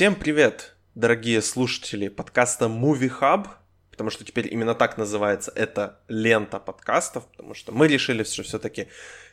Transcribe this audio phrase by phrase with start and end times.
[0.00, 3.48] Всем привет, дорогие слушатели подкаста Movie Hub,
[3.90, 8.88] потому что теперь именно так называется эта лента подкастов, потому что мы решили, что все-таки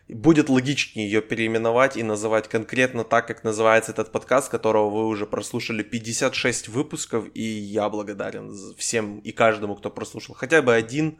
[0.09, 5.25] будет логичнее ее переименовать и называть конкретно так, как называется этот подкаст, которого вы уже
[5.25, 11.19] прослушали 56 выпусков, и я благодарен всем и каждому, кто прослушал хотя бы один.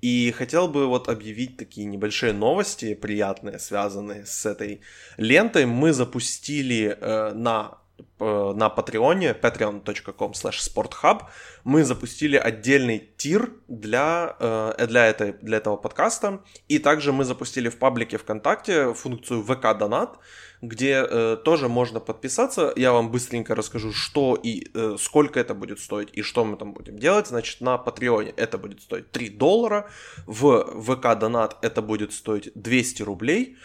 [0.00, 4.80] И хотел бы вот объявить такие небольшие новости, приятные, связанные с этой
[5.16, 5.66] лентой.
[5.66, 7.78] Мы запустили э, на
[8.18, 11.22] на Патреоне, patreon.com slash sporthub,
[11.64, 17.68] мы запустили отдельный тир для, э, для, этой, для этого подкаста, и также мы запустили
[17.68, 20.18] в паблике ВКонтакте функцию VK Донат,
[20.62, 22.72] где э, тоже можно подписаться.
[22.76, 26.72] Я вам быстренько расскажу, что и э, сколько это будет стоить и что мы там
[26.72, 27.28] будем делать.
[27.28, 29.88] Значит, на Патреоне это будет стоить 3 доллара,
[30.26, 33.56] в ВК Донат это будет стоить 200 рублей.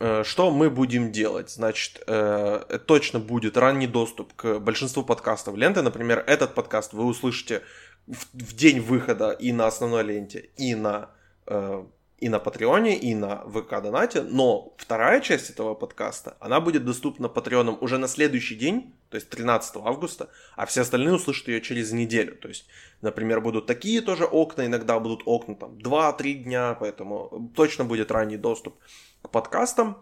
[0.00, 1.50] Э, что мы будем делать?
[1.50, 5.82] Значит, э, точно будет ранний доступ к большинству подкастов ленты.
[5.82, 7.62] Например, этот подкаст вы услышите
[8.06, 11.10] в, день выхода и на основной ленте, и на,
[11.46, 11.84] э,
[12.18, 14.22] и на Патреоне, и на ВК Донате.
[14.22, 19.28] Но вторая часть этого подкаста, она будет доступна Патреоном уже на следующий день, то есть
[19.30, 22.36] 13 августа, а все остальные услышат ее через неделю.
[22.36, 22.66] То есть,
[23.00, 28.36] например, будут такие тоже окна, иногда будут окна там 2-3 дня, поэтому точно будет ранний
[28.36, 28.76] доступ
[29.22, 29.98] к подкастам.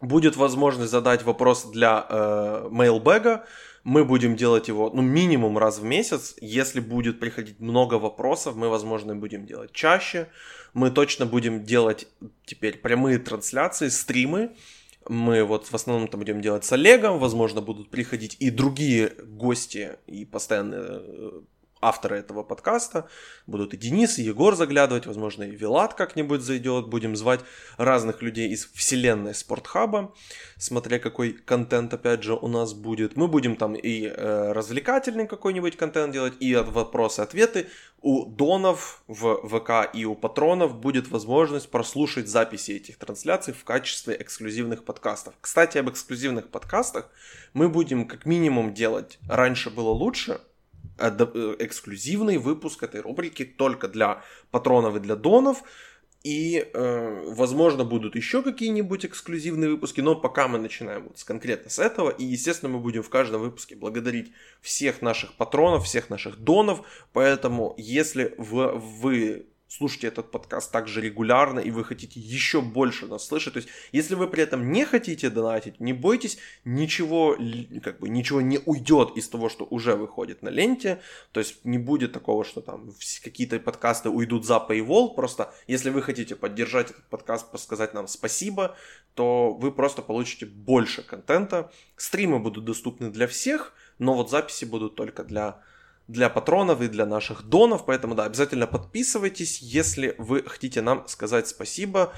[0.00, 3.44] Будет возможность задать вопрос для э, мейлбэга.
[3.84, 6.34] Мы будем делать его ну, минимум раз в месяц.
[6.40, 10.28] Если будет приходить много вопросов, мы, возможно, будем делать чаще.
[10.72, 12.08] Мы точно будем делать
[12.44, 14.56] теперь прямые трансляции, стримы.
[15.08, 17.18] Мы вот в основном это будем делать с Олегом.
[17.18, 21.40] Возможно, будут приходить и другие гости и постоянные э,
[21.82, 23.08] авторы этого подкаста.
[23.46, 26.86] Будут и Денис, и Егор заглядывать, возможно, и Вилат как-нибудь зайдет.
[26.86, 27.40] Будем звать
[27.76, 30.14] разных людей из вселенной Спортхаба,
[30.56, 33.16] смотря какой контент, опять же, у нас будет.
[33.16, 37.68] Мы будем там и э, развлекательный какой-нибудь контент делать, и от вопросы-ответы.
[38.00, 44.16] У донов в ВК и у патронов будет возможность прослушать записи этих трансляций в качестве
[44.20, 45.34] эксклюзивных подкастов.
[45.40, 47.08] Кстати, об эксклюзивных подкастах
[47.52, 50.40] мы будем как минимум делать «Раньше было лучше»,
[51.08, 55.62] эксклюзивный выпуск этой рубрики только для патронов и для донов.
[56.24, 61.68] И, э, возможно, будут еще какие-нибудь эксклюзивные выпуски, но пока мы начинаем вот с, конкретно
[61.68, 62.10] с этого.
[62.10, 64.30] И, естественно, мы будем в каждом выпуске благодарить
[64.60, 66.86] всех наших патронов, всех наших донов.
[67.12, 69.46] Поэтому, если вы, вы
[69.76, 74.14] слушаете этот подкаст также регулярно, и вы хотите еще больше нас слышать, то есть если
[74.14, 77.36] вы при этом не хотите донатить, не бойтесь, ничего,
[77.82, 81.00] как бы, ничего не уйдет из того, что уже выходит на ленте,
[81.32, 82.92] то есть не будет такого, что там
[83.24, 88.76] какие-то подкасты уйдут за Paywall, просто если вы хотите поддержать этот подкаст, сказать нам спасибо,
[89.14, 94.96] то вы просто получите больше контента, стримы будут доступны для всех, но вот записи будут
[94.96, 95.62] только для
[96.08, 101.48] для патронов и для наших донов, поэтому да, обязательно подписывайтесь, если вы хотите нам сказать
[101.48, 102.12] спасибо.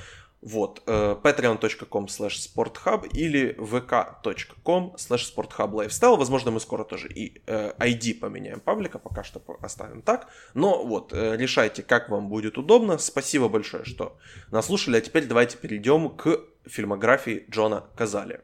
[0.45, 6.19] Вот, э, patreon.com slash sporthub или vk.com slash sporthublifestyle.
[6.19, 10.29] Возможно, мы скоро тоже и э, ID поменяем паблика, пока что оставим так.
[10.53, 12.99] Но вот, э, решайте, как вам будет удобно.
[12.99, 14.19] Спасибо большое, что
[14.51, 14.99] нас слушали.
[14.99, 18.43] А теперь давайте перейдем к фильмографии Джона Казали.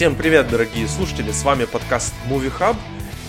[0.00, 2.74] Всем привет, дорогие слушатели, с вами подкаст Movie Hub.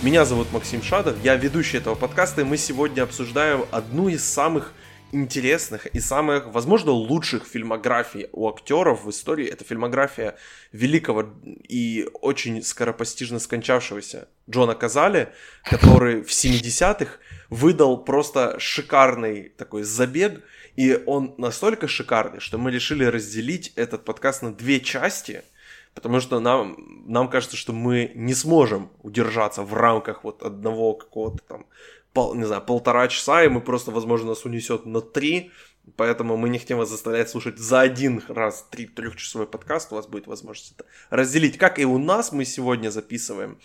[0.03, 4.71] Меня зовут Максим Шадов, я ведущий этого подкаста, и мы сегодня обсуждаем одну из самых
[5.11, 9.49] интересных и самых, возможно, лучших фильмографий у актеров в истории.
[9.49, 10.37] Это фильмография
[10.71, 15.33] великого и очень скоропостижно скончавшегося Джона Казали,
[15.65, 17.17] который в 70-х
[17.49, 20.41] выдал просто шикарный такой забег,
[20.77, 25.41] и он настолько шикарный, что мы решили разделить этот подкаст на две части–
[25.93, 31.43] потому что нам, нам кажется, что мы не сможем удержаться в рамках вот одного какого-то
[31.47, 31.65] там,
[32.13, 35.51] пол, не знаю, полтора часа, и мы просто, возможно, нас унесет на три,
[35.95, 40.07] поэтому мы не хотим вас заставлять слушать за один раз три трехчасовой подкаст, у вас
[40.07, 43.59] будет возможность это разделить, как и у нас мы сегодня записываем.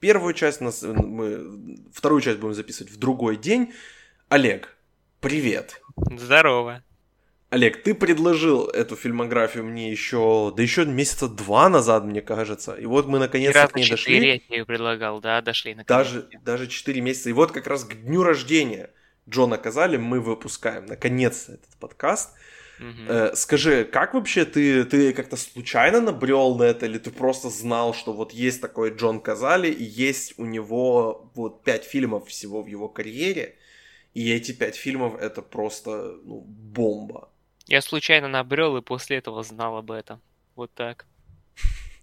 [0.00, 3.74] Первую часть нас, мы, вторую часть будем записывать в другой день.
[4.30, 4.76] Олег,
[5.20, 5.82] привет.
[6.16, 6.82] Здорово.
[7.50, 12.74] Олег, ты предложил эту фильмографию мне еще, да еще месяца два назад, мне кажется.
[12.74, 14.40] И вот мы наконец-то к ней дошли.
[14.48, 15.88] я ее предлагал, да, дошли наконец.
[15.88, 17.28] Даже, даже 4 месяца.
[17.28, 18.90] И вот как раз к дню рождения
[19.28, 22.30] Джона Казали мы выпускаем наконец-то этот подкаст.
[23.08, 27.92] Э, скажи, как вообще ты, ты как-то случайно набрел на это, или ты просто знал,
[27.94, 32.68] что вот есть такой Джон Казали, и есть у него вот пять фильмов всего в
[32.68, 33.56] его карьере,
[34.14, 37.29] и эти пять фильмов это просто ну, бомба.
[37.70, 40.20] Я случайно набрел и после этого знал об этом.
[40.56, 41.06] Вот так.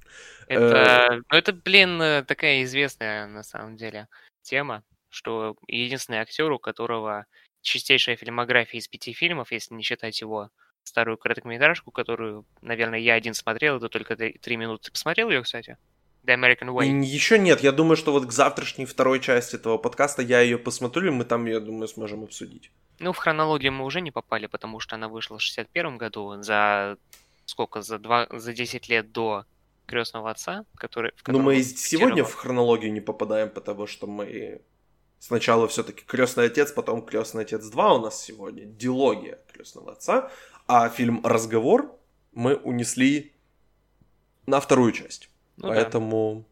[0.49, 4.07] Э, Это, ну это, блин, э, такая известная на самом деле
[4.43, 7.25] тема, что единственный актер, у которого
[7.59, 10.49] чистейшая фильмография из пяти фильмов, если не считать его
[10.83, 14.85] старую короткометражку, которую, наверное, я один смотрел, это только три минуты.
[14.85, 15.77] Ты посмотрел ее, кстати?
[16.27, 17.03] The American Way.
[17.03, 21.07] Еще нет, я думаю, что вот к завтрашней второй части этого подкаста я ее посмотрю,
[21.07, 22.69] и мы там, я думаю, сможем обсудить.
[22.99, 26.97] Ну, в хронологию мы уже не попали, потому что она вышла в 61 году, за
[27.45, 29.45] сколько, за, два, за 10 лет до
[29.85, 31.11] крестного отца, который...
[31.11, 34.61] в Но котором мы сегодня в хронологию не попадаем, потому что мы
[35.19, 40.29] сначала все-таки крестный отец, потом крестный отец 2 у нас сегодня, дилогия крестного отца,
[40.67, 41.97] а фильм Разговор
[42.33, 43.33] мы унесли
[44.45, 45.29] на вторую часть.
[45.57, 45.75] Ну да.
[45.75, 46.45] Поэтому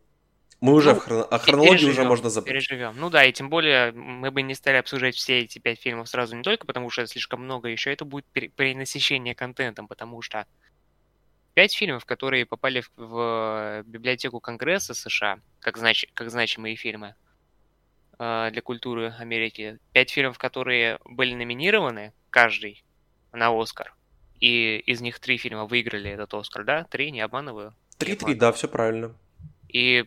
[0.61, 2.49] мы уже Ну, в хрон- о хронологии уже можно забыть.
[2.49, 2.95] Переживем.
[2.97, 6.35] Ну да, и тем более мы бы не стали обсуждать все эти пять фильмов сразу
[6.35, 10.45] не только потому, что слишком много, еще это будет пере- перенасыщение контентом, потому что
[11.53, 17.15] пять фильмов, которые попали в, в библиотеку Конгресса США, как, знач, как значимые фильмы
[18.17, 22.83] э, для культуры Америки, пять фильмов, которые были номинированы, каждый,
[23.31, 23.93] на Оскар,
[24.39, 26.83] и из них три фильма выиграли этот Оскар, да?
[26.85, 27.75] Три, не обманываю?
[27.99, 28.37] Не 3-3, обманываю.
[28.39, 29.15] да, все правильно.
[29.69, 30.05] И,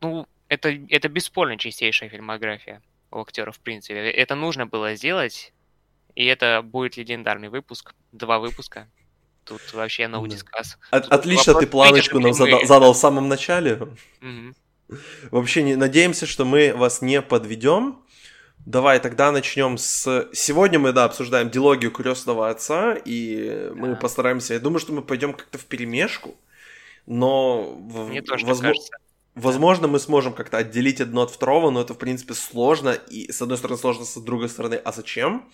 [0.00, 4.10] ну, это, это бесспорно чистейшая фильмография у актера, в принципе.
[4.10, 5.52] Это нужно было сделать,
[6.14, 7.94] и это будет легендарный выпуск.
[8.12, 8.88] Два выпуска.
[9.44, 10.76] Тут вообще no discuss.
[10.90, 13.78] От- Тут отлично вопрос, ты планочку нам ли мы- зада- задал в самом начале.
[14.20, 14.54] Мгм.
[15.30, 17.98] Вообще не надеемся, что мы вас не подведем.
[18.66, 20.28] Давай тогда начнем с...
[20.34, 23.94] Сегодня мы, да, обсуждаем дилогию крестного отца, и мы Да.
[23.96, 24.54] постараемся...
[24.54, 26.36] Я думаю, что мы пойдем как-то в перемешку,
[27.08, 27.62] но...
[27.74, 28.92] в- Мне тоже так возмо- кажется.
[29.34, 32.90] Возможно, мы сможем как-то отделить одно от второго, но это, в принципе, сложно.
[32.90, 35.48] И, с одной стороны, сложно, с другой стороны, а зачем?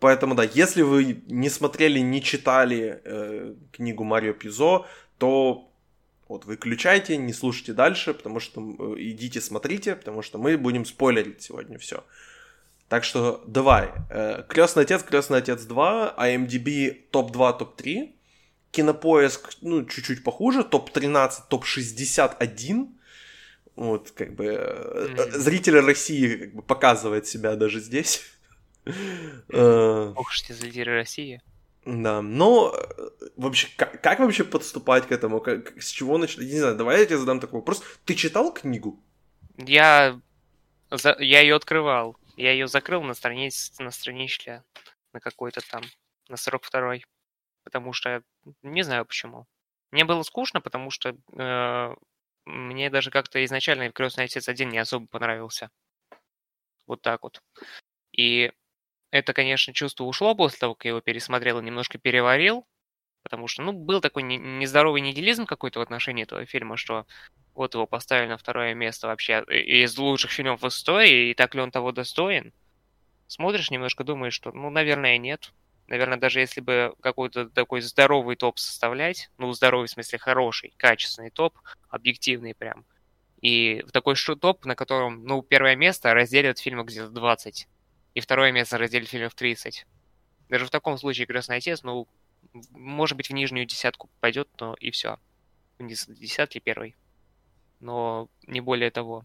[0.00, 4.86] Поэтому, да, если вы не смотрели, не читали э, книгу Марио Пизо,
[5.18, 5.68] то
[6.28, 11.42] вот выключайте, не слушайте дальше, потому что э, идите смотрите, потому что мы будем спойлерить
[11.42, 12.04] сегодня все.
[12.88, 13.90] Так что давай.
[14.10, 18.12] Э, Крестный отец, Крестный отец 2, IMDb топ-2, топ-3.
[18.74, 22.88] Кинопоиск, ну, чуть-чуть похуже, топ-13, топ-61.
[23.76, 25.30] Вот, как бы, э, Мгм.
[25.40, 28.22] зрители России как бы показывает себя даже здесь.
[29.48, 31.40] Э, Ох уж эти зрители России.
[31.86, 35.40] Да, но э, вообще, как, как вообще подступать к этому?
[35.40, 36.38] Как, с чего начать?
[36.40, 37.82] Не знаю, давай я тебе задам такой вопрос.
[38.04, 39.02] Ты читал книгу?
[39.56, 40.20] Я,
[40.90, 42.16] за- я ее открывал.
[42.36, 44.62] Я ее закрыл на странице, на страничке,
[45.12, 45.82] на какой-то там,
[46.28, 46.96] на 42
[47.64, 48.22] Потому что,
[48.62, 49.46] не знаю почему.
[49.90, 51.94] Мне было скучно, потому что э,
[52.44, 55.70] мне даже как-то изначально «Крестный отец один не особо понравился.
[56.86, 57.42] Вот так вот.
[58.12, 58.52] И
[59.10, 62.66] это, конечно, чувство ушло после того, как я его пересмотрел и немножко переварил.
[63.22, 67.06] Потому что, ну, был такой не- нездоровый нигилизм какой-то в отношении этого фильма, что
[67.54, 71.54] вот его поставили на второе место вообще и- из лучших фильмов в истории, и так
[71.54, 72.52] ли он того достоин?
[73.28, 75.52] Смотришь немножко, думаешь, что, ну, наверное, нет.
[75.86, 81.30] Наверное, даже если бы какой-то такой здоровый топ составлять, ну, здоровый в смысле хороший, качественный
[81.30, 81.58] топ,
[81.88, 82.84] объективный прям,
[83.42, 87.68] и в такой шу- топ, на котором, ну, первое место разделят фильмы где-то 20,
[88.14, 89.86] и второе место разделит фильмов 30.
[90.48, 92.08] Даже в таком случае «Крестный отец», ну,
[92.70, 95.18] может быть, в нижнюю десятку пойдет, но и все.
[95.78, 96.96] Вниз десятки первый.
[97.80, 99.24] Но не более того.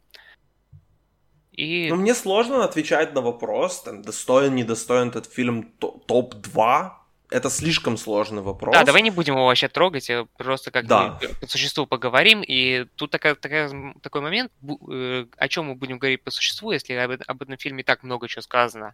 [1.60, 6.92] И Ну, мне сложно отвечать на вопрос, там, достоин, недостоин этот фильм то- топ-2.
[7.32, 8.74] Это слишком сложный вопрос.
[8.74, 11.20] да, давай не будем его вообще трогать, а просто как Да.
[11.42, 12.42] по существу поговорим.
[12.48, 14.52] И тут такая, такая, такой момент,
[14.90, 18.28] э, о чем мы будем говорить по существу, если об, об этом фильме так много
[18.28, 18.94] чего сказано.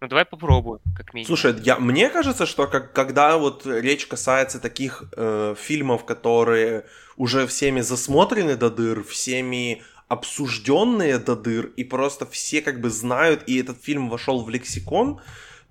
[0.00, 1.26] Ну давай попробуем, как минимум.
[1.28, 6.84] Слушай, я, мне кажется, что как, когда вот речь касается таких э, фильмов, которые
[7.16, 9.82] уже всеми засмотрены до дыр, всеми
[10.14, 15.20] обсужденные до дыр, и просто все как бы знают, и этот фильм вошел в лексикон,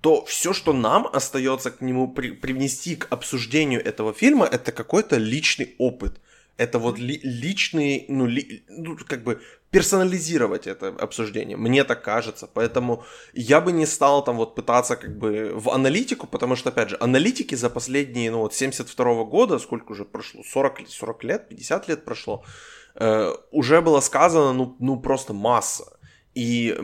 [0.00, 5.16] то все, что нам остается к нему при- привнести к обсуждению этого фильма, это какой-то
[5.16, 6.20] личный опыт.
[6.56, 12.46] Это вот ли- личный, ну, ли- ну, как бы персонализировать это обсуждение, мне так кажется.
[12.54, 13.02] Поэтому
[13.34, 16.96] я бы не стал там вот пытаться как бы в аналитику, потому что, опять же,
[17.00, 21.88] аналитики за последние, ну вот 72 года, сколько уже прошло, 40, ли- 40 лет, 50
[21.88, 22.44] лет прошло,
[23.50, 25.84] уже было сказано, ну, ну просто масса.
[26.34, 26.76] И,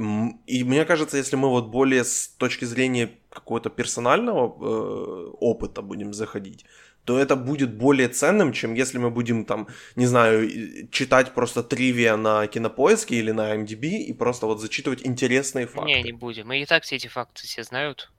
[0.47, 6.13] и мне кажется, если мы вот более с точки зрения какого-то персонального э, опыта будем
[6.13, 6.65] заходить,
[7.05, 10.49] то это будет более ценным, чем если мы будем там, не знаю,
[10.91, 15.91] читать просто тривия на кинопоиске или на MDB и просто вот зачитывать интересные факты.
[15.91, 16.47] Не, не будем.
[16.47, 18.13] Мы и так все эти факты все знают,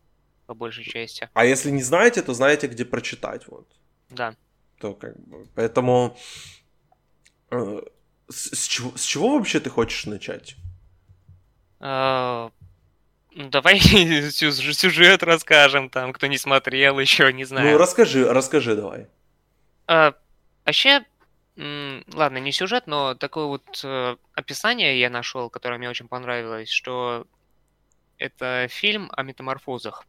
[0.47, 1.29] по большей части.
[1.33, 3.47] А если не знаете, то знаете, где прочитать.
[3.47, 3.67] Вот.
[4.09, 4.35] Да.
[4.79, 5.45] То как бы.
[5.55, 6.60] Поэтому э,
[8.29, 10.55] с, с, чего, с чего вообще ты хочешь начать?
[11.79, 12.51] А,
[13.33, 13.79] ну, давай
[14.31, 17.71] сюжет расскажем, там, кто не смотрел еще, не знаю.
[17.71, 19.07] Ну, расскажи, расскажи давай.
[19.87, 20.13] А,
[20.65, 21.05] вообще,
[21.57, 27.25] ладно, не сюжет, но такое вот э, описание я нашел, которое мне очень понравилось, что
[28.17, 30.05] это фильм о метаморфозах.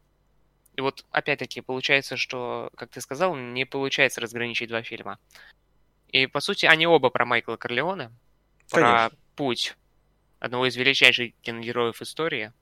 [0.76, 5.18] И вот, опять-таки, получается, что, как ты сказал, не получается разграничить два фильма.
[6.12, 8.12] И, по сути, они оба про Майкла Корлеоне,
[8.70, 9.76] про путь
[10.38, 12.52] одного из величайших киногероев истории,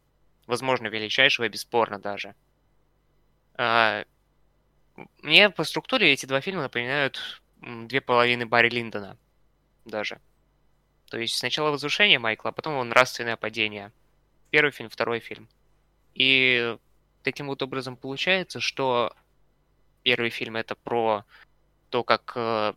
[0.46, 2.34] возможно, величайшего, бесспорно даже.
[3.54, 4.04] А,
[5.22, 9.18] мне по структуре эти два фильма напоминают две половины Барри Линдона
[9.84, 10.20] даже.
[11.10, 13.92] То есть сначала возвышение Майкла, а потом его нравственное падение.
[14.50, 15.48] Первый фильм, второй фильм.
[16.14, 16.76] И
[17.22, 19.14] таким вот образом получается, что
[20.02, 21.24] первый фильм это про
[21.88, 22.74] то, как э,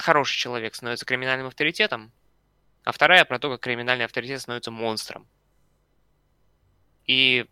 [0.00, 2.12] хороший человек становится криминальным авторитетом,
[2.84, 5.28] а вторая про то, как криминальный авторитет становится монстром.
[7.06, 7.46] И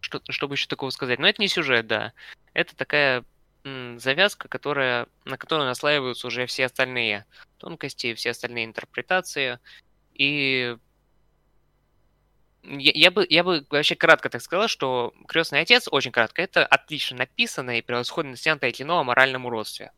[0.00, 1.18] что, чтобы еще такого сказать?
[1.18, 2.12] Но это не сюжет, да.
[2.52, 3.24] Это такая
[3.62, 7.26] завязка, которая, на которую наслаиваются уже все остальные
[7.58, 9.58] тонкости, все остальные интерпретации.
[10.14, 10.76] И
[12.62, 16.64] я, я, бы, я бы вообще кратко так сказал, что «Крестный отец», очень кратко, это
[16.64, 19.92] отлично написанное и превосходно снятое кино о моральном уродстве.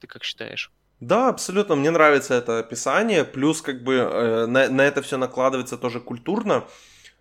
[0.00, 0.70] Ты как считаешь?
[1.00, 5.76] Да, абсолютно, мне нравится это описание, плюс как бы э, на, на это все накладывается
[5.76, 6.64] тоже культурно,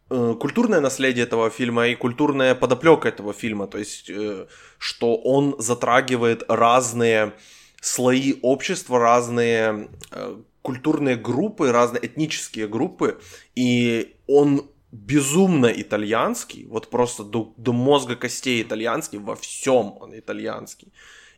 [0.10, 4.48] э, культурное наследие этого фильма и культурная подоплека этого фильма, то есть э,
[4.79, 7.34] что он затрагивает разные
[7.79, 13.22] слои общества, разные э, культурные группы, разные этнические группы,
[13.55, 20.91] и он безумно итальянский, вот просто до, до мозга костей итальянский, во всем он итальянский.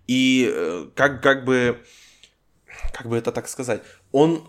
[0.09, 1.77] И э, как, как бы,
[2.93, 4.43] как бы это так сказать, он,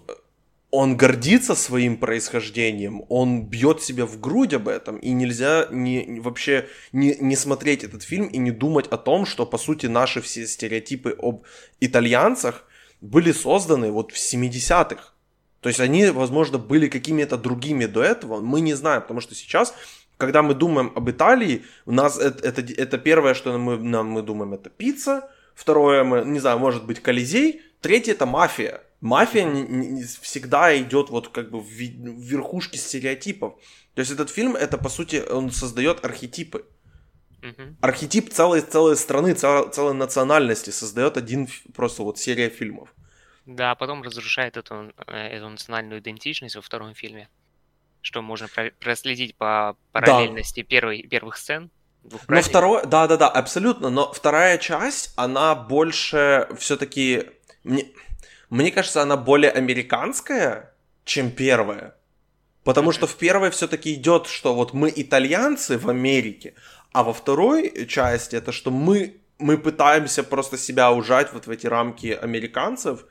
[0.71, 6.67] он гордится своим происхождением, он бьет себя в грудь об этом, и нельзя не, вообще
[6.93, 10.47] не, не смотреть этот фильм и не думать о том, что, по сути, наши все
[10.47, 11.43] стереотипы об
[11.79, 12.65] итальянцах
[13.03, 15.13] были созданы вот в 70-х.
[15.61, 19.75] То есть они, возможно, были какими-то другими до этого, мы не знаем, потому что сейчас
[20.17, 24.23] когда мы думаем об Италии, у нас это, это, это первое, что мы, нам, мы
[24.23, 27.61] думаем, это пицца, Второе, мы, не знаю, может быть, Колизей.
[27.83, 28.81] Третье это мафия.
[29.03, 33.57] Мафия не, не, всегда идет вот как бы в, в верхушке стереотипов.
[33.95, 36.65] То есть этот фильм, это по сути, он создает архетипы.
[37.43, 37.77] Угу.
[37.83, 42.95] Архетип целой, целой страны, целой, целой национальности создает один просто вот серия фильмов.
[43.45, 47.29] Да, а потом разрушает эту, э, эту национальную идентичность во втором фильме.
[48.01, 48.49] Что можно
[48.79, 50.67] проследить по параллельности да.
[50.67, 51.71] первой, первых сцен
[52.29, 53.91] но второе, да, да, да, абсолютно.
[53.91, 57.27] Но вторая часть, она больше все-таки,
[57.65, 57.87] мне,
[58.49, 61.95] мне кажется, она более американская, чем первая.
[62.65, 66.55] Потому что в первой все-таки идет, что вот мы итальянцы в Америке,
[66.93, 71.67] а во второй части это что мы мы пытаемся просто себя ужать вот в эти
[71.67, 73.07] рамки американцев,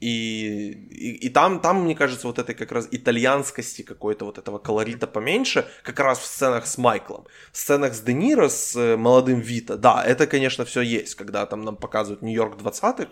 [0.00, 4.58] и, и, и там, там, мне кажется, вот этой как раз итальянскости какой-то вот этого
[4.58, 7.26] колорита поменьше, как раз в сценах с Майклом.
[7.52, 11.44] В сценах с Де Ниро, с э, молодым Вита, да, это, конечно, все есть, когда
[11.44, 13.10] там нам показывают Нью-Йорк 20-х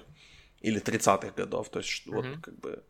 [0.63, 2.15] или 30-х годов, то есть mm-hmm.
[2.15, 2.83] вот как бы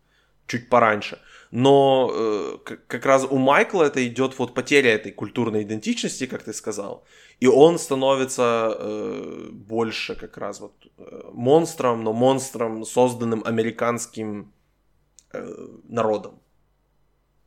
[0.48, 1.18] чуть пораньше.
[1.50, 6.52] Но э, как раз у Майкла это идет вот потеря этой культурной идентичности, как ты
[6.52, 7.06] сказал,
[7.40, 14.52] и он становится э, больше как раз вот э, монстром, но монстром, созданным американским
[15.32, 16.40] э, народом.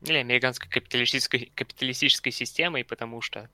[0.01, 3.49] Или американской капиталистической, капиталистической системой, потому что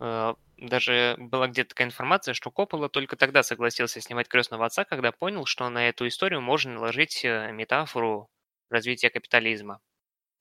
[0.00, 5.12] э, даже была где-то такая информация, что Коппола только тогда согласился снимать крестного отца, когда
[5.12, 8.30] понял, что на эту историю можно наложить э, метафору
[8.72, 9.80] развития капитализма.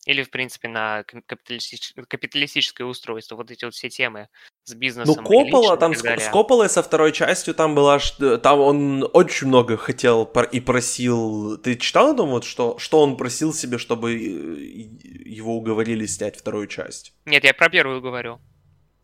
[0.07, 1.93] Или, в принципе, на капиталистич...
[2.07, 4.29] капиталистическое устройство, вот эти вот все темы
[4.63, 5.15] с бизнесом.
[5.15, 7.99] Ну, Коппола, там с, с Копполой со второй частью там была,
[8.41, 11.57] там он очень много хотел и просил.
[11.59, 16.65] Ты читал, думаю, вот, что, что он просил себе, чтобы э, его уговорили снять вторую
[16.65, 17.13] часть?
[17.25, 18.39] Нет, я про первую говорю.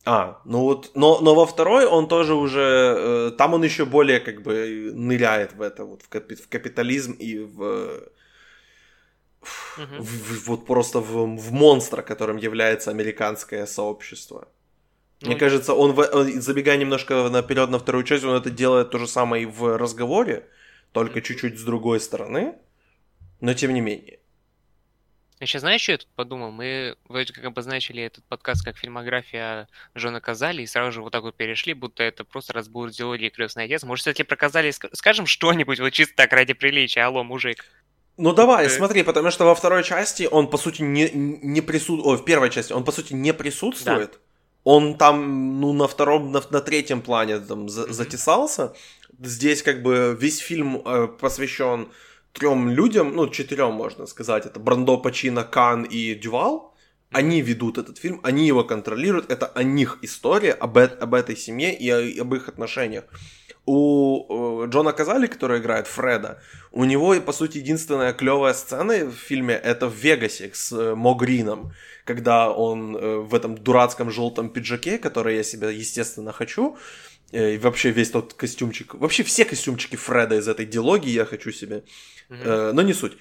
[0.04, 4.20] А, ну вот, но, но во второй он тоже уже, э, там он еще более
[4.20, 8.10] как бы ныряет в это, вот в, капи, в капитализм и в
[9.42, 10.04] угу.
[10.04, 14.48] в, вот просто в, в монстра, которым является американское сообщество.
[15.22, 16.04] Мне ну, кажется, он, в,
[16.42, 20.48] забегая немножко наперед на вторую часть, он это делает то же самое и в разговоре,
[20.92, 22.56] только чуть-чуть с другой стороны,
[23.42, 24.20] но тем не менее.
[25.40, 26.52] Я сейчас знаешь, что я тут подумал?
[26.52, 31.22] Мы вроде как обозначили этот подкаст как фильмография Джона Казали, и сразу же вот так
[31.22, 33.84] вот перешли, будто это просто разбор диалогии «Крестный отец».
[33.84, 37.06] Может, кстати, про Казали скажем что-нибудь, вот чисто так ради приличия?
[37.06, 37.66] Алло, мужик.
[38.18, 38.70] Ну давай, э...
[38.70, 42.06] смотри, потому что во второй части он, по сути, не, не присутствует...
[42.06, 44.12] Ой, в первой части он, по сути, не присутствует.
[44.12, 44.18] Да.
[44.64, 47.94] Он там, ну, на втором, на, на третьем плане там за, mm-hmm.
[47.94, 48.74] затесался.
[49.20, 51.90] Здесь как бы весь фильм э, посвящен
[52.34, 56.76] трем людям, ну, четырем, можно сказать, это Брандо, Пачино, Кан и Дювал,
[57.12, 61.76] они ведут этот фильм, они его контролируют, это о них история, об, об этой семье
[61.76, 63.06] и, о, об их отношениях.
[63.70, 69.12] У э, Джона Казали, который играет Фреда, у него, по сути, единственная клевая сцена в
[69.12, 71.74] фильме это в Вегасе с э, Мо Грином,
[72.06, 76.78] когда он э, в этом дурацком желтом пиджаке, который я себе, естественно, хочу,
[77.34, 81.84] и вообще весь тот костюмчик, вообще все костюмчики Фреда из этой дилогии я хочу себе,
[82.30, 82.72] mm-hmm.
[82.72, 83.18] но не суть.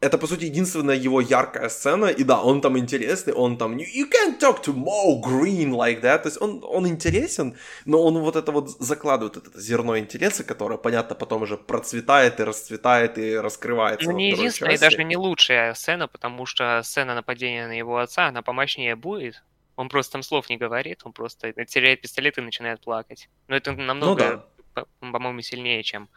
[0.00, 4.04] Это, по сути, единственная его яркая сцена, и да, он там интересный, он там, you
[4.04, 8.36] can't talk to Mo Green like that, то есть он, он интересен, но он вот
[8.36, 14.10] это вот закладывает, это зерно интереса, которое, понятно, потом уже процветает и расцветает и раскрывается.
[14.10, 18.26] Ну, не единственная и даже не лучшая сцена, потому что сцена нападения на его отца,
[18.26, 19.42] она помощнее будет,
[19.76, 23.30] он просто там слов не говорит, он просто теряет пистолет и начинает плакать.
[23.48, 25.10] Но это намного, ну, да.
[25.10, 26.10] по-моему, сильнее, чем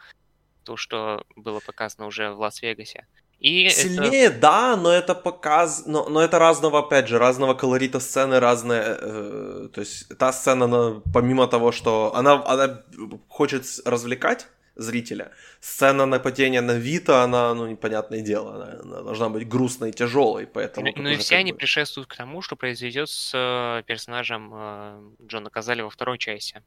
[0.64, 3.06] то, что было показано уже в Лас-Вегасе.
[3.40, 4.38] И Сильнее, это...
[4.38, 9.68] да, но это показ, но, но это разного, опять же, разного колорита сцены, разные, э,
[9.72, 12.82] то есть та сцена, она, помимо того, что она, она
[13.28, 15.32] хочет развлекать, зрителя.
[15.60, 20.46] Сцена нападения на Вита, она, ну, непонятное дело, она, она должна быть грустной и тяжелой,
[20.46, 20.86] поэтому...
[20.96, 21.58] Ну, ну и все они бы...
[21.58, 26.62] предшествуют к тому, что произойдет с э, персонажем э, Джона Казали во второй части.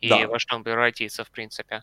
[0.00, 0.26] И да.
[0.26, 1.82] во что он превратится, в принципе.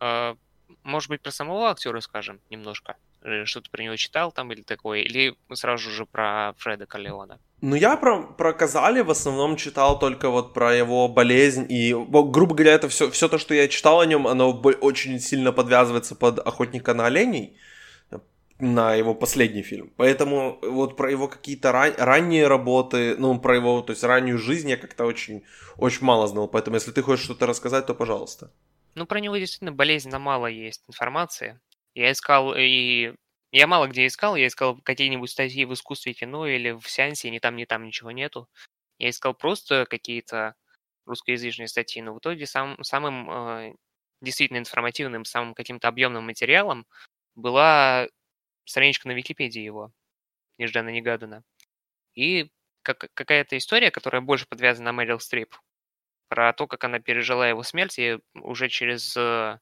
[0.00, 0.34] Э,
[0.82, 2.96] может быть, про самого актера скажем немножко?
[3.24, 5.00] Э, что-то про него читал там или такое?
[5.00, 7.38] Или сразу же про Фреда Калеона?
[7.60, 11.66] Ну, я про, про Казали в основном читал только вот про его болезнь.
[11.68, 15.52] И, грубо говоря, это все, все то, что я читал о нем, оно очень сильно
[15.52, 17.56] подвязывается под «Охотника на оленей»,
[18.58, 19.92] на его последний фильм.
[19.96, 24.70] Поэтому вот про его какие-то ран- ранние работы, ну, про его, то есть раннюю жизнь
[24.70, 25.42] я как-то очень,
[25.76, 26.46] очень мало знал.
[26.46, 28.52] Поэтому, если ты хочешь что-то рассказать, то пожалуйста.
[28.94, 31.58] Ну, про него действительно болезненно мало есть информации.
[31.94, 33.14] Я искал и
[33.52, 37.38] я мало где искал, я искал какие-нибудь статьи в искусстве кино или в сеансе, ни
[37.38, 38.48] там, ни там ничего нету.
[38.98, 40.54] Я искал просто какие-то
[41.06, 43.74] русскоязычные статьи, но в итоге сам, самым э,
[44.22, 46.86] действительно информативным, самым каким-то объемным материалом
[47.34, 48.08] была
[48.64, 49.92] страничка на Википедии его,
[50.58, 51.44] нежданно-негаданно.
[52.14, 52.50] И
[52.82, 55.56] как, какая-то история, которая больше подвязана на Мэрил Стрип,
[56.28, 59.58] про то, как она пережила его смерть, и уже через э,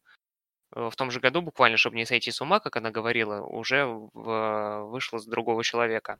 [0.72, 4.88] в том же году, буквально, чтобы не сойти с ума, как она говорила, уже в,
[4.90, 6.18] вышла с другого человека.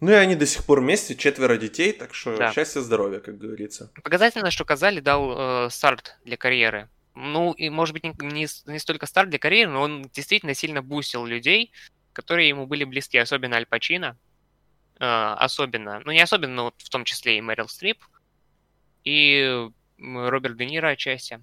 [0.00, 2.52] Ну и они до сих пор вместе, четверо детей, так что да.
[2.52, 3.90] счастья, здоровья, как говорится.
[4.04, 6.88] Показательно, что Казали дал э, старт для карьеры.
[7.14, 10.82] Ну, и, может быть, не, не, не столько старт для карьеры, но он действительно сильно
[10.82, 11.72] бустил людей,
[12.12, 14.18] которые ему были близки, особенно Аль Пачино,
[15.00, 18.04] э, особенно, ну не особенно, но в том числе и Мэрил Стрип,
[19.04, 19.66] и
[19.98, 21.40] Роберт Де Ниро отчасти.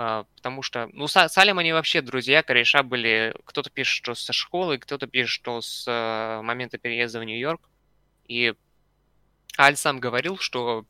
[0.00, 4.32] А, потому что, ну, с Салем они вообще друзья, кореша были, кто-то пишет, что со
[4.32, 7.68] школы, кто-то пишет, что с э, момента переезда в Нью-Йорк.
[8.28, 8.54] И
[9.58, 10.86] Аль сам говорил, что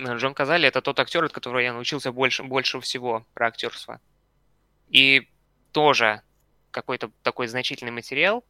[0.00, 4.00] Джон Казали это тот актер, от которого я научился больше, больше всего про актерство.
[4.90, 5.28] И
[5.72, 6.22] тоже
[6.70, 8.44] какой-то такой значительный материал,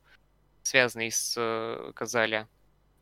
[0.63, 2.47] связанный с э, Казали,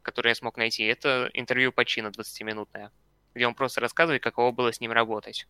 [0.03, 2.93] который я смог найти, это интервью Пачино 20-минутное,
[3.35, 5.49] где он просто рассказывает, каково было с ним работать.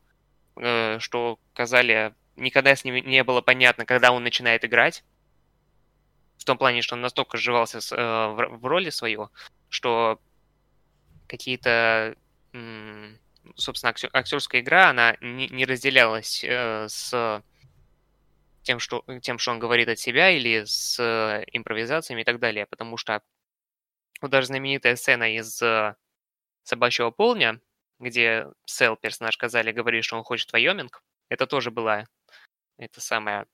[0.60, 5.02] Э, что Казали никогда с ним не было понятно, когда он начинает играть.
[6.36, 9.30] В том плане, что он настолько сживался э, в, в роли свою,
[9.70, 10.20] что
[11.28, 12.14] какие-то,
[13.54, 17.42] собственно, актерская игра, она не, не разделялась э, с
[18.62, 21.00] тем что, тем, что он говорит от себя, или с
[21.52, 22.66] импровизациями и так далее.
[22.66, 23.22] Потому что
[24.20, 25.62] вот даже знаменитая сцена из
[26.64, 27.60] «Собачьего полня»,
[28.00, 32.06] где Сэл, персонаж Казали, говорит, что он хочет Вайоминг, это тоже была
[32.78, 33.46] эта самая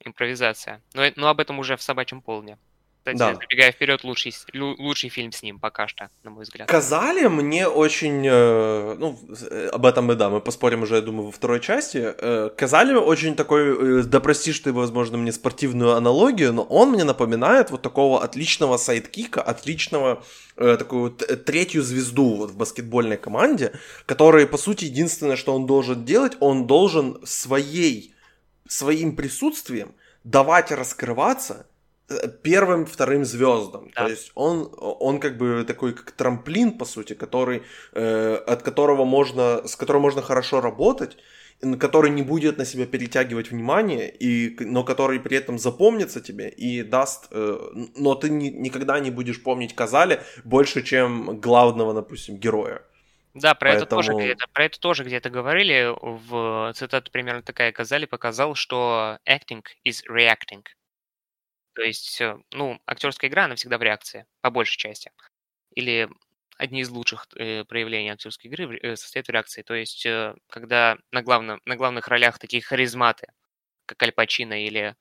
[0.00, 0.82] импровизация.
[0.94, 2.58] Но, но об этом уже в Собачьем полдне.
[3.06, 3.34] Кстати, Да.
[3.40, 6.68] забегая вперед, лучший, лучший фильм с ним пока что, на мой взгляд.
[6.68, 9.16] Казали мне очень, э, ну,
[9.48, 11.98] э, об этом и да, мы поспорим уже, я думаю, во второй части.
[12.02, 17.70] Э, Казале очень такой, да простишь ты, возможно, мне спортивную аналогию, но он мне напоминает
[17.70, 20.24] вот такого отличного sidekick а, отличного
[20.56, 23.72] такую вот третью звезду вот в баскетбольной команде,
[24.06, 28.14] который, по сути, единственное, что он должен делать, он должен своей,
[28.66, 31.66] своим присутствием давать раскрываться
[32.42, 33.90] первым, вторым звездам.
[33.94, 34.04] Да.
[34.04, 39.04] То есть он, он как бы такой как трамплин, по сути, который, э, от которого
[39.04, 41.16] можно, с которым можно хорошо работать,
[41.80, 46.82] который не будет на себя перетягивать внимание, и, но который при этом запомнится тебе и
[46.82, 47.28] даст...
[47.30, 47.58] э,
[47.96, 52.82] но ты ни- никогда не будешь помнить Казали больше, чем главного, допустим, героя.
[53.34, 55.94] Да, про это тоже Поэтому- где-то, про это тоже где-то говорили.
[56.00, 60.62] В цитата примерно такая Казали показал, что acting is reacting.
[61.76, 65.12] То есть, э, ну, актерская игра, она всегда в реакции, по большей части.
[65.74, 66.08] Или
[66.58, 69.62] одни из лучших э, проявлений актерской игры э, состоят в реакции.
[69.62, 73.28] То есть, э, когда на, главном, на главных ролях такие харизматы,
[73.86, 74.96] как Аль Пачино или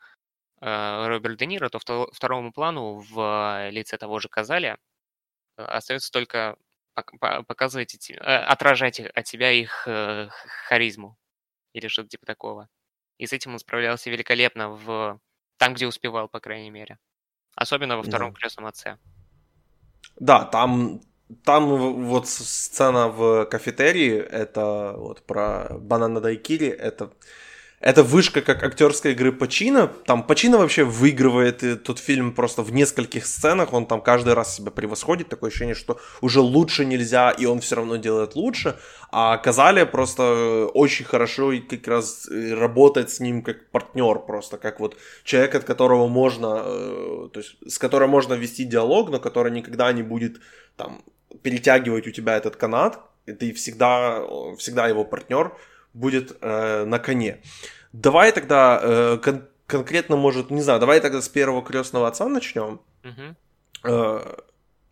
[0.62, 4.78] э, Роберт Де Ниро, то вто- второму плану в лице того же Казали
[5.58, 6.58] э, остается только
[6.98, 10.30] пок- по- показывать, эти, э, отражать от себя их э,
[10.68, 11.18] харизму
[11.74, 12.70] или что-то типа такого.
[13.20, 15.20] И с этим он справлялся великолепно в
[15.58, 16.98] там, где успевал, по крайней мере.
[17.56, 18.40] Особенно во втором Да.
[18.40, 18.98] крестном отце.
[20.20, 21.02] Да, там,
[21.44, 27.12] там вот сцена в кафетерии, это вот про банана дайкири, это,
[27.86, 29.92] это вышка как актерской игры Пачино.
[30.06, 34.56] Там Пачино вообще выигрывает э, тот фильм просто в нескольких сценах, он там каждый раз
[34.56, 38.76] себя превосходит, такое ощущение, что уже лучше нельзя, и он все равно делает лучше.
[39.12, 44.18] А Казали просто э, очень хорошо и как раз э, работает с ним как партнер,
[44.18, 44.58] просто.
[44.58, 49.20] Как вот человек, от которого можно, э, то есть с которым можно вести диалог, но
[49.20, 50.42] который никогда не будет
[50.76, 51.04] там
[51.44, 54.26] перетягивать у тебя этот канат, и ты всегда,
[54.58, 55.52] всегда его партнер
[55.96, 57.42] будет э, на коне.
[57.94, 62.80] Давай тогда э, кон- конкретно, может, не знаю, давай тогда с первого крестного отца начнем.
[63.04, 63.36] Мгм.
[63.84, 64.36] Э,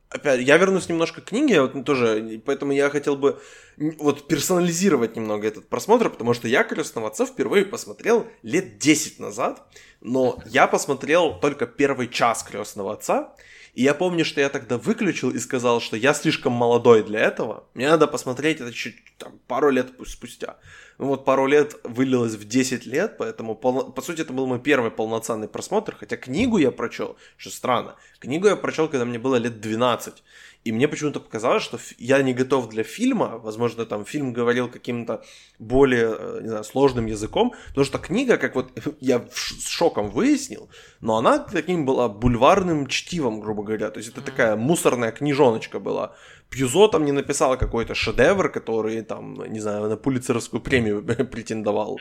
[0.09, 3.41] Опять, я вернусь немножко к книге, вот тоже, поэтому я хотел бы
[3.77, 9.63] вот персонализировать немного этот просмотр, потому что я «Крестного отца» впервые посмотрел лет 10 назад,
[10.01, 13.33] но я посмотрел только первый час «Крестного отца»,
[13.73, 17.63] и я помню, что я тогда выключил и сказал, что я слишком молодой для этого,
[17.73, 20.57] мне надо посмотреть это чуть там, пару лет пу- спустя.
[20.99, 24.60] Ну вот пару лет вылилось в 10 лет, поэтому, полно- по сути, это был мой
[24.60, 29.36] первый полноценный просмотр, хотя книгу я прочел, что странно, книгу я прочел, когда мне было
[29.36, 30.23] лет 12,
[30.63, 35.23] и мне почему-то показалось, что я не готов для фильма, возможно, там фильм говорил каким-то
[35.60, 40.69] более, э, не знаю, сложным языком, потому что книга, как вот я с шоком выяснил,
[41.01, 46.15] но она таким была бульварным чтивом, грубо говоря, то есть это такая мусорная книжоночка была.
[46.53, 51.99] Пьюзо там не написал какой-то шедевр, который там, не знаю, на Пулицеровскую премию претендовал.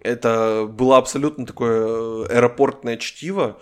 [0.00, 3.60] Это было абсолютно такое э, аэропортное чтиво,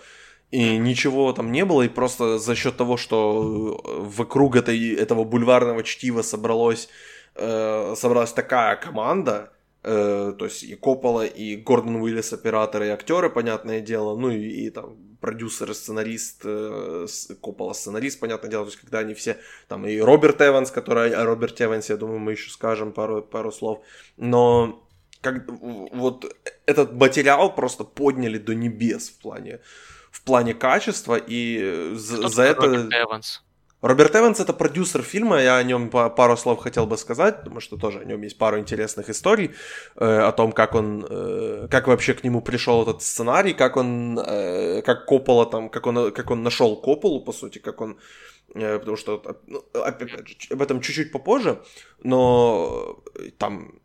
[0.51, 5.25] и ничего там не было, и просто за счет того, что э, вокруг этой, этого
[5.25, 6.87] бульварного чтива собралось,
[7.35, 9.51] э, собралась такая команда,
[9.83, 14.67] э, то есть и Коппола, и Гордон Уиллис, операторы и актеры, понятное дело, ну и,
[14.67, 17.07] и там продюсер, сценарист, э,
[17.41, 21.25] Коппола сценарист, понятное дело, то есть когда они все, там и Роберт Эванс, который, о
[21.25, 23.83] Роберте Эвансе, я думаю, мы еще скажем пару, пару слов,
[24.17, 24.85] но
[25.21, 26.33] как, вот
[26.65, 29.59] этот материал просто подняли до небес в плане
[30.11, 33.43] в плане качества и э, за, за это Роберт Эванс?
[33.81, 37.61] Роберт Эванс это продюсер фильма, я о нем па- пару слов хотел бы сказать, потому
[37.61, 39.51] что тоже о нем есть пару интересных историй
[39.95, 44.19] э, о том, как он, э, как вообще к нему пришел этот сценарий, как он,
[44.19, 47.97] э, как Коппола там, как он, как он нашел Копполу по сути, как он,
[48.53, 51.61] э, потому что ну, опять же, об этом чуть-чуть попозже,
[52.03, 53.78] но э, там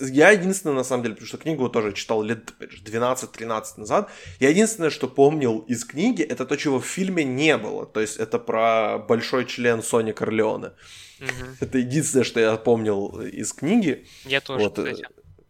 [0.00, 4.10] я единственное, на самом деле, потому что книгу тоже читал лет опять же, 12-13 назад,
[4.40, 7.86] я единственное, что помнил из книги, это то, чего в фильме не было.
[7.86, 10.72] То есть это про большой член Сони Корлеоне.
[11.20, 11.56] Мгм.
[11.60, 14.06] Это единственное, что я помнил из книги.
[14.26, 15.06] Я тоже, Вот, э, кстати.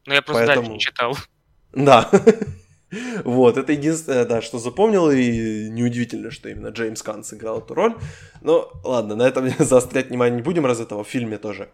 [0.06, 1.16] Но я просто дальше поэтому- не читал.
[1.72, 2.10] Да.
[3.24, 7.96] Вот, это единственное, да, что запомнил, и неудивительно, что именно Джеймс Кан сыграл эту роль.
[8.40, 11.70] Но ладно, на этом заострять внимание не будем, раз этого в фильме тоже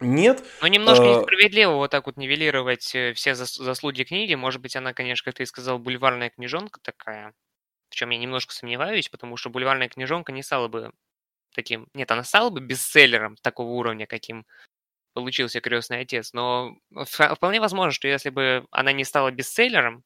[0.00, 0.44] нет.
[0.60, 4.34] Но немножко Э, несправедливо вот так вот нивелировать э, все зас- заслуги книги.
[4.34, 7.34] Может быть, она, конечно, как ты и сказал, бульварная книжонка такая.
[7.90, 10.92] В чем я немножко сомневаюсь, потому что бульварная книжонка не стала бы
[11.54, 11.88] таким...
[11.94, 14.46] Нет, она стала бы бестселлером такого уровня, каким
[15.14, 16.32] получился «Крестный отец».
[16.32, 20.04] Но ф- вполне возможно, что если бы она не стала бестселлером,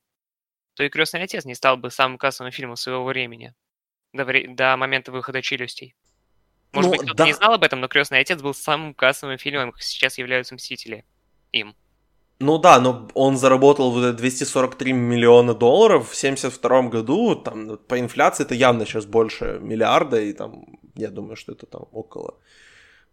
[0.75, 3.55] то и «Крестный отец» не стал бы самым кассовым фильмом своего времени.
[4.13, 5.95] до, до момента выхода «Челюстей».
[6.75, 7.27] Может Ну, быть, кто-то да.
[7.27, 11.05] не знал об этом, но «Крестный отец» был самым кассовым фильмом, как сейчас являются «Мстители»
[11.53, 11.75] им.
[12.41, 17.77] Ну да, но он заработал вот это 243 миллиона долларов в 72 году, там ну,
[17.77, 20.65] по инфляции это явно сейчас больше миллиарда, и там,
[20.97, 22.35] я думаю, что это там около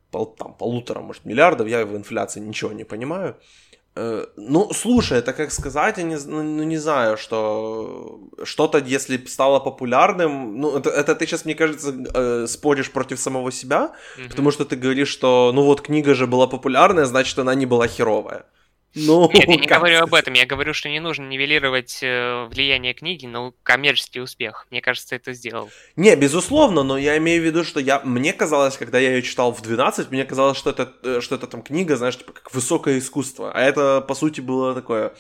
[0.09, 3.37] пол, там, полутора, может, миллиардов, я в инфляции ничего не понимаю.
[3.70, 9.17] Э, Ну, слушай, это как сказать, я не, ну, ну, не знаю, что что-то, если
[9.25, 14.29] стало популярным, ну, это, это ты сейчас, мне кажется, э, споришь против самого себя, Мгм.
[14.29, 17.87] потому что ты говоришь, что, ну вот, книга же была популярная, значит, она не была
[17.87, 18.45] херовая.
[18.93, 20.33] Ну, Нет, я не говорю об этом.
[20.33, 24.67] Я говорю, что не нужно нивелировать э, влияние книги на коммерческий успех.
[24.69, 25.69] Мне кажется, это сделал.
[25.95, 29.53] Не, безусловно, но я имею в виду, что я, мне казалось, когда я ее читал
[29.53, 32.99] в 12, мне казалось, что это, э, что это там книга, знаешь, типа как высокое
[32.99, 33.51] искусство.
[33.53, 35.13] А это, по сути, было такое...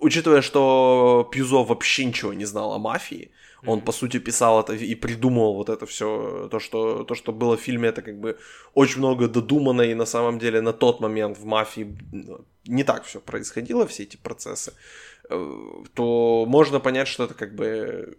[0.00, 3.32] Учитывая, что Пьюзо вообще ничего не знал о мафии,
[3.66, 3.86] он, Мгм.
[3.86, 7.60] по сути, писал это и придумывал вот это все, то что, то, что было в
[7.60, 8.38] фильме, это как бы
[8.74, 11.96] очень много додумано, и на самом деле на тот момент в мафии
[12.68, 14.72] не так все происходило, все эти процессы,
[15.30, 18.16] э, то можно понять, что это как бы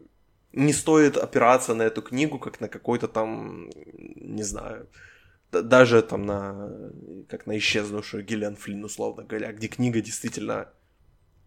[0.52, 4.88] не стоит опираться на эту книгу, как на какой-то там, не знаю,
[5.52, 6.72] даже там на,
[7.30, 10.70] как на исчезнувшую Гиллиан Флинн, условно говоря, где книга действительно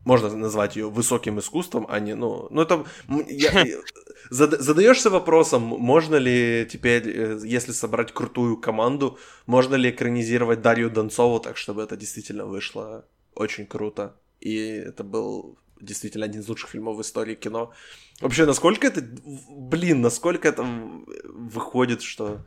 [0.04, 2.84] можно назвать ее высоким искусством, а не, ну, ну это,
[3.28, 3.52] я,
[4.30, 11.40] задаешься вопросом, можно ли теперь, э, если собрать крутую команду, можно ли экранизировать Дарью Донцову
[11.40, 13.04] так, чтобы это действительно вышло
[13.34, 17.72] очень круто, и это был действительно один из лучших фильмов в истории кино.
[18.20, 19.02] Вообще, насколько это,
[19.48, 22.44] блин, насколько это выходит, что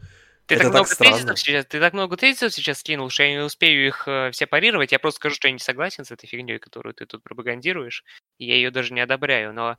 [0.48, 1.16] Ты это так, так много странно.
[1.18, 4.48] тезисов сейчас, ты так много тезисов сейчас скинул, что я не успею их э, все
[4.48, 4.92] парировать.
[4.94, 8.06] Я просто скажу, что я не согласен с этой фигней, которую ты тут пропагандируешь.
[8.38, 9.54] И я ее даже не одобряю.
[9.54, 9.78] Но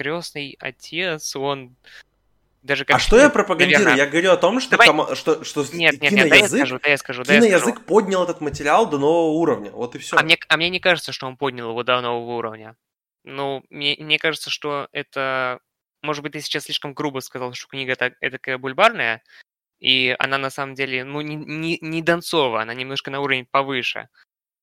[0.00, 1.76] крестный отец, он
[2.62, 3.84] даже как А что я пропагандирую?
[3.84, 6.48] наверное- Я говорю о том, что, Давай- кома- что, что Нет, нет, нет, дай я
[6.48, 7.40] скажу, дай я скажу, я скажу.
[7.42, 9.70] киноязык поднял этот материал до нового уровня.
[9.72, 10.16] Вот и все.
[10.16, 12.76] А мне, а мне не кажется, что он поднял его до нового уровня.
[13.24, 15.60] Ну, мне, мне кажется, что это...
[16.00, 19.22] Может быть, ты сейчас слишком грубо сказал, что книга так, такая бульбарная,
[19.80, 24.08] и она на самом деле, ну, не, не, не Донцова, она немножко на уровень повыше.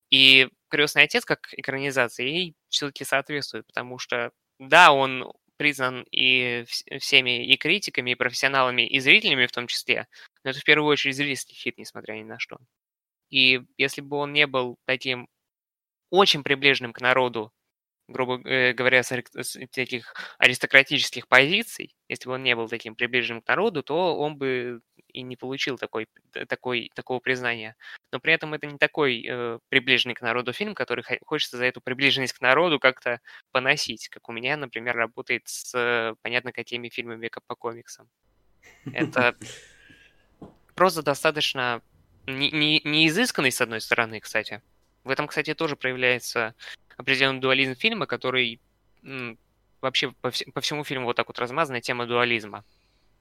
[0.10, 7.00] И «Крестный отец» как экранизация ей все-таки соответствует, потому что, да, он признан и вс-
[7.00, 10.08] всеми и критиками, и профессионалами, и зрителями в том числе,
[10.44, 12.58] но это в первую очередь зрительский хит, несмотря ни на что.
[13.30, 15.28] И если бы он не был таким
[16.12, 17.52] очень приближенным к народу,
[18.08, 19.24] грубо э, говоря, с,
[19.72, 24.82] таких аристократических позиций, если бы он не был таким приближенным к народу, то он бы
[25.08, 26.08] и не получил такой,
[26.48, 27.76] такой, такого признания.
[28.12, 31.66] Но при этом это не такой э, приближенный к народу фильм, который хо- хочется за
[31.66, 33.20] эту приближенность к народу как-то
[33.52, 38.10] поносить, как у меня, например, работает с э, понятно какими фильмами по комиксам.
[38.94, 39.36] Это
[40.76, 41.82] просто достаточно
[42.26, 44.62] не, не, не изысканный, с одной стороны, кстати.
[45.08, 46.54] В этом, кстати, тоже проявляется
[46.98, 48.60] определенный дуализм фильма, который
[49.82, 52.66] вообще по, вс- по всему фильму вот так вот размазанная тема дуализма.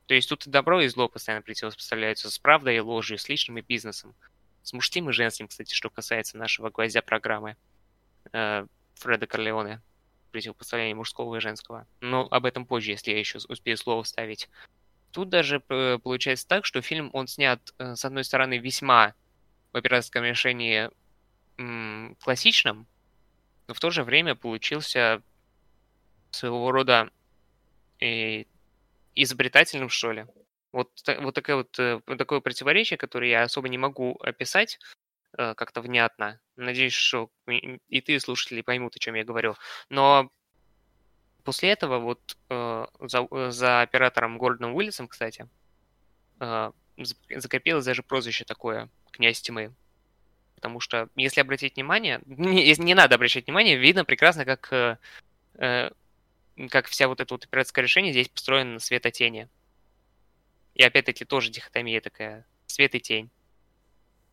[0.07, 3.59] То есть тут и добро, и зло постоянно противопоставляются с правдой и ложью, с личным
[3.59, 4.17] и бизнесом.
[4.65, 7.57] С мужским и женским, кстати, что касается нашего гвоздя программы
[8.33, 9.81] э, Фреда Корлеоне.
[10.33, 11.87] Противопоставление мужского и женского.
[12.01, 14.49] Но об этом позже, если я еще успею слово вставить.
[15.13, 19.15] Тут даже э, получается так, что фильм, он снят, э, с одной стороны, весьма
[19.73, 20.91] в операторском решении
[21.59, 22.87] м, классичным,
[23.69, 25.23] но в то же время получился
[26.31, 27.11] своего рода
[28.01, 28.45] э,
[29.15, 30.27] изобретательным, что ли.
[30.73, 30.91] Вот,
[31.21, 34.79] вот, такое э, вот такое противоречие, которое я особо не могу описать
[35.39, 36.41] э, как-то внятно.
[36.57, 39.57] Надеюсь, что и и ты, слушатели, поймут, о чем я говорю.
[39.91, 40.31] Но
[41.45, 45.49] после этого вот за, за оператором Гордоном Уиллисом, кстати,
[46.41, 46.75] зак-
[47.37, 49.75] закрепилось даже прозвище такое «Князь тьмы».
[50.57, 54.99] Потому что, если обратить внимание, не, не надо обращать внимание, видно прекрасно, как,
[55.59, 55.91] э,
[56.71, 59.49] как вся вот эта вот операторское решение здесь построено на светотени.
[60.75, 63.31] И опять-таки тоже дихотомия такая, свет и тень.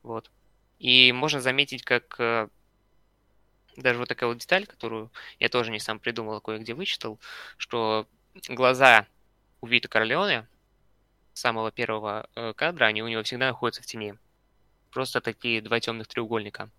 [0.02, 0.32] Вот.
[0.80, 2.48] И можно заметить, как э,
[3.78, 7.20] даже вот такая вот деталь, которую я тоже не сам придумал, а кое-где вычитал,
[7.58, 8.08] что
[8.48, 9.08] глаза
[9.62, 10.48] у Вита Корлеоне
[11.34, 14.16] самого первого э, кадра, они у него всегда находятся в тени.
[14.94, 16.70] Просто такие два темных треугольника.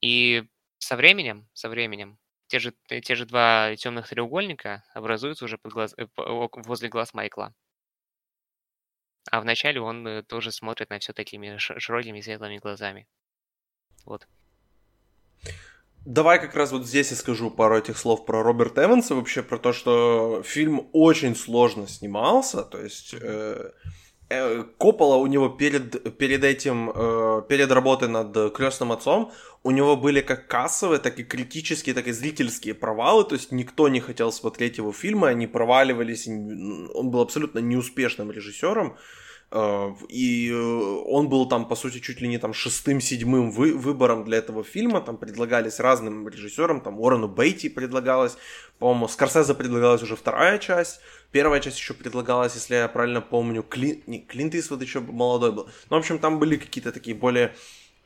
[0.00, 0.44] И
[0.78, 5.94] со временем, со временем, те же, те же два темных треугольника образуются уже под глаз,
[5.98, 7.52] э, возле глаз Майкла.
[9.30, 13.08] А вначале он э, тоже смотрит на все такими широкими светлыми глазами.
[14.04, 14.28] Вот.
[16.06, 19.58] Давай как раз вот здесь я скажу пару этих слов про Роберта Эванса, вообще про
[19.58, 23.72] то, что фильм очень сложно снимался, то есть э,
[24.78, 29.32] Коппола у него перед, перед этим, э, перед работой над «Крестным отцом»,
[29.64, 33.88] у него были как кассовые, так и критические, так и зрительские провалы, то есть никто
[33.88, 38.94] не хотел смотреть его фильмы, они проваливались, он был абсолютно неуспешным режиссером, Э,
[39.50, 44.38] и э, он был там, по сути, чуть ли не там шестым-седьмым вы, выбором для
[44.38, 45.00] этого фильма.
[45.00, 48.36] Там предлагались разным режиссерам, там Уоррену Бейти предлагалось,
[48.78, 51.00] по-моему, Скорсезе предлагалась уже вторая часть.
[51.32, 54.02] Первая часть еще предлагалась, если я правильно помню, Клин...
[54.06, 55.68] не, Клинт Исвуд еще молодой был.
[55.88, 57.54] Ну, в общем, там были какие-то такие более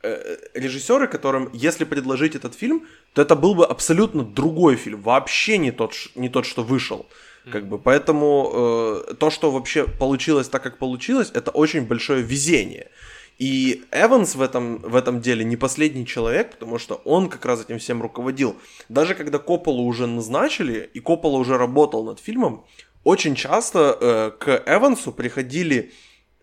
[0.01, 5.57] э, режиссеры, которым, если предложить этот фильм, то это был бы абсолютно другой фильм, вообще
[5.57, 7.05] не тот, не тот что вышел.
[7.51, 12.89] Как бы, поэтому э, то, что вообще получилось так, как получилось, это очень большое везение.
[13.37, 17.61] И Эванс в этом, в этом деле не последний человек, потому что он как раз
[17.61, 18.55] этим всем руководил.
[18.89, 22.65] Даже когда Копполу уже назначили, и Коппола уже работал над фильмом,
[23.03, 25.91] очень часто э, к Эвансу приходили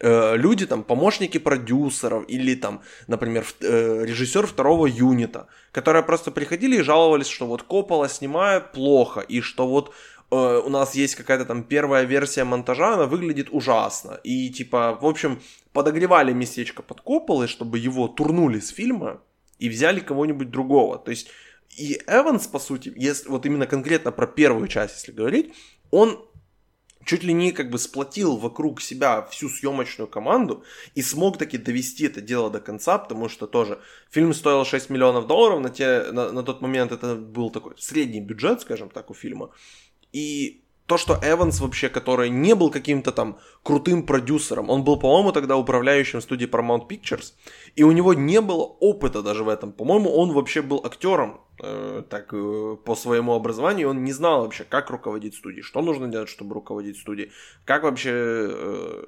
[0.01, 6.77] э, люди, там, помощники продюсеров или там, например, э, режиссер второго юнита, которые просто приходили
[6.77, 9.95] и жаловались, что вот Коппола снимает плохо, и что вот
[10.31, 14.21] у нас есть какая-то там первая версия монтажа, она выглядит ужасно.
[14.23, 15.41] И типа, в общем,
[15.73, 19.21] подогревали местечко под Копполой, чтобы его турнули с фильма
[19.59, 20.99] и взяли кого-нибудь другого.
[20.99, 21.29] То есть
[21.77, 25.55] и Эванс, по сути, если вот именно конкретно про первую часть, если говорить,
[25.91, 26.25] он
[27.05, 30.65] чуть ли не как бы сплотил вокруг себя всю съемочную команду
[30.95, 35.27] и смог таки довести это дело до конца, потому что тоже фильм стоил 6 миллионов
[35.27, 39.15] долларов, на, те, на, на тот момент это был такой средний бюджет, скажем так, у
[39.15, 39.51] фильма.
[40.13, 45.31] И то, что Эванс вообще, который не был каким-то там крутым продюсером, он был, по-моему,
[45.31, 47.35] тогда управляющим студии Paramount Pictures,
[47.77, 49.71] и у него не было опыта даже в этом.
[49.73, 54.65] По-моему, он вообще был актером, э, так, э, по своему образованию, он не знал вообще,
[54.65, 57.31] как руководить студией, что нужно делать, чтобы руководить студией,
[57.65, 59.05] как вообще э,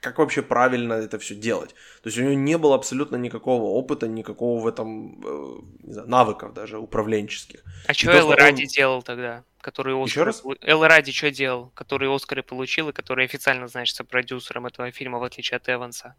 [0.00, 1.70] как вообще правильно это все делать.
[2.02, 6.08] То есть у него не было абсолютно никакого опыта, никакого в этом, э, не знаю,
[6.08, 7.62] навыков даже управленческих.
[7.88, 8.68] А что Эл Ради он...
[8.68, 9.44] делал тогда?
[9.60, 10.06] Который Оскар...
[10.06, 10.42] Еще раз?
[10.62, 11.70] Эл Ради что делал?
[11.74, 16.14] Который Оскары получил и который официально значится продюсером этого фильма, в отличие от Эванса?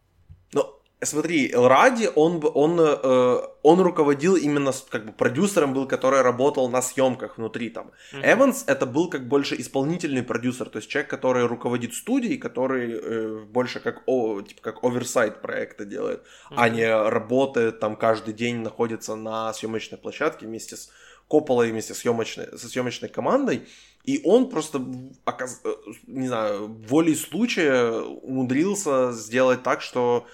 [0.51, 6.69] Ну, Смотри, Элради, он, он, э, он руководил именно как бы продюсером был, который работал
[6.69, 7.91] на съемках внутри там.
[8.13, 8.33] Mm-hmm.
[8.33, 13.45] Эванс это был как больше исполнительный продюсер, то есть человек, который руководит студией, который э,
[13.45, 16.55] больше как о, типа как оверсайт проекта делает, mm-hmm.
[16.57, 20.89] а не работает там каждый день находится на съемочной площадке вместе с
[21.27, 23.67] Копполой, вместе с съемочной, со съемочной командой.
[24.05, 24.81] И он просто.
[25.25, 25.47] Э,
[26.07, 30.25] не знаю, волей случая умудрился сделать так, что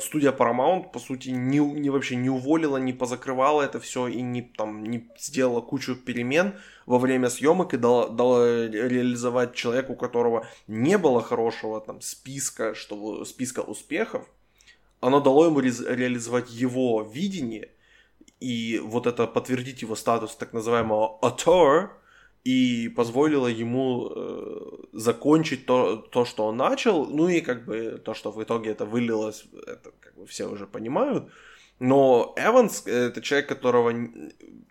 [0.00, 4.42] студия Paramount, по сути, не, не вообще не уволила, не позакрывала это все и не,
[4.42, 6.54] там, не сделала кучу перемен
[6.86, 12.74] во время съемок и дала, дала реализовать человеку, у которого не было хорошего там списка,
[12.74, 14.26] что, списка успехов,
[15.00, 17.68] оно дало ему ре- реализовать его видение
[18.40, 21.90] и вот это подтвердить его статус так называемого auteur,
[22.44, 28.14] и позволило ему э, закончить то, то, что он начал, ну и как бы то,
[28.14, 31.30] что в итоге это вылилось, это как бы все уже понимают.
[31.78, 33.92] Но Эванс это человек, которого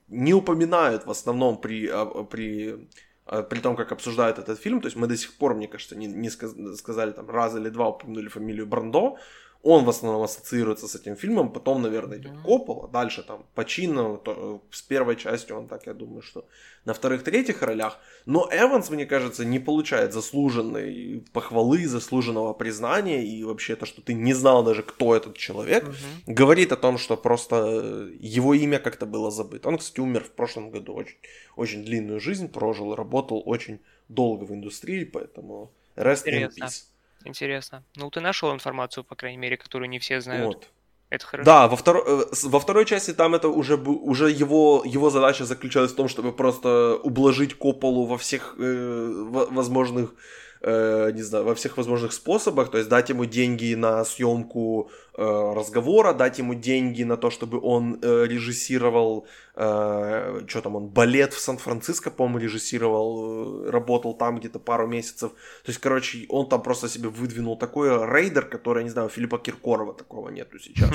[0.07, 2.87] не упоминают в основном при, а, при,
[3.25, 4.81] а, при том, как обсуждают этот фильм.
[4.81, 7.89] То есть мы до сих пор, мне кажется, не, не сказали там раз или два
[7.89, 9.17] упомянули фамилию Брандо,
[9.63, 12.43] он в основном ассоциируется с этим фильмом, потом, наверное, идет mm-hmm.
[12.43, 16.45] Коппола, дальше там Пачино, то, с первой частью он так, я думаю, что
[16.85, 17.99] на вторых-третьих ролях.
[18.25, 24.13] Но Эванс, мне кажется, не получает заслуженной похвалы, заслуженного признания, и вообще то, что ты
[24.13, 26.33] не знал даже, кто этот человек, mm-hmm.
[26.33, 29.69] говорит о том, что просто его имя как-то было забыто.
[29.69, 31.17] Он, кстати, умер в прошлом году, очень,
[31.55, 36.63] очень длинную жизнь прожил, работал очень долго в индустрии, поэтому rest Интересно.
[36.63, 36.90] in peace.
[37.25, 37.83] Интересно.
[37.95, 40.45] Ну, ты нашел информацию, по крайней мере, которую не все знают.
[40.45, 40.67] Вот.
[41.09, 41.45] Это хорошо.
[41.45, 45.91] Да, во, второй, э, во второй части там это уже, уже его, его задача заключалась
[45.91, 50.15] в том, чтобы просто ублажить Кополу во всех э, возможных
[50.61, 55.53] э, не знаю, во всех возможных способах, то есть дать ему деньги на съемку э,
[55.55, 61.33] разговора, дать ему деньги на то, чтобы он э, режиссировал, э, что там он, балет
[61.33, 65.31] в Сан-Франциско, по-моему, режиссировал, э, работал там где-то пару месяцев.
[65.31, 69.37] То есть, короче, он там просто себе выдвинул такой рейдер, который, я не знаю, Филиппа
[69.37, 70.91] Киркорова такого нету сейчас.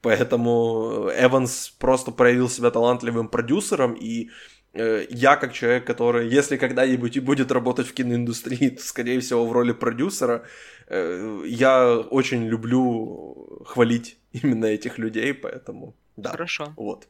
[0.00, 4.30] Поэтому Эванс просто проявил себя талантливым продюсером и
[4.74, 9.52] я как человек, который, если когда-нибудь и будет работать в киноиндустрии, то, скорее всего, в
[9.52, 10.44] роли продюсера,
[10.88, 16.30] э, я очень люблю хвалить именно этих людей, поэтому да.
[16.30, 16.72] Хорошо.
[16.76, 17.08] Вот.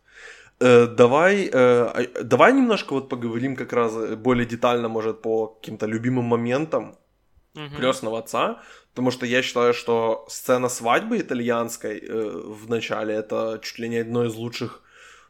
[0.61, 6.25] Э, давай, э, давай немножко вот поговорим как раз более детально, может, по каким-то любимым
[6.25, 6.97] моментам
[7.55, 7.77] угу.
[7.77, 13.79] крестного отца, потому что я считаю, что сцена свадьбы итальянской э, в начале это чуть
[13.79, 14.82] ли не одно из лучших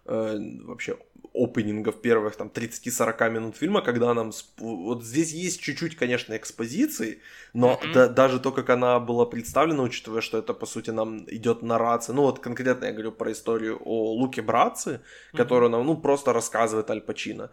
[0.06, 0.96] э, вообще
[1.34, 4.32] опенингов первых там 30-40 минут фильма, когда нам...
[4.58, 7.20] Вот здесь есть чуть-чуть, конечно, экспозиции,
[7.54, 7.92] но mm-hmm.
[7.92, 12.14] да, даже то, как она была представлена, учитывая, что это, по сути, нам идет нарация,
[12.14, 15.36] ну вот конкретно я говорю про историю о Луке Братце, mm-hmm.
[15.36, 17.50] которую нам, ну, просто рассказывает Аль Пачино.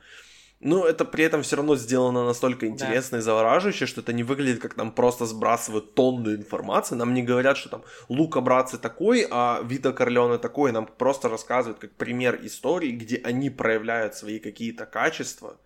[0.62, 3.20] Ну, это при этом все равно сделано настолько интересно да.
[3.20, 6.96] и завораживающе, что это не выглядит как нам просто сбрасывают тонну информации.
[6.96, 10.74] Нам не говорят, что там Лука Братцы такой, а Вита Корлеоне такой.
[10.74, 15.58] Нам просто рассказывают как пример истории, где они проявляют свои какие-то качества.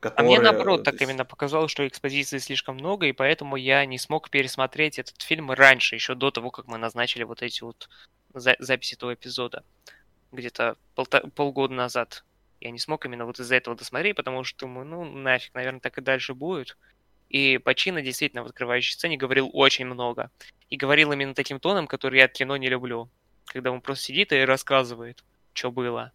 [0.00, 0.38] Которые...
[0.38, 4.30] А мне наоборот так именно показалось, что экспозиции слишком много, и поэтому я не смог
[4.30, 7.88] пересмотреть этот фильм раньше, еще до того, как мы назначили вот эти вот
[8.34, 9.62] за- записи этого эпизода.
[10.32, 12.24] Где-то полта- полгода назад
[12.60, 16.02] я не смог именно вот из-за этого досмотреть, потому что ну нафиг, наверное, так и
[16.02, 16.76] дальше будет.
[17.28, 20.30] И Пачино действительно в открывающей сцене говорил очень много.
[20.68, 23.08] И говорил именно таким тоном, который я от кино не люблю.
[23.46, 26.12] Когда он просто сидит и рассказывает, что было.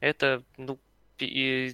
[0.00, 0.78] Это, ну,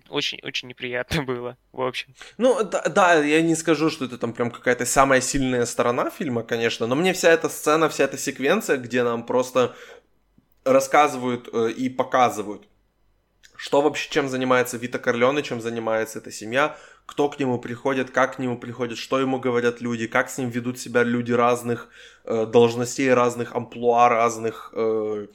[0.09, 2.15] очень-очень неприятно было, в общем.
[2.39, 6.43] Ну, да, да, я не скажу, что это там прям какая-то самая сильная сторона фильма,
[6.43, 9.77] конечно, но мне вся эта сцена, вся эта секвенция, где нам просто
[10.65, 12.67] рассказывают э, и показывают
[13.65, 18.37] что вообще, чем занимается Вита Корлеоне, чем занимается эта семья, кто к нему приходит, как
[18.37, 21.89] к нему приходит, что ему говорят люди, как с ним ведут себя люди разных
[22.25, 25.29] э, должностей, разных амплуа, разных э,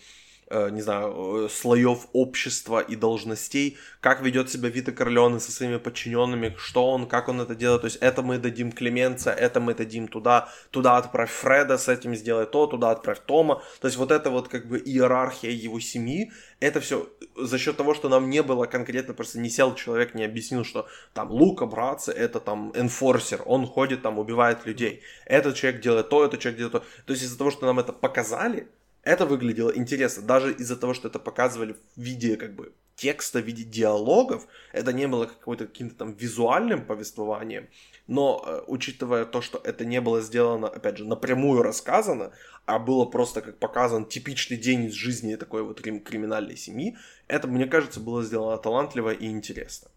[0.72, 6.56] не знаю, э, слоев общества и должностей, как ведет себя Вита Корлеоне со своими подчиненными,
[6.58, 10.08] что он, как он это делает, то есть это мы дадим Клеменца, это мы дадим
[10.08, 14.32] туда, туда отправь Фреда с этим сделай то, туда отправь Тома, то есть вот это
[14.32, 18.66] вот как бы иерархия его семьи, это все за счет того, что нам не было
[18.66, 23.68] конкретно, просто не сел человек, не объяснил, что там Лука, братцы, это там энфорсер, он
[23.68, 27.38] ходит там, убивает людей, этот человек делает то, этот человек делает то, то есть из-за
[27.38, 28.68] того, что нам это показали,
[29.10, 30.24] это выглядело интересно.
[30.24, 34.94] Даже из-за того, что это показывали в виде как бы текста, в виде диалогов, это
[34.94, 37.70] не было какой-то каким-то там визуальным повествованием,
[38.06, 42.34] но э, учитывая то, что это не было сделано, опять же, напрямую рассказано,
[42.66, 46.96] а было просто как показан типичный день из жизни такой вот криминальной семьи,
[47.28, 49.90] это, мне кажется, было сделано талантливо и интересно.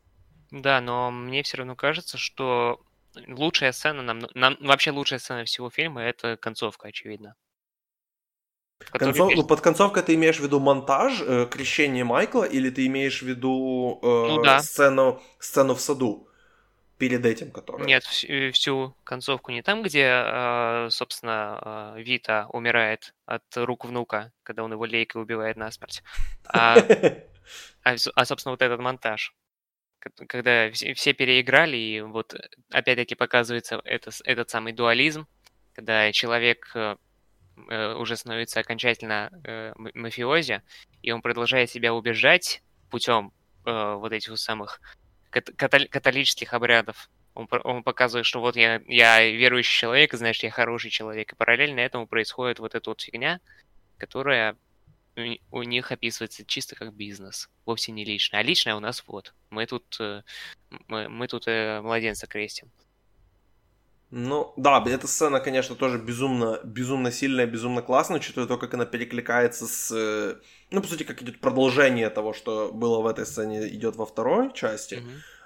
[0.51, 2.81] Да, но мне все равно кажется, что
[3.27, 7.35] лучшая сцена, нам, нам вообще лучшая сцена всего фильма это концовка, очевидно.
[8.91, 9.33] Концов...
[9.35, 13.27] Ну, под концовкой ты имеешь в виду монтаж, э, крещение Майкла, или ты имеешь в
[13.27, 14.61] виду э, ну, да.
[14.61, 16.29] сцену, сцену в саду
[16.99, 17.87] перед этим, которая...
[17.87, 24.33] Нет, всю, всю концовку не там, где, э, собственно, э, Вита умирает от рук внука,
[24.43, 26.03] когда он его лейкой убивает насмерть,
[26.47, 26.77] а,
[27.85, 29.35] а, а собственно, вот этот монтаж
[30.27, 32.35] когда все переиграли, и вот
[32.73, 35.29] опять-таки показывается это, этот самый дуализм,
[35.75, 36.75] когда человек
[37.69, 40.63] э, Э, уже становится окончательно э, мафиози,
[41.03, 43.33] и он продолжает себя убежать путем
[43.65, 44.81] э, вот этих самых
[45.31, 47.09] католических обрядов.
[47.35, 51.33] Он, он показывает, что вот я, я верующий человек, значит, я хороший человек.
[51.33, 53.41] И параллельно этому происходит вот эта вот фигня,
[53.97, 54.57] которая
[55.51, 58.41] у них описывается чисто как бизнес, вовсе не личное.
[58.41, 59.35] А личное у нас вот.
[59.49, 59.99] Мы тут,
[60.89, 62.71] мы, мы тут младенца крестим.
[64.15, 68.85] Ну, да, эта сцена, конечно, тоже безумно, безумно сильная, безумно классная, учитывая то, как она
[68.85, 69.91] перекликается с...
[69.91, 70.35] Э,
[70.71, 74.53] ну, по сути, как идет продолжение того, что было в этой сцене, идет во второй
[74.53, 75.03] части.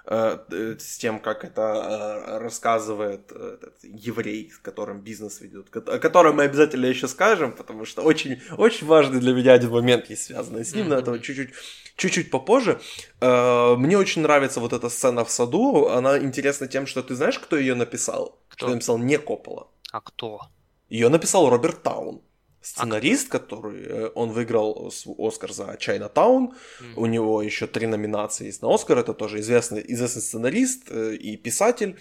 [0.09, 0.79] Mm-hmm.
[0.79, 6.85] с тем, как это рассказывает этот еврей, с которым бизнес ведет, о котором мы обязательно
[6.87, 10.87] еще скажем, потому что очень, очень важный для меня один момент есть связанный с ним,
[10.87, 10.89] mm-hmm.
[10.89, 11.53] но это чуть-чуть
[11.97, 12.79] чуть-чуть попозже.
[13.21, 15.87] Мне очень нравится вот эта сцена в саду.
[15.87, 18.39] Она интересна тем, что ты знаешь, кто ее написал?
[18.57, 18.65] Кто?
[18.65, 19.67] Что написал не Коппола.
[19.91, 20.41] А кто?
[20.89, 22.21] Ее написал Роберт Таун.
[22.59, 26.47] Сценарист, а который э, он выиграл Оскар за Чайнатаун.
[26.47, 26.93] Mm-hmm.
[26.95, 28.97] У него еще три номинации есть на Оскар.
[28.97, 31.97] Это тоже известный, известный сценарист э, и писатель.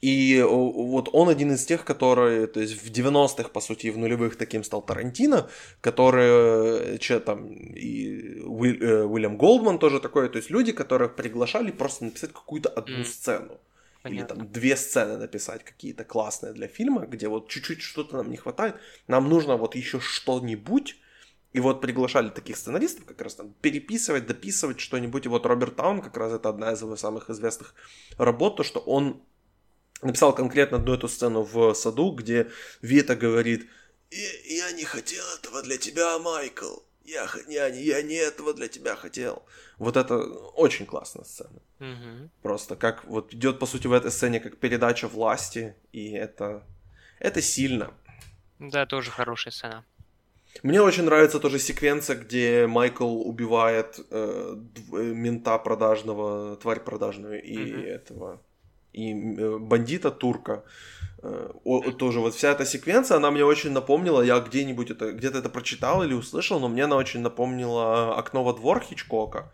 [0.00, 4.36] И вот он один из тех, которые, то есть в 90-х, по сути, в нулевых
[4.36, 5.48] таким стал Тарантино,
[5.82, 11.70] который, че там, и Уиль, э, Уильям Голдман тоже такой, то есть люди, которых приглашали
[11.70, 13.04] просто написать какую-то одну mm.
[13.04, 13.58] сцену.
[14.02, 14.34] Понятно.
[14.34, 18.36] Или там две сцены написать какие-то классные для фильма, где вот чуть-чуть что-то нам не
[18.36, 18.76] хватает,
[19.06, 20.96] нам нужно вот еще что-нибудь,
[21.52, 25.26] и вот приглашали таких сценаристов как раз там переписывать, дописывать что-нибудь.
[25.26, 27.74] И вот Роберт Таун как раз это одна из его самых известных
[28.16, 29.22] работ, то, что он
[30.00, 33.68] написал конкретно одну эту сцену в саду, где Вита говорит,
[34.10, 36.78] «Я не хотел этого для тебя, Майкл.
[37.04, 39.42] Я, я, я не этого для тебя хотел.
[39.78, 41.60] Вот это очень классная сцена.
[41.78, 42.30] Мгм.
[42.42, 46.62] Просто как вот идет, по сути, в этой сцене как передача власти, и это,
[47.18, 47.92] это сильно.
[48.58, 49.84] Да, тоже хорошая сцена.
[50.62, 54.56] Мне очень нравится тоже секвенция, где Майкл убивает э,
[54.92, 57.84] э, мента продажного, тварь продажную и Мгм.
[57.84, 58.42] этого
[58.92, 60.64] и э, бандита турка.
[61.22, 65.48] О- тоже вот вся эта секвенция, она мне очень напомнила, я где-нибудь это где-то это
[65.48, 69.52] прочитал или услышал, но мне она очень напомнила окно во двор Хичкока.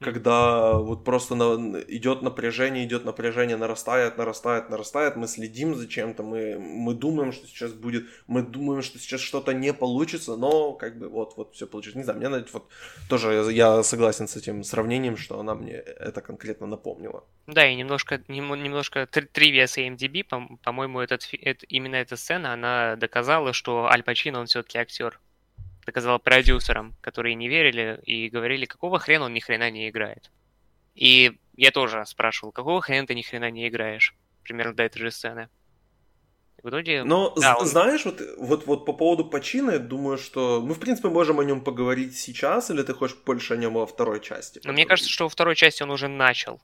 [0.00, 6.22] Когда вот просто на- идет напряжение, идет напряжение, нарастает, нарастает, нарастает, мы следим за чем-то,
[6.22, 10.98] мы, мы думаем, что сейчас будет, мы думаем, что сейчас что-то не получится, но как
[10.98, 11.98] бы вот, вот все получится.
[11.98, 12.68] Не знаю, мне знаете, вот
[13.10, 17.22] тоже я согласен с этим сравнением, что она мне это конкретно напомнила.
[17.46, 21.96] Да, и немножко, нем- немножко тр- тривия с AMDB, по- по-моему, этот, фи- эт- именно
[21.96, 25.20] эта сцена, она доказала, что Аль Пачино, он все-таки актер.
[25.90, 30.30] Доказала продюсерам, которые не верили и говорили, какого хрена он ни хрена не играет.
[30.94, 34.14] И я тоже спрашивал, какого хрена ты ни хрена не играешь?
[34.44, 35.48] Примерно до этой же сцены.
[36.62, 37.02] В итоге...
[37.02, 40.78] Но да, он- знаешь, вот, вот, вот по поводу Пачино, я думаю, что мы, в
[40.78, 44.60] принципе, можем о нем поговорить сейчас, или ты хочешь больше о нем во второй части?
[44.62, 46.60] Но мне кажется, что во второй части он уже начал.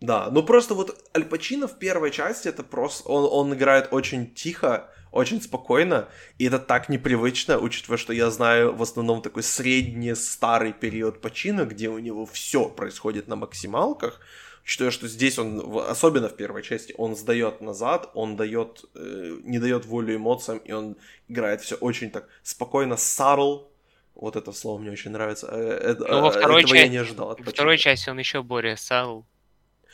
[0.00, 3.08] Да, ну просто вот Аль Пачино в первой части это просто...
[3.08, 8.74] Он, он играет очень тихо, очень спокойно, и это так непривычно, учитывая, что я знаю
[8.74, 14.20] в основном такой средний старый период Пачино, где у него все происходит на максималках,
[14.64, 19.58] учитывая, что здесь он, особенно в первой части, он сдает назад, он дает, э, не
[19.58, 20.96] дает волю эмоциям, и он
[21.28, 23.68] играет все очень так спокойно, subtle,
[24.14, 25.46] вот это слово мне очень нравится.
[25.50, 28.18] Э, э, Ну, во э, второй этого я части- не ожидал Во второй части он
[28.18, 29.26] еще более сал.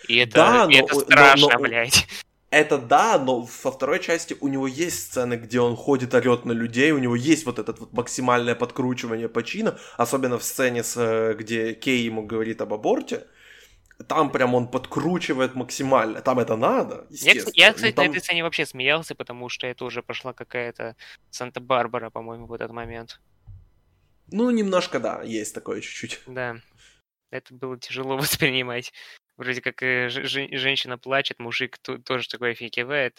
[0.09, 2.07] И это, Да, и но- это но- страшно, но- блядь.
[2.51, 6.53] Это да, но во второй части у него есть сцены, где он ходит, орет на
[6.53, 11.33] людей, у него есть вот это вот максимальное подкручивание почина, особенно в сцене, с, э,
[11.35, 13.27] где Кей ему говорит об аборте.
[14.07, 16.21] Там прям он подкручивает максимально.
[16.21, 17.53] Там это надо, Я, естественно.
[17.57, 20.95] я, но кстати, там- на этой сцене вообще смеялся, потому что это уже пошла какая-то
[21.31, 23.19] Санта-Барбара, по-моему, в этот момент.
[24.31, 26.21] Ну, немножко, да, есть такое чуть-чуть.
[26.27, 26.57] Да.
[27.31, 28.93] Это было тяжело воспринимать.
[29.43, 33.19] Вроде как э, женщина плачет, мужик то- тоже такой офигевает,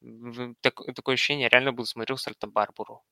[0.00, 3.02] в- так- такое ощущение, я реально был смотрел Санта-Барбару.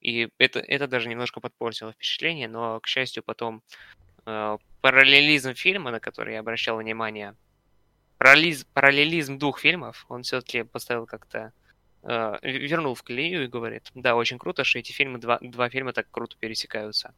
[0.00, 3.62] И это, это даже немножко подпортило впечатление, но, к счастью, потом
[4.26, 7.34] э, параллелизм фильма, на который я обращал внимание,
[8.18, 11.52] параллелизм, параллелизм двух фильмов, он все-таки поставил как-то,
[12.04, 15.92] э, вернул в колею и говорит, да, очень круто, что эти фильмы, два, два фильма
[15.92, 17.12] так круто пересекаются.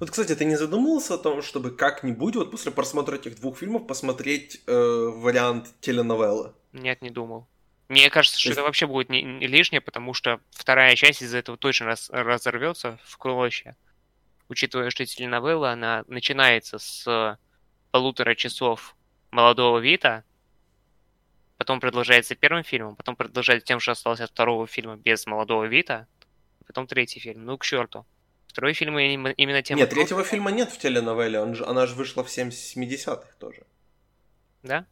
[0.00, 3.86] Вот, кстати, ты не задумывался о том, чтобы как-нибудь вот после просмотра этих двух фильмов
[3.86, 6.52] посмотреть э, вариант теленовеллы?
[6.72, 7.46] Нет, не думал.
[7.88, 11.56] Мне кажется, что это вообще будет не, не лишнее, потому что вторая часть из-за этого
[11.56, 13.76] точно раз, разорвется в клочья.
[14.48, 17.38] Учитывая, что теленовелла, она начинается с
[17.90, 18.96] полутора часов
[19.30, 20.24] молодого Вита,
[21.58, 26.06] потом продолжается первым фильмом, потом продолжается тем, что осталось от второго фильма без молодого Вита,
[26.66, 27.44] потом третий фильм.
[27.44, 28.04] Ну, к черту.
[28.56, 29.76] Второй фильм им- именно тем...
[29.76, 33.66] Нет, третьего крут- фильма нет в теленовелле, он же, она же вышла в 70-х тоже.
[34.62, 34.86] Да?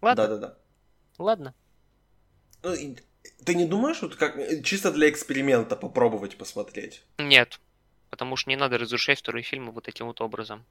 [0.00, 0.58] Ладно, Да-да-да.
[1.18, 1.52] ладно.
[2.62, 2.72] Ну,
[3.44, 7.02] ты не думаешь, вот как чисто для эксперимента попробовать посмотреть?
[7.18, 7.58] Нет,
[8.10, 10.64] потому что не надо разрушать второй фильм вот таким вот образом.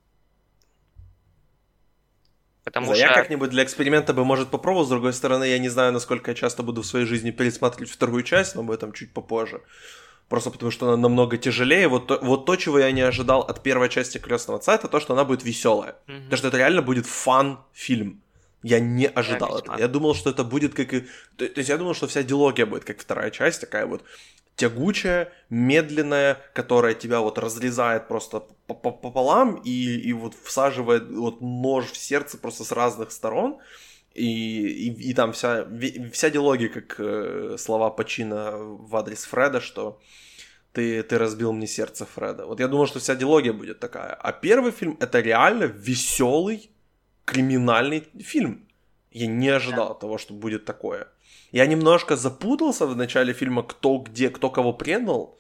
[2.64, 3.08] Потому знаю, что...
[3.10, 4.86] Я как-нибудь для эксперимента бы, может, попробовал.
[4.86, 8.24] С другой стороны, я не знаю, насколько я часто буду в своей жизни пересматривать вторую
[8.24, 9.62] часть, но об этом чуть попозже.
[10.30, 11.88] Просто потому, что она намного тяжелее.
[11.88, 15.00] Вот то, вот то, чего я не ожидал от первой части Крестного Отца, это то,
[15.00, 15.96] что она будет веселая.
[16.06, 18.22] Потому что это реально будет фан-фильм.
[18.62, 19.60] Я не ожидал весьма.
[19.60, 19.78] этого.
[19.80, 21.02] Я думал, что это будет как и...
[21.38, 24.04] То, то есть я думал, что вся диалогия будет как вторая часть, такая вот
[24.56, 31.42] тягучая, медленная, которая тебя вот разрезает просто по- по- пополам и, и вот всаживает вот
[31.42, 33.58] нож в сердце просто с разных сторон.
[34.14, 35.68] И, и, и там вся,
[36.12, 40.00] вся диалогия, как э, слова Пачина в адрес Фреда, что
[40.74, 42.46] ты, ты разбил мне сердце Фреда.
[42.46, 44.14] Вот я думал, что вся диалогия будет такая.
[44.14, 46.72] А первый фильм это реально веселый
[47.26, 48.68] криминальный фильм.
[49.12, 51.08] Я не ожидал того, что будет такое.
[51.52, 55.38] Я немножко запутался в начале фильма, кто где, кто кого предал.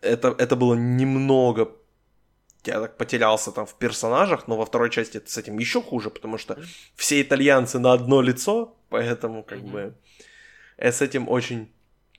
[0.00, 1.70] Это, это было немного...
[2.64, 6.10] Я так потерялся там в персонажах, но во второй части это с этим еще хуже,
[6.10, 6.62] потому что
[6.94, 9.70] все итальянцы на одно лицо, поэтому как Мгм.
[9.72, 9.94] бы
[10.76, 11.72] э, с этим очень,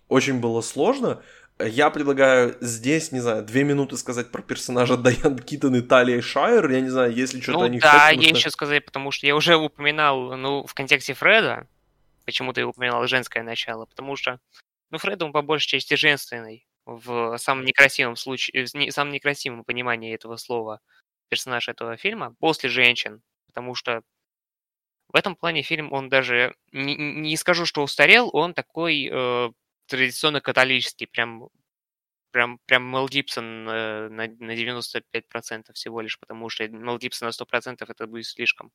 [0.09, 1.21] очень было сложно.
[1.59, 6.69] Я предлагаю здесь, не знаю, две минуты сказать про персонажа Дайан Китон и Талия Шайер.
[6.69, 9.11] Я не знаю, если что-то Ну о них да, сказать, я что- еще сказать, потому
[9.11, 11.67] что я уже упоминал, ну, в контексте Фреда,
[12.25, 14.39] почему ты упоминал женское начало, потому что,
[14.91, 16.65] ну, Фред, он по большей части женственный.
[16.85, 20.79] В самом некрасивом случае, в самом некрасивом понимании этого слова
[21.29, 24.03] персонаж этого фильма после женщин, потому что
[25.09, 29.51] в этом плане фильм, он даже, не, не скажу, что устарел, он такой э,
[29.85, 31.49] традиционно католический, прям,
[32.31, 37.31] прям, прям Мел Гибсон э, на, на 95% всего лишь, потому что Мел Гибсон на
[37.31, 38.71] 100% это будет слишком.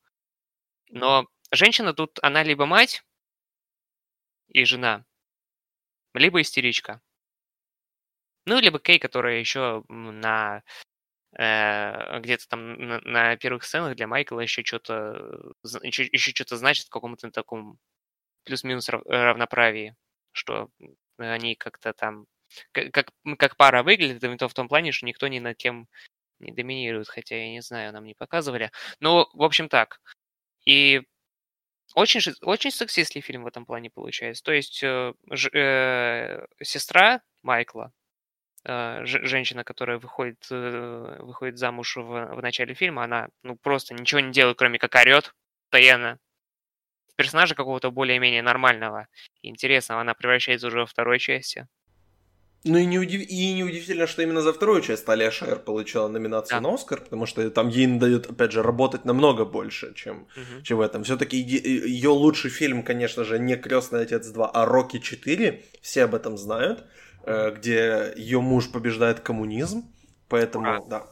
[0.89, 3.03] Но женщина тут, она либо мать
[4.47, 5.05] и жена,
[6.13, 7.01] либо истеричка.
[8.49, 10.63] Ну, либо Кей, которая еще на
[11.37, 16.87] э, где-то там на, на первых сценах для Майкла еще что-то еще, еще что-то значит
[16.87, 17.77] в каком-то таком
[18.45, 19.95] плюс-минус равноправии,
[20.31, 20.69] что
[21.17, 22.25] они как-то там
[22.71, 25.87] как, как, пара выглядит, и в том плане, что никто ни над кем
[26.39, 28.71] не доминирует, хотя я не знаю, нам не показывали.
[28.99, 30.01] Но, в общем, так.
[30.65, 31.03] И
[31.95, 34.43] очень, очень сексистский фильм в этом плане получается.
[34.43, 35.13] То есть э,
[35.53, 37.98] э, сестра Майкла, э,
[38.65, 42.01] женщина, которая выходит, э, выходит замуж в,
[42.35, 45.33] в начале фильма, она ну просто ничего не делает, кроме как орет
[45.69, 46.19] постоянно.
[47.15, 49.07] Персонажа какого-то более-менее нормального
[49.41, 51.67] и интересного она превращается уже во второй части.
[52.65, 53.21] Ну и, не удив...
[53.21, 56.67] и неудивительно, что именно за вторую часть Талия Шайер получила номинацию да.
[56.67, 60.61] на Оскар, потому что там ей дают, опять же, работать намного больше, чем, угу.
[60.63, 61.03] чем в этом.
[61.03, 65.63] Все-таки ее лучший фильм, конечно же, не Крестный отец 2, а Рокки 4.
[65.81, 66.83] Все об этом знают.
[67.25, 69.83] Где ее муж побеждает коммунизм.
[70.27, 70.81] Поэтому, Ура.
[70.87, 71.07] да.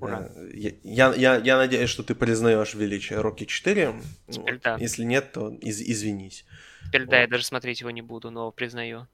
[0.00, 0.30] Ура.
[0.34, 0.50] Э,
[0.84, 3.94] я, я, я надеюсь, что ты признаешь величие Рокки 4.
[4.28, 4.76] Теперь да.
[4.78, 6.44] Если нет, то из, извинись.
[6.86, 7.10] Теперь вот.
[7.10, 9.06] да, я даже смотреть его не буду, но признаю.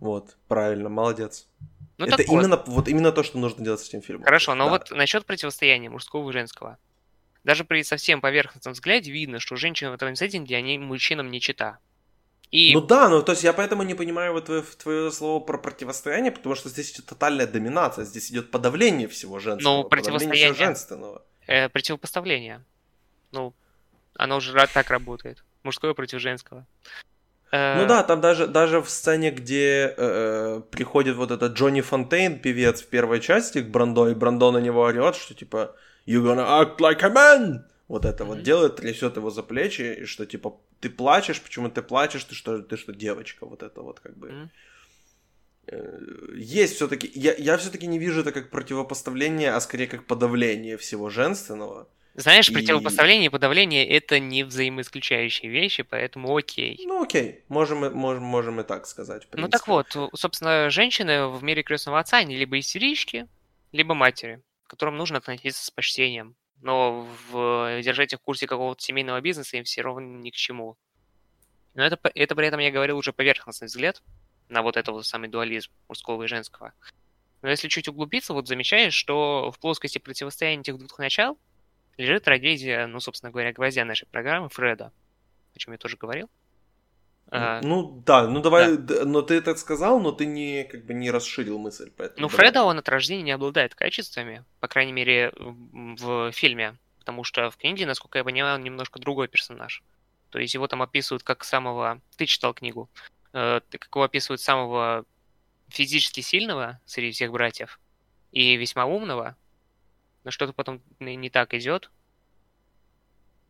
[0.00, 1.48] Вот, правильно, молодец.
[1.98, 2.68] Ну, это именно, вот.
[2.68, 4.24] вот именно то, что нужно делать с этим фильмом.
[4.24, 4.70] Хорошо, но да.
[4.70, 6.78] вот насчет противостояния мужского и женского.
[7.44, 11.78] Даже при совсем поверхностном взгляде видно, что женщины в этом сеттинге, они мужчинам не чита.
[12.56, 12.72] И...
[12.72, 16.32] Ну да, ну то есть я поэтому не понимаю вот твое, твое слово про противостояние,
[16.32, 21.22] потому что здесь идет тотальная доминация, здесь идет подавление всего женского, ну, противостояние, всего женственного.
[21.46, 22.64] Э, противопоставление.
[23.30, 23.52] Ну,
[24.14, 25.44] оно уже так работает.
[25.64, 26.66] Мужское против женского.
[27.52, 31.82] Ну э, да, там даже, даже в сцене, где э, э, приходит вот этот Джонни
[31.82, 35.76] Фонтейн, певец в первой части к Брандо, и Брандо на него орет, что типа
[36.06, 38.26] «You gonna act like a man!» Вот это mm-hmm.
[38.26, 42.34] вот делает, трясет его за плечи, и что типа «Ты плачешь, почему ты плачешь, ты
[42.34, 44.28] что, ты что девочка?» Вот это вот как бы...
[44.28, 44.48] Mm-hmm
[46.34, 51.10] есть все-таки, я, я все-таки не вижу это как противопоставление, а скорее как подавление всего
[51.10, 51.88] женственного.
[52.14, 52.52] Знаешь, и...
[52.54, 56.80] противопоставление и подавление это не взаимоисключающие вещи, поэтому окей.
[56.86, 59.26] Ну окей, можем, можем, можем и так сказать.
[59.32, 63.28] Ну так вот, собственно, женщины в мире крестного отца, они либо истерички,
[63.72, 66.36] либо матери, к которым нужно относиться с почтением.
[66.62, 70.76] Но в, держать их в курсе какого-то семейного бизнеса им все равно ни к чему.
[71.74, 74.02] Но это, это при этом я говорил уже поверхностный взгляд
[74.48, 76.72] на вот этот вот самый дуализм мужского и женского.
[77.42, 81.38] Но если чуть углубиться, вот замечаешь, что в плоскости противостояния этих двух начал
[81.96, 84.92] лежит трагедия, ну, собственно говоря, гвоздя нашей программы Фреда,
[85.54, 86.30] о чем я тоже говорил.
[87.28, 89.04] А, ну да, ну давай, да.
[89.04, 91.90] но ты так сказал, но ты не как бы не расширил мысль.
[91.96, 97.24] Поэтому ну Фреда он от рождения не обладает качествами, по крайней мере в фильме, потому
[97.24, 99.82] что в книге, насколько я понимаю, он немножко другой персонаж.
[100.30, 102.00] То есть его там описывают как самого...
[102.16, 102.90] Ты читал книгу.
[103.32, 105.04] Э, как его описывают самого
[105.68, 107.80] физически сильного среди всех братьев
[108.32, 109.36] и весьма умного,
[110.24, 111.90] но что-то потом не так идет.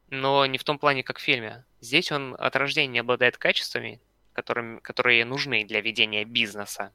[0.08, 1.64] Но не в том плане, как в фильме.
[1.80, 4.00] Здесь он от рождения обладает качествами,
[4.32, 6.92] которыми, которые нужны для ведения бизнеса.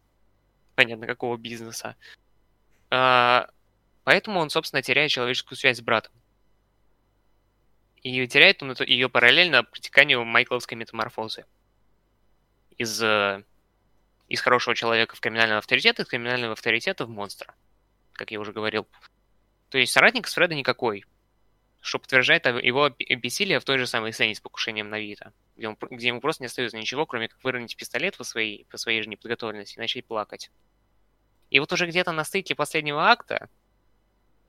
[0.76, 1.96] Понятно, какого бизнеса.
[2.90, 3.50] А,
[4.04, 6.14] поэтому он, собственно, теряет человеческую связь с братом.
[8.02, 11.46] И теряет он ее параллельно протеканию майкловской метаморфозы.
[12.78, 13.44] Из, э,
[14.28, 17.54] из хорошего человека в криминального авторитета, из криминального авторитета в монстра.
[18.14, 18.88] Как я уже говорил.
[19.70, 21.06] То есть соратник с Фреда никакой,
[21.82, 25.78] что подтверждает его бессилие в той же самой сцене с покушением на Вита, где, он,
[25.90, 29.10] где ему просто не остается ничего, кроме как выронить пистолет по своей, по своей же
[29.10, 30.52] неподготовленности и начать плакать.
[31.50, 33.50] И вот уже где-то на стыке последнего акта,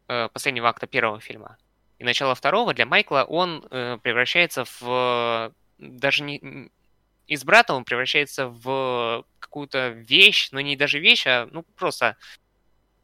[0.09, 1.57] э, последнего акта первого фильма
[1.99, 5.53] и начала второго, для Майкла он э, превращается в...
[5.78, 6.70] Даже не...
[7.28, 12.16] Из брата он превращается в какую-то вещь, но не даже вещь, а ну просто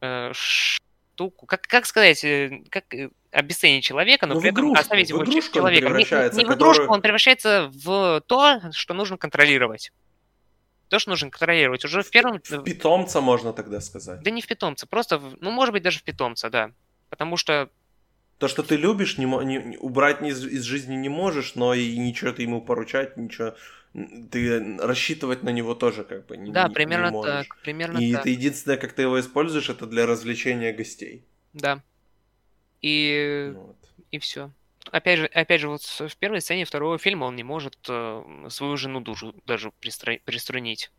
[0.01, 1.47] э, штуку.
[1.47, 5.25] Как, как сказать, э, как э, обесценить человека, но ну, при этом игрушку, оставить его
[5.25, 5.97] человеком.
[5.97, 9.93] Не, не в игрушку, он превращается в то, что нужно контролировать.
[10.89, 11.85] То, что нужно контролировать.
[11.85, 12.41] Уже в первом...
[12.43, 14.23] В питомца можно тогда сказать.
[14.23, 15.37] Да не в питомца, просто, в...
[15.41, 16.71] ну, может быть, даже в питомца, да.
[17.11, 17.69] Потому что...
[18.39, 22.33] То, что ты любишь, не, не, убрать из, из жизни не можешь, но и ничего
[22.33, 23.55] ты ему поручать, ничего
[24.31, 27.49] ты рассчитывать на него тоже как бы не, Да, не- примерно не можешь.
[27.49, 28.21] так, примерно И так.
[28.21, 31.25] это единственное, как ты его используешь, это для развлечения гостей.
[31.53, 31.83] Да.
[32.83, 33.77] И, Вот.
[34.11, 34.51] и все.
[34.91, 38.77] Опять же, опять же, вот в первой сцене второго фильма он не может э, свою
[38.77, 40.91] жену душу даже пристро- приструнить.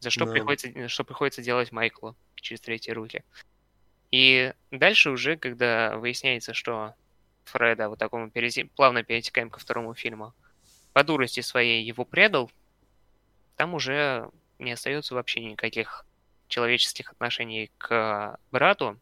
[0.00, 0.32] За что Да.
[0.32, 3.22] приходится, что приходится делать Майклу через третьи руки.
[4.10, 6.94] И дальше уже, когда выясняется, что
[7.44, 10.34] Фреда, вот такому перезе- плавно перетекаем ко второму фильму,
[10.92, 12.50] по дурости своей его предал,
[13.56, 16.04] там уже не остается вообще никаких
[16.48, 18.98] человеческих отношений к брату,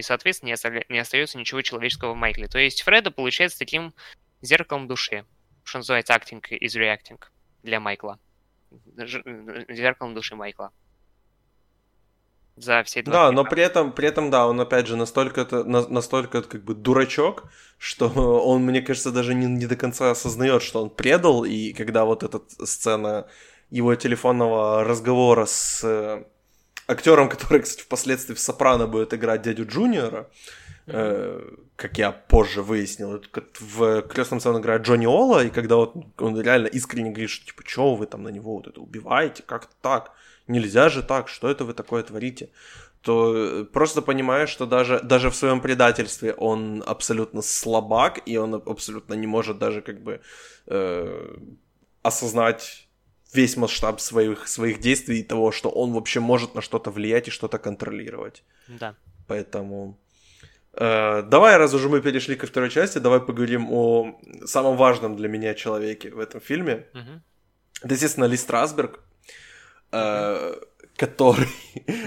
[0.00, 2.48] и, соответственно, не, оставля- не остается ничего человеческого в Майкле.
[2.48, 3.94] То есть Фреда получается таким
[4.40, 5.24] зеркалом души,
[5.62, 7.20] что называется acting is reacting
[7.62, 8.18] для Майкла.
[8.96, 9.22] Ж-
[9.68, 10.72] Зеркалом души Майкла.
[12.56, 16.64] За все Да, но при этом, при этом, да, он опять же настолько, настолько как
[16.64, 17.44] бы дурачок,
[17.78, 18.08] что
[18.46, 22.22] он, мне кажется, даже не, не до конца осознает, что он предал, и когда вот
[22.22, 23.26] эта сцена
[23.68, 26.24] его телефонного разговора с э,
[26.90, 30.28] актером, который, кстати, впоследствии в «Сопрано» будет играть дядю Джуниора,
[30.86, 31.40] э,
[31.76, 33.22] как я позже выяснил,
[33.60, 37.46] в «Крестном отце» он играет Джонни Ола, и когда вот он реально искренне говорит, что
[37.46, 40.12] типа, чё вы там на него вот это убиваете, как так,
[40.48, 42.50] нельзя же так, что это вы такое творите,
[43.02, 48.54] то э, просто понимаешь, что даже, даже в своем предательстве он абсолютно слабак, и он
[48.54, 50.20] абсолютно не может даже как бы
[50.66, 51.36] э,
[52.02, 52.88] осознать
[53.32, 57.30] весь масштаб своих, своих действий и того, что он вообще может на что-то влиять и
[57.30, 58.42] что-то контролировать.
[58.68, 58.94] Да.
[59.26, 59.98] Поэтому
[60.72, 65.28] э, давай, раз уже мы перешли ко второй части, давай поговорим о самом важном для
[65.28, 66.86] меня человеке в этом фильме.
[66.94, 67.22] Мгм.
[67.82, 69.00] Это, естественно, Ли Страсберг,
[69.92, 70.54] э,
[70.96, 71.48] который,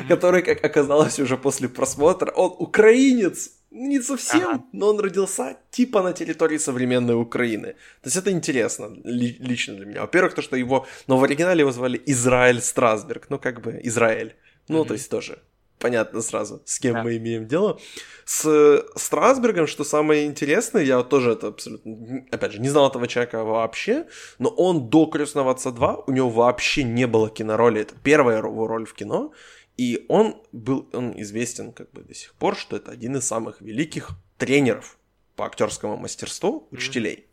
[0.10, 4.64] который, как оказалось уже после просмотра, он украинец, не совсем, Ага.
[4.74, 7.74] но он родился типа на территории современной Украины.
[8.02, 10.02] То есть это интересно ли- лично для меня.
[10.02, 14.36] Во-первых, то, что его, но в оригинале его звали Израиль Страсберг, ну как бы Израиль.
[14.70, 14.88] Ну, Мгм.
[14.88, 15.38] то есть тоже
[15.80, 17.04] понятно сразу, с кем Да.
[17.04, 17.78] мы имеем дело.
[18.26, 23.08] С Страсбергом, что самое интересное, я вот тоже это абсолютно, опять же, не знал этого
[23.08, 24.06] человека вообще,
[24.40, 28.68] но он до «Крестного отца 2», у него вообще не было кинороли, это первая его
[28.68, 29.32] роль в кино,
[29.78, 33.62] и он был, он известен как бы до сих пор, что это один из самых
[33.62, 34.98] великих тренеров
[35.36, 37.28] по актерскому мастерству, учителей.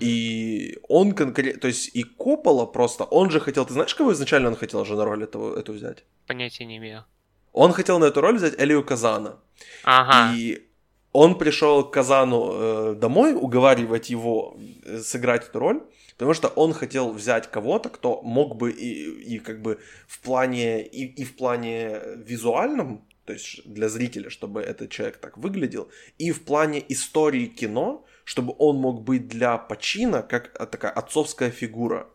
[0.00, 4.48] И он конкретно, то есть и Коппола просто, он же хотел, ты знаешь, кого изначально
[4.48, 6.04] он хотел же на роль этого, эту взять?
[6.26, 7.04] Понятия не имею.
[7.52, 9.38] Он хотел на эту роль взять Элию Казана.
[9.84, 10.34] Ага.
[10.34, 10.66] И
[11.12, 15.82] он пришел к Казану э, домой уговаривать его э, сыграть эту роль,
[16.16, 20.86] потому что он хотел взять кого-то, кто мог бы и, и как бы в плане
[20.86, 25.88] и, и в плане визуальном, то есть для зрителя, чтобы этот человек так выглядел,
[26.18, 31.50] и в плане истории кино, чтобы он мог быть для Пачина как э, такая отцовская
[31.50, 32.08] фигура.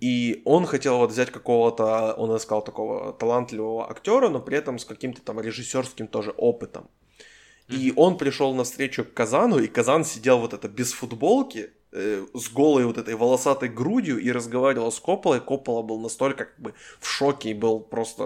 [0.00, 4.84] И он хотел вот взять какого-то, он искал такого талантливого актера, но при этом с
[4.84, 6.90] каким-то там режиссерским тоже опытом.
[7.68, 11.70] И он пришел на встречу к Казану, и Казан сидел вот это без футболки,
[12.34, 15.40] с голой вот этой волосатой грудью и разговаривал с Копполой.
[15.40, 18.24] Коппола был настолько как бы в шоке и был просто...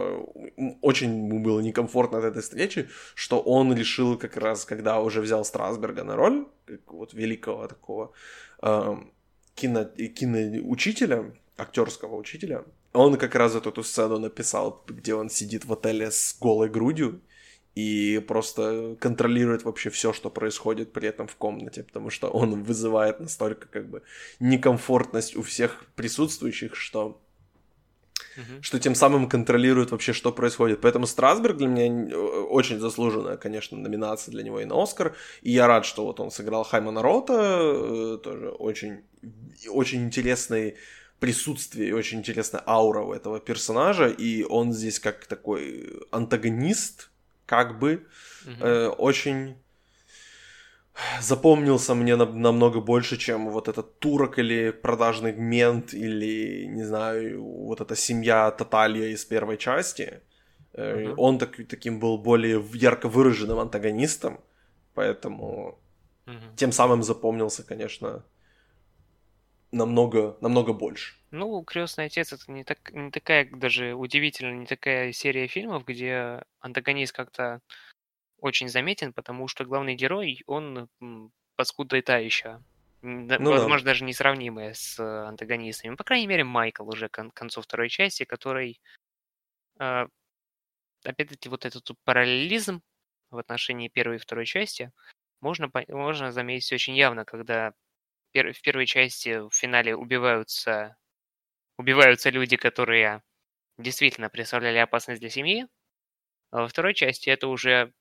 [0.80, 5.44] Очень ему было некомфортно от этой встречи, что он решил как раз, когда уже взял
[5.44, 6.46] Страсберга на роль,
[6.86, 8.12] вот великого такого
[8.62, 9.12] эм,
[9.54, 15.72] кино, киноучителя, актерского учителя, он как раз вот эту сцену написал, где он сидит в
[15.72, 17.20] отеле с голой грудью
[17.74, 23.20] и просто контролирует вообще все, что происходит при этом в комнате, потому что он вызывает
[23.20, 24.02] настолько как бы
[24.40, 27.20] некомфортность у всех присутствующих, что
[28.36, 28.62] Мгм.
[28.62, 30.80] что тем самым контролирует вообще, что происходит.
[30.80, 35.16] Поэтому Страсберг для меня э, очень заслуженная, конечно, номинация для него и на Оскар.
[35.42, 39.00] И я рад, что вот он сыграл Хаймана Рота, э, тоже очень,
[39.68, 40.76] очень интересный
[41.18, 47.10] присутствие и очень интересная аура у этого персонажа, и он здесь как такой антагонист,
[47.50, 48.06] как бы,
[48.60, 49.54] э, очень
[51.20, 57.42] запомнился мне на- намного больше, чем вот этот турок или продажный мент, или, не знаю,
[57.42, 60.20] вот эта семья Таталья из первой части.
[60.78, 61.14] Мгм.
[61.18, 64.38] Он так- таким был более ярко выраженным антагонистом,
[64.94, 65.78] поэтому
[66.26, 66.56] Мгм.
[66.56, 68.22] тем самым запомнился, конечно,
[69.72, 71.14] намного, намного больше.
[71.30, 76.42] Ну, Крестный отец это не, так, не такая даже удивительно, не такая серия фильмов, где
[76.60, 77.60] антагонист как-то
[78.38, 80.88] очень заметен, потому что главный герой, он
[81.56, 82.62] паскуда и та еще.
[83.02, 83.50] Да, Ну да.
[83.52, 85.96] Возможно, даже несравнимая с антагонистами.
[85.96, 88.80] По крайней мере, Майкл уже к кон- концу второй части, который,
[89.80, 90.06] э,
[91.04, 92.82] опять-таки, вот этот параллелизм
[93.30, 94.92] в отношении первой и второй части
[95.40, 97.74] можно, можно заметить очень явно, когда
[98.34, 100.96] в первой части в финале убиваются,
[101.78, 103.22] убиваются люди, которые
[103.78, 105.66] действительно представляли опасность для семьи,
[106.50, 107.92] а во второй части это уже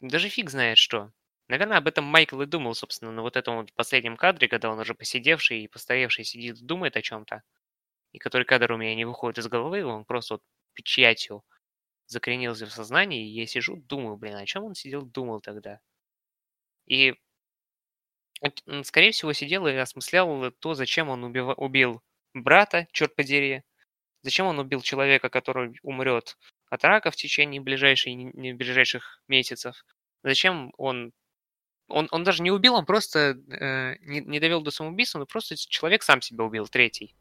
[0.00, 1.12] даже фиг знает что.
[1.48, 4.78] Наверное, об этом Майкл и думал, собственно, на вот этом вот последнем кадре, когда он
[4.80, 7.42] уже посидевший и постоявший сидит думает о чем-то,
[8.12, 10.42] и который кадр у меня не выходит из головы, он просто вот
[10.74, 11.44] печатью
[12.06, 15.80] закоренился в сознании, и я сижу, думаю, блин, о чем он сидел, думал тогда.
[16.86, 17.14] И,
[18.82, 22.02] скорее всего, сидел и осмыслял то, зачем он убил, убил
[22.34, 23.62] брата, черт подери,
[24.22, 26.36] зачем он убил человека, который умрет
[26.68, 29.84] от рака в течение ближайших, ближайших месяцев,
[30.22, 31.12] зачем он
[31.88, 35.56] он, он даже не убил, он просто э, не, не довел до самоубийства, но просто
[35.56, 37.14] человек сам себя убил, третий.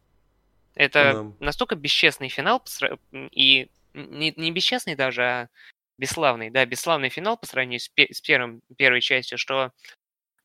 [0.74, 1.46] Это да.
[1.46, 2.64] настолько бесчестный финал,
[3.12, 5.50] и не, не бесчестный даже, а
[5.98, 9.72] бесславный, да, бесславный финал по сравнению с, пе- с первым, первой частью, что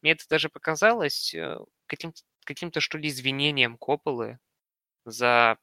[0.03, 4.39] мне это даже показалось э, каким-то, каким-то что ли извинением Копполы
[5.05, 5.59] за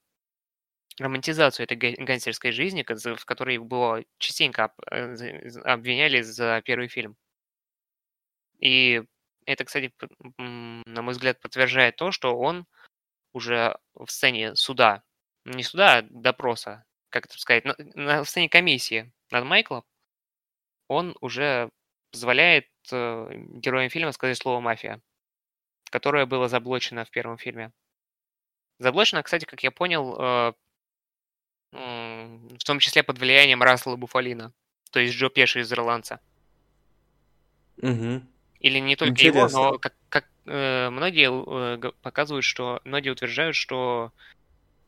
[0.99, 7.15] романтизацию этой гангстерской жизни, в которой его частенько э, обвиняли за первый фильм.
[8.59, 9.03] И
[9.45, 9.93] это, кстати,
[10.37, 12.65] на мой взгляд, подтверждает то, что он
[13.33, 15.03] уже в сцене суда,
[15.45, 19.83] не суда, а допроса, как это сказать, на, на в сцене комиссии над Майклом,
[20.87, 21.69] он уже
[22.11, 25.01] позволяет героям фильма сказать слово «мафия»,
[25.89, 27.71] которое было заблочено в первом фильме.
[28.79, 30.53] Заблочено, кстати, как я понял, э,
[31.73, 34.53] э, в том числе под влиянием Рассела Буфалина,
[34.91, 36.19] то есть Джо Пеши из «Ирландца».
[37.77, 38.21] Угу.
[38.59, 39.39] Или не только Интересно.
[39.39, 44.11] его, но как, как э, многие э, показывают, что многие утверждают, что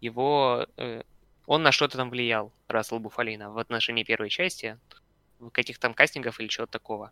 [0.02, 1.04] его э,
[1.46, 4.78] он на что-то там влиял, Рассел Буфалина, в отношении первой части,
[5.40, 7.12] в каких-то там кастингов или чего-то такого.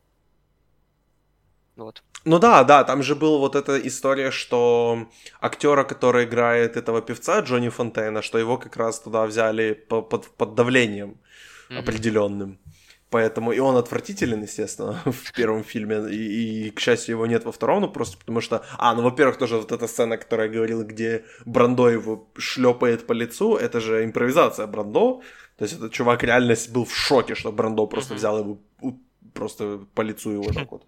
[1.77, 2.03] Вот.
[2.25, 5.07] Ну да, да, там же была вот эта история, что
[5.39, 10.27] актера, который играет этого певца Джонни Фонтейна, что его как раз туда взяли по, под,
[10.37, 11.17] под давлением
[11.69, 11.77] mm-hmm.
[11.79, 12.57] определенным.
[13.09, 17.51] Поэтому и он отвратителен, естественно, в первом фильме, и, и, к счастью, его нет во
[17.51, 18.65] втором, ну просто потому что...
[18.77, 23.13] А, ну, во-первых, тоже вот эта сцена, которая я говорил, где Брандо его шлепает по
[23.13, 25.21] лицу, это же импровизация Брандо,
[25.57, 28.57] то есть этот чувак реально был в шоке, что Брандо просто взял его,
[29.33, 30.83] просто по лицу его так вот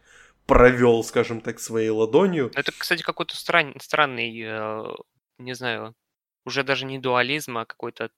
[0.49, 2.51] провел, скажем так, своей ладонью.
[2.55, 3.75] Это, кстати, какой-то стран...
[3.79, 4.95] странный, э,
[5.37, 5.95] не знаю,
[6.45, 8.09] уже даже не дуализм, а какой-то...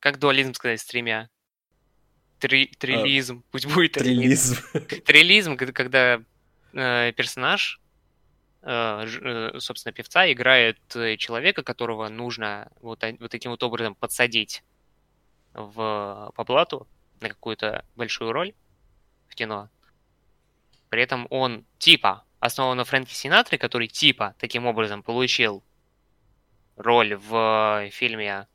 [0.00, 1.28] Как дуализм сказать с тремя?
[2.38, 4.56] Три, трилизм, а, пусть будет трилизм.
[5.06, 6.20] Трилизм, когда
[6.74, 7.80] э, персонаж,
[8.62, 14.64] э, э, собственно, певца играет э, человека, которого нужно вот, вот таким вот образом подсадить
[15.54, 16.86] в, по плату
[17.20, 18.52] на какую-то большую роль
[19.28, 19.70] в кино.
[20.88, 25.62] При этом он типа основан на Фрэнки Синатре, который типа таким образом получил
[26.76, 28.46] роль в фильме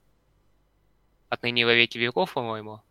[1.29, 2.82] «Отныне во веки веков», по-моему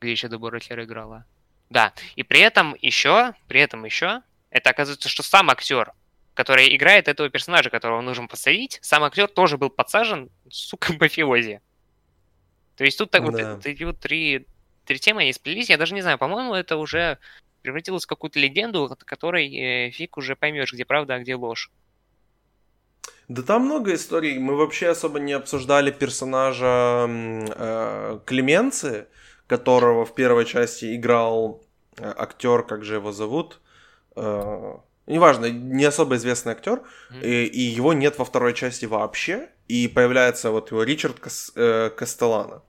[0.00, 1.24] где еще Дебора Хер играла.
[1.70, 5.92] Да, и при этом еще, при этом еще, это оказывается, что сам актер,
[6.34, 11.60] который играет этого персонажа, которого нужно посадить, сам актер тоже был подсажен, сука, мафиози.
[12.76, 13.54] То есть тут так да.
[13.56, 14.46] вот эти вот три,
[14.86, 17.18] три темы они сплелись, я даже не знаю, по-моему, это уже
[17.62, 21.70] превратилось в какую-то легенду, от которой э, фиг уже поймешь, где правда, а где ложь.
[23.28, 24.38] Да там много историй.
[24.38, 29.06] Мы вообще особо не обсуждали персонажа э, Клеменции,
[29.46, 31.62] которого в первой части играл
[31.98, 33.60] э, актер, как же его зовут,
[34.16, 37.22] э, неважно, не особо известный актер, mm-hmm.
[37.22, 41.90] и, и его нет во второй части вообще, и появляется вот его Ричард Кас, э,
[41.90, 42.62] Кастеллано.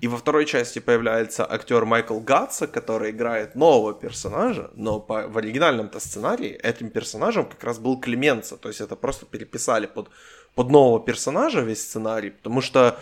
[0.00, 5.38] И во второй части появляется актер Майкл Гатса, который играет нового персонажа, но по, в
[5.38, 10.10] оригинальном-то сценарии этим персонажем как раз был Клеменца, то есть это просто переписали под,
[10.54, 12.98] под нового персонажа весь сценарий, потому что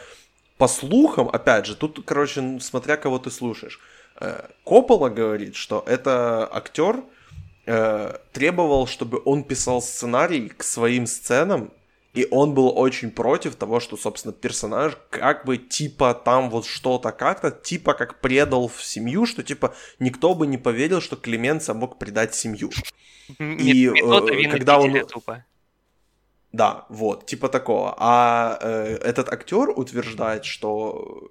[0.59, 3.81] по слухам, опять же, тут, короче, смотря кого ты слушаешь,
[4.21, 7.03] э, Коппола говорит, что это актер
[7.67, 11.73] э, требовал, чтобы он писал сценарий к своим сценам,
[12.13, 17.13] и он был очень против того, что, собственно, персонаж как бы типа там вот что-то
[17.13, 21.99] как-то, типа как предал в семью, что типа никто бы не поверил, что Клеменца мог
[21.99, 22.71] предать семью.
[23.39, 25.07] И э, когда он...
[25.07, 25.45] Тупо.
[26.53, 27.95] Да, вот, типа такого.
[27.97, 31.31] А э, этот актер утверждает, что...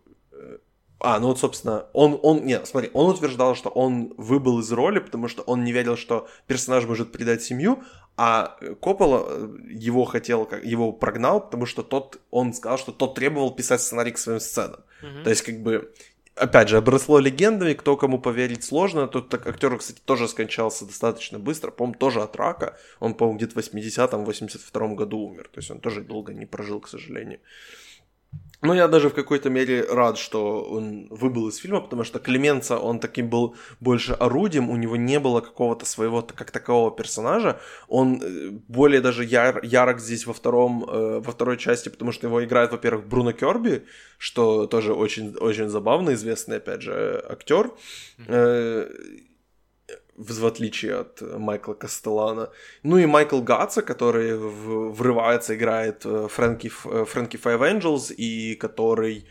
[1.00, 5.00] А, ну вот, собственно, он, он, нет, смотри, он утверждал, что он выбыл из роли,
[5.00, 7.82] потому что он не верил, что персонаж может предать семью,
[8.18, 13.52] а Коппола э, его хотел, его прогнал, потому что тот, он сказал, что тот требовал
[13.56, 14.82] писать сценарий к своим сценам.
[15.02, 15.24] Mm-hmm.
[15.24, 15.94] То есть, как бы,
[16.36, 19.08] опять же, обросло легендами, кто кому поверить сложно.
[19.08, 22.78] Тут так, актер, кстати, тоже скончался достаточно быстро, по-моему, тоже от рака.
[23.00, 25.50] Он, по-моему, где-то в 80-м, 82-м году умер.
[25.54, 27.40] То есть он тоже долго не прожил, к сожалению.
[28.62, 32.78] Ну, я даже в какой-то мере рад, что он выбыл из фильма, потому что Клеменца,
[32.78, 38.22] он таким был больше орудием, у него не было какого-то своего как такового персонажа, он
[38.22, 42.44] э, более даже яр, ярок здесь во, втором, э, во второй части, потому что его
[42.44, 43.86] играет, во-первых, Бруно Керби,
[44.18, 47.72] что тоже очень, очень забавно, известный, опять же, актер.
[48.18, 49.29] Mm-hmm
[50.20, 52.50] в отличие от Майкла Кастеллана.
[52.84, 58.56] Ну и Майкл Гатса, который в, врывается, играет э, Фрэнки, э, Фрэнки Five Angels, и
[58.56, 59.26] который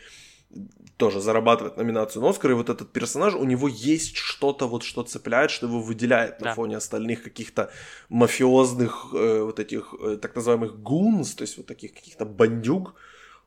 [0.97, 5.03] тоже зарабатывает номинацию на Оскар, и вот этот персонаж, у него есть что-то, вот что
[5.03, 6.45] цепляет, что его выделяет да.
[6.45, 7.71] на фоне остальных каких-то
[8.09, 12.95] мафиозных, э, вот этих э, так называемых гунс, то есть вот таких каких-то бандюг,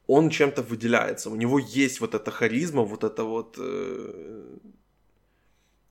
[0.07, 3.57] он чем-то выделяется, у него есть вот эта харизма, вот это вот...
[3.59, 4.59] Э,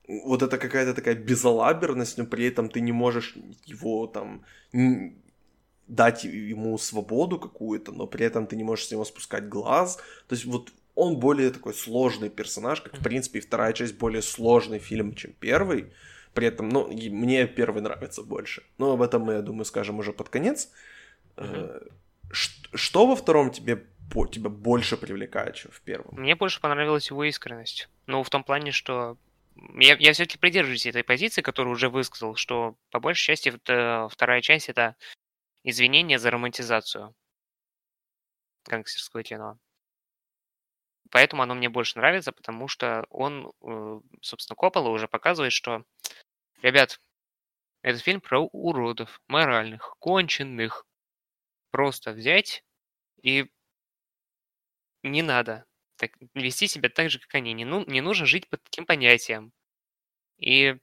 [0.08, 3.36] вот это какая-то такая безалаберность, но при этом ты не можешь
[3.66, 4.44] его там
[5.86, 9.96] дать ему свободу какую-то, но при этом ты не можешь с него спускать глаз.
[10.28, 14.22] То есть вот он более такой сложный персонаж, как в принципе и вторая часть более
[14.22, 15.92] сложный фильм, чем первый.
[16.34, 18.62] При этом, ну, мне первый нравится больше.
[18.78, 20.70] Но об этом мы, я думаю, скажем уже под конец.
[21.36, 21.92] Mm-hmm.
[22.74, 23.86] Что во втором тебе
[24.30, 26.20] тебя больше привлекает, чем в первом?
[26.20, 27.88] Мне больше понравилась его искренность.
[28.06, 29.16] Ну, в том плане, что
[29.56, 34.40] я, я все-таки придерживаюсь этой позиции, которую уже высказал, что по большей части это, вторая
[34.40, 34.96] часть это
[35.64, 37.14] извинение за романтизацию
[38.64, 39.58] гангстерского кино.
[41.10, 45.84] Поэтому оно мне больше нравится, потому что он, э, собственно, Коппола уже показывает, что,
[46.62, 47.00] ребят,
[47.82, 50.86] этот фильм про уродов, моральных, конченных.
[51.70, 52.64] Просто взять
[53.22, 53.50] и
[55.02, 55.64] не надо
[56.02, 57.52] так, вести себя так же, как они.
[57.52, 59.52] Не, ну, не нужно жить по таким понятиям.
[60.38, 60.76] И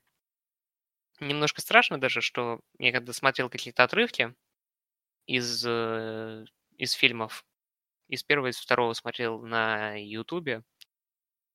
[1.20, 4.34] немножко страшно даже, что я когда смотрел какие-то отрывки
[5.26, 6.44] из, э,
[6.78, 7.44] из фильмов,
[8.08, 10.62] из первого из второго смотрел на Ютубе,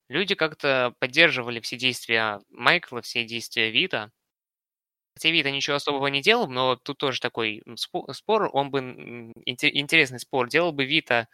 [0.09, 4.11] люди как-то поддерживали все действия Майкла, все действия Вита.
[5.15, 7.63] Хотя Вита ничего особого не делал, но тут тоже такой
[8.11, 8.79] спор, он бы,
[9.45, 11.27] интересный спор, делал бы Вита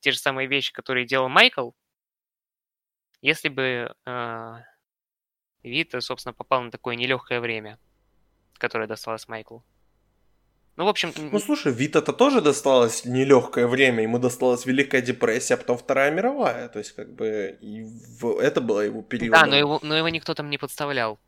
[0.00, 1.70] те же самые вещи, которые делал Майкл,
[3.22, 4.54] если бы э,
[5.62, 7.78] Вита, собственно, попал на такое нелегкое время,
[8.58, 9.64] которое досталось Майклу.
[10.76, 11.12] Ну, в общем...
[11.16, 14.02] Ну, слушай, Вита-то тоже досталось нелегкое время.
[14.02, 16.68] Ему досталась Великая депрессия, а потом Вторая мировая.
[16.68, 17.58] То есть, как бы,
[18.40, 19.32] это было его период.
[19.32, 21.18] Да, но его, но его никто там не подставлял.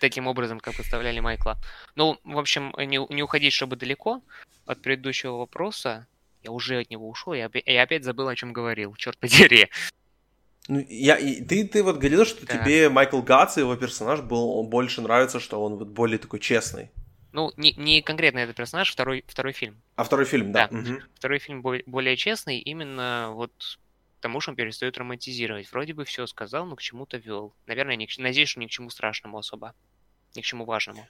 [0.00, 1.58] Таким образом, как подставляли Майкла.
[1.96, 4.22] Ну, в общем, не, не уходить, чтобы далеко
[4.64, 6.06] от предыдущего вопроса.
[6.42, 9.68] Я уже от него ушел, я, я опять забыл, о чем говорил, черт подери.
[10.68, 12.58] Ну, я, и, ты, ты вот говорил, что да.
[12.58, 16.90] тебе Майкл Гатс, его персонаж, был, он больше нравится, что он вот более такой честный.
[17.32, 19.80] Ну, не, не конкретно этот персонаж, второй, второй фильм.
[19.96, 20.68] А второй фильм, да.
[20.70, 20.78] да.
[20.78, 21.00] Угу.
[21.14, 23.78] Второй фильм более, более честный, именно вот
[24.18, 25.70] потому что он перестает романтизировать.
[25.70, 27.54] Вроде бы все сказал, но к чему-то вел.
[27.66, 29.74] Наверное, не, надеюсь, что ни к чему страшному особо.
[30.34, 31.06] Ни к чему важному.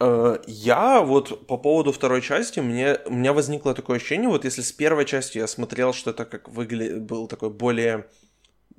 [0.00, 4.62] Э, я вот по поводу второй части, мне, у меня возникло такое ощущение, вот если
[4.62, 8.06] с первой части я смотрел, что это как выглядит, был такой более,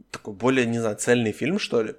[0.09, 1.95] такой более, не знаю, цельный фильм, что ли.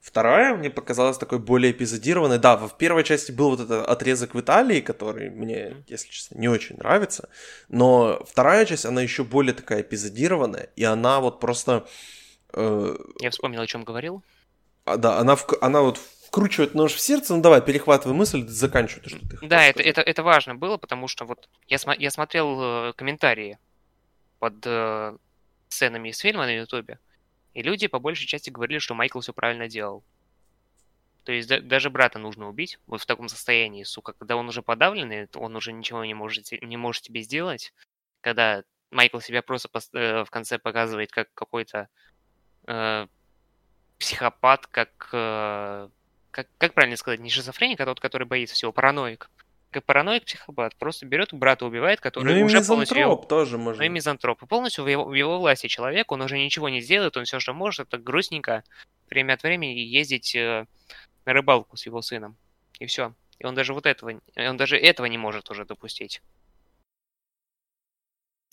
[0.00, 2.38] Вторая мне показалась такой более эпизодированной.
[2.38, 6.48] Да, в первой части был вот этот отрезок в Италии, который мне, если честно, не
[6.48, 7.28] очень нравится.
[7.68, 11.86] Но вторая часть, она еще более такая эпизодированная, и она вот просто...
[12.52, 12.96] Э...
[13.20, 14.22] Я вспомнил, о чем говорил.
[14.84, 17.34] А, да, она, в, она вот вкручивать нож в сердце.
[17.34, 21.08] Ну давай, перехватывай мысль, заканчивай то, что ты Да, это, это, это важно было, потому
[21.08, 23.58] что вот я, см- я смотрел э, комментарии
[24.38, 25.16] под э,
[25.68, 26.98] сценами из фильма на Ютубе,
[27.54, 30.04] и люди по большей части говорили, что Майкл все правильно делал.
[31.24, 34.62] То есть да, даже брата нужно убить вот в таком состоянии, сука, когда он уже
[34.62, 37.72] подавленный, он уже ничего не может, не может тебе сделать,
[38.20, 41.88] когда Майкл себя просто э, в конце показывает как какой-то
[42.66, 43.06] э,
[43.98, 45.88] психопат, как э,
[46.38, 49.28] как, как правильно сказать, не шизофреник, а тот, который боится всего, параноик.
[49.70, 52.96] Как параноик-психопат просто берет брата убивает, который ну, уже полностью...
[52.96, 53.16] Его...
[53.16, 53.82] тоже можно.
[53.82, 54.44] Ну и мизантроп.
[54.44, 57.40] И полностью в его, в его власти человек, он уже ничего не сделает, он все,
[57.40, 58.62] что может, это грустненько
[59.10, 60.66] время от времени ездить э,
[61.24, 62.36] на рыбалку с его сыном.
[62.78, 63.14] И все.
[63.40, 66.22] И он даже вот этого, он даже этого не может уже допустить.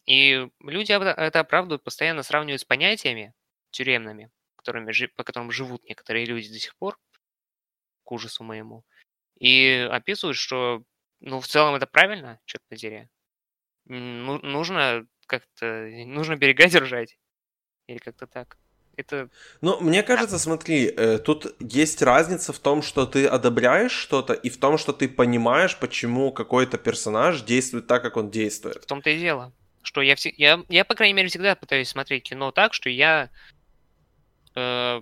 [0.07, 3.35] И люди это оправдывают, постоянно сравнивают с понятиями
[3.69, 6.97] тюремными, которыми, по которым живут некоторые люди до сих пор
[8.05, 8.85] к ужасу моему.
[9.37, 10.83] И описывают, что,
[11.19, 13.09] ну, в целом это правильно, черт подери.
[13.85, 15.65] Ну, нужно как-то,
[16.05, 17.17] нужно берега держать.
[17.87, 18.57] Или как-то так.
[18.97, 19.29] Это...
[19.61, 24.49] Ну, мне кажется, смотри, э, тут есть разница в том, что ты одобряешь что-то, и
[24.49, 28.81] в том, что ты понимаешь, почему какой-то персонаж действует так, как он действует.
[28.81, 29.51] В том-то и дело.
[29.81, 30.27] Что я, вс...
[30.37, 33.29] я, я, по крайней мере, всегда пытаюсь смотреть кино так, что я
[34.55, 35.01] э,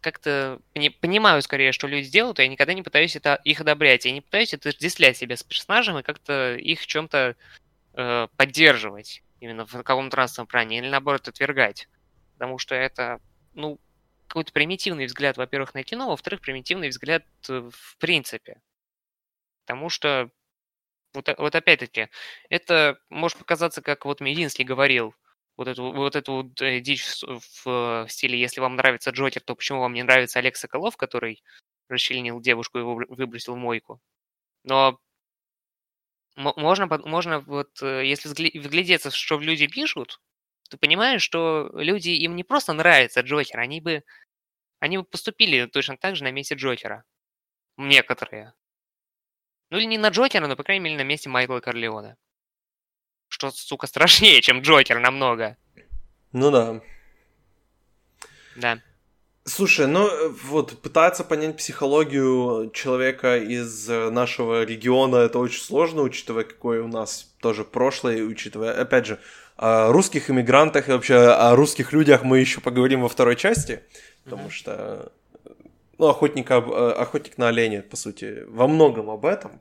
[0.00, 0.60] как-то
[1.00, 4.04] понимаю скорее, что люди делают, я никогда не пытаюсь это их одобрять.
[4.04, 7.36] Я не пытаюсь отождествлять себя с персонажем и как-то их чем-то
[7.94, 11.88] э, поддерживать именно в каком-то разном плане, или наоборот отвергать
[12.36, 13.20] потому что это,
[13.54, 13.80] ну,
[14.28, 18.60] какой-то примитивный взгляд, во-первых, на кино, во-вторых, примитивный взгляд э, в принципе.
[19.64, 20.30] Потому что,
[21.14, 22.08] вот, вот опять-таки,
[22.50, 25.14] это может показаться, как вот Мединский говорил,
[25.56, 29.54] вот эту вот, эту вот э, дичь в, в стиле «если вам нравится Джокер, то
[29.54, 31.42] почему вам не нравится Олег Соколов, который
[31.88, 34.00] расчленил девушку и выбросил в мойку?»
[34.64, 35.00] Но
[36.36, 38.28] можно, можно вот, э, если
[38.58, 40.20] вглядеться, что люди пишут,
[40.68, 44.04] ты понимаешь, что люди, им не просто нравится Джокер, они бы,
[44.80, 47.04] они бы поступили точно так же на месте Джокера.
[47.78, 48.54] Некоторые.
[49.70, 52.16] Ну или не на Джокера, но, по крайней мере, на месте Майкла Корлеона.
[53.36, 55.58] Что, сука, страшнее, чем Джокер намного.
[56.32, 56.80] Ну да.
[58.56, 58.80] Да.
[59.44, 60.08] Слушай, ну
[60.44, 66.88] вот пытаться понять психологию человека из э, нашего региона это очень сложно, учитывая какое у
[66.88, 69.20] нас тоже прошлое, учитывая, опять же,
[69.58, 73.82] о русских иммигрантах и вообще о русских людях мы еще поговорим во второй части,
[74.24, 75.12] потому что
[75.98, 79.60] ну, охотник, э, охотник на оленя, по сути, во многом об этом.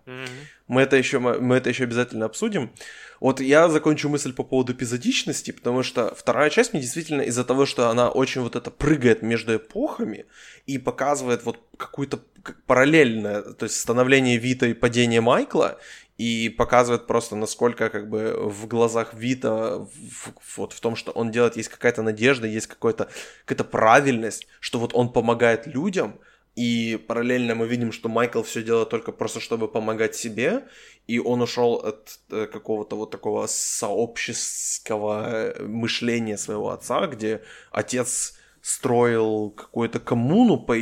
[0.67, 2.71] Мы это еще мы это еще обязательно обсудим.
[3.19, 7.65] Вот я закончу мысль по поводу эпизодичности, потому что вторая часть мне действительно из-за того,
[7.65, 10.25] что она очень вот это прыгает между эпохами
[10.65, 12.19] и показывает вот какую-то
[12.67, 15.79] параллельное, то есть становление Вита и падение Майкла,
[16.18, 21.32] и показывает просто, насколько как бы в глазах Вита, в, вот в том, что он
[21.32, 23.09] делает, есть какая-то надежда, есть какая-то
[23.45, 26.20] какая-то правильность, что вот он помогает людям,
[26.55, 30.63] и параллельно мы видим, что Майкл все делает только просто, чтобы помогать себе,
[31.05, 37.41] и он ушел от э, какого-то вот такого сообщеского мышления своего отца, где
[37.72, 40.78] отец строил какую-то коммуну по,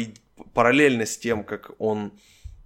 [0.54, 2.14] параллельно с тем, как он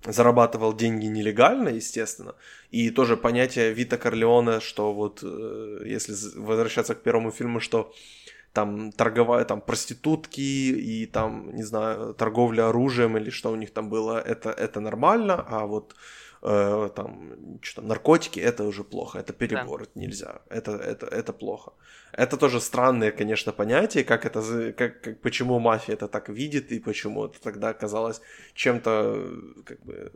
[0.06, 2.36] зарабатывал деньги нелегально, естественно,
[2.72, 7.94] и тоже понятие Вита Корлеона, что вот, э, если возвращаться к первому фильму, что
[8.54, 13.90] там торговая, там проститутки и там, не знаю, торговля оружием или что у них там
[13.90, 15.96] было, это, это нормально, а вот
[16.48, 19.84] э, там, что там, наркотики, это уже плохо, это перебор, да.
[19.86, 21.74] это нельзя, это, это, это плохо.
[22.12, 26.80] Это тоже странные, конечно, понятия, как это, как, как, почему мафия это так видит и
[26.80, 28.22] почему это тогда казалось
[28.54, 30.12] чем-то как бы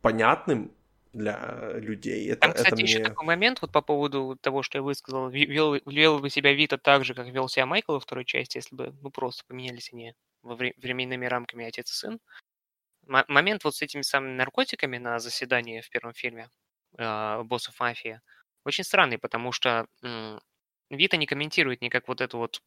[0.00, 0.72] понятным,
[1.12, 2.30] для людей.
[2.30, 3.08] Это, Там, кстати, это еще мне...
[3.08, 5.28] такой момент вот по поводу того, что я высказал.
[5.28, 8.74] Вел, вел бы себя Вита так же, как вел себя Майкл во второй части, если
[8.74, 12.20] бы ну просто поменялись они во вре- временными рамками отец и сын.
[13.06, 16.48] Момент вот с этими самыми наркотиками на заседании в первом фильме
[16.98, 18.20] э, боссов мафии
[18.64, 20.40] очень странный, потому что м-
[20.90, 22.62] Вита не комментирует никак вот эту вот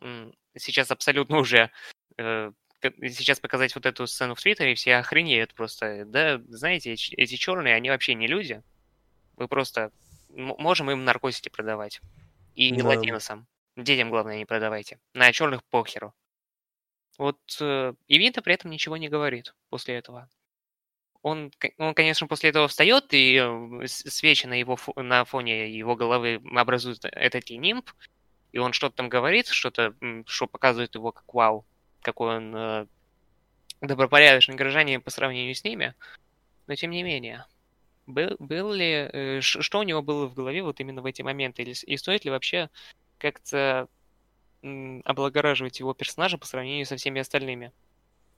[0.00, 1.70] м- сейчас абсолютно уже
[2.18, 6.04] э, сейчас показать вот эту сцену в Твиттере, все охренеют просто.
[6.06, 8.62] Да, знаете, эти черные, они вообще не люди.
[9.36, 9.90] Мы просто
[10.28, 12.00] можем им наркотики продавать.
[12.54, 12.88] И да.
[12.88, 13.46] латиносам.
[13.76, 14.98] Детям, главное, не продавайте.
[15.14, 16.14] На черных похеру.
[17.20, 20.30] Вот э, и Винта при этом ничего не говорит после этого.
[21.20, 26.40] Он, он, конечно, после этого встает, и э, свечи на, его, на фоне его головы
[26.56, 27.90] образуют этот нимб,
[28.52, 29.94] и он что-то там говорит, что-то,
[30.24, 31.66] что показывает его как вау
[32.00, 32.86] какой он э,
[33.82, 35.94] добропорядочный гражданин по сравнению с ними,
[36.68, 37.44] но тем не менее,
[38.06, 41.60] был, был ли, э, что у него было в голове вот именно в эти моменты,
[41.64, 42.70] или, и стоит ли вообще
[43.18, 43.88] как-то
[45.04, 47.72] облагораживать его персонажа по сравнению со всеми остальными?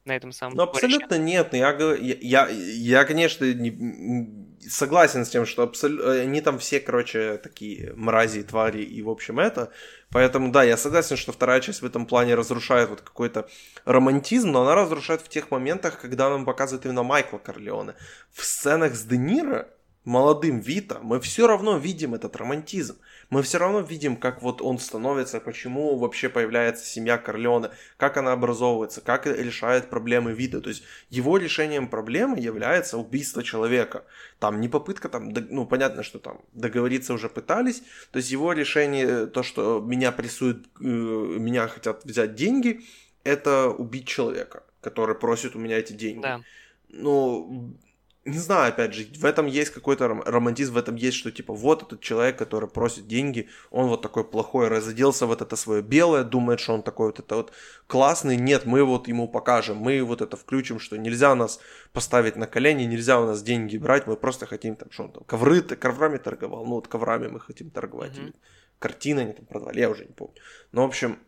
[0.05, 1.55] на этом самом Ну, абсолютно нет.
[1.55, 7.93] Я, я, я, конечно, не, согласен с тем, что абсолютно, они там все, короче, такие
[7.95, 9.71] мрази, твари и, в общем, это.
[10.11, 13.49] Поэтому, да, я согласен, что вторая часть в этом плане разрушает вот какой-то
[13.85, 17.95] романтизм, но она разрушает в тех моментах, когда нам показывает именно Майкла Корлеоне.
[18.33, 19.69] В сценах с Де Ниро,
[20.05, 22.99] молодым Вита, мы все равно видим этот романтизм
[23.33, 28.33] мы все равно видим, как вот он становится, почему вообще появляется семья Корлеона, как она
[28.33, 30.61] образовывается, как решает проблемы вида.
[30.61, 34.05] То есть его решением проблемы является убийство человека.
[34.39, 37.83] Там не попытка, там, ну понятно, что там договориться уже пытались.
[38.11, 42.83] То есть его решение, то, что меня прессуют, э, меня хотят взять деньги,
[43.25, 46.21] это убить человека, который просит у меня эти деньги.
[46.21, 46.43] Да.
[46.91, 47.79] Ну,
[48.25, 51.83] не знаю, опять же, в этом есть какой-то романтизм, в этом есть, что типа вот
[51.83, 56.61] этот человек, который просит деньги, он вот такой плохой, разоделся вот это свое белое, думает,
[56.61, 57.53] что он такой вот это вот
[57.89, 58.37] классный.
[58.37, 61.59] Нет, мы вот ему покажем, мы вот это включим, что нельзя нас
[61.93, 65.25] поставить на колени, нельзя у нас деньги брать, мы просто хотим там, что он там,
[65.25, 68.35] ковры, коврами торговал, ну вот коврами мы хотим торговать, mm-hmm.
[68.79, 70.35] картины они там продавали, я уже не помню.
[70.71, 71.19] Но, в общем,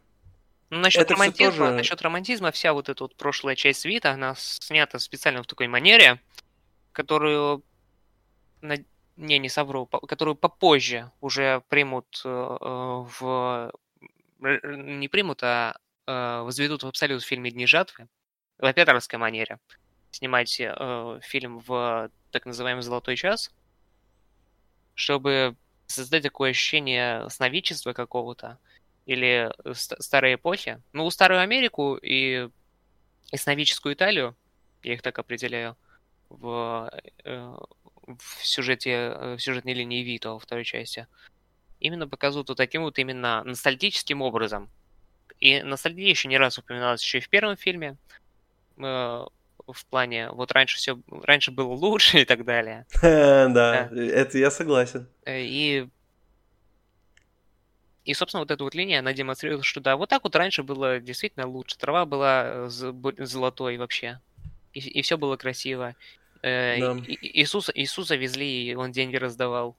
[0.70, 1.70] ну, насчет, романтизма, тоже...
[1.72, 6.20] насчет романтизма, вся вот эта вот прошлая часть свита, она снята специально в такой манере,
[6.94, 7.62] которую,
[8.62, 13.72] не, не совру, которую попозже уже примут э, в...
[14.40, 15.76] Не примут, а
[16.06, 18.08] э, возведут в абсолют в фильме «Дни жатвы»
[18.58, 19.58] в операторской манере.
[20.10, 23.52] Снимать э, фильм в так называемый «Золотой час»,
[24.94, 25.56] чтобы
[25.86, 28.58] создать такое ощущение сновидчества какого-то
[29.06, 30.80] или старой эпохи.
[30.92, 32.48] Ну, старую Америку и,
[33.32, 34.36] и сновидческую Италию,
[34.82, 35.76] я их так определяю,
[36.40, 36.90] в,
[37.24, 37.54] э,
[38.06, 41.06] в сюжете, э, в сюжетной линии Вито во второй части,
[41.80, 44.68] именно показывают вот таким вот именно ностальгическим образом.
[45.40, 47.96] И ностальгия еще не раз упоминалась еще и в первом фильме,
[48.78, 48.82] э,
[49.66, 52.86] в плане, вот раньше все, раньше было лучше и так далее.
[53.02, 55.08] Да, это я согласен.
[55.26, 55.88] И
[58.04, 61.00] и, собственно, вот эта вот линия, она демонстрирует, что да, вот так вот раньше было
[61.00, 61.78] действительно лучше.
[61.78, 64.20] Трава была золотой вообще.
[64.74, 65.94] И, и все было красиво.
[66.44, 66.96] Э, да.
[67.22, 69.76] Иисуса, Иисуса везли, и он деньги раздавал.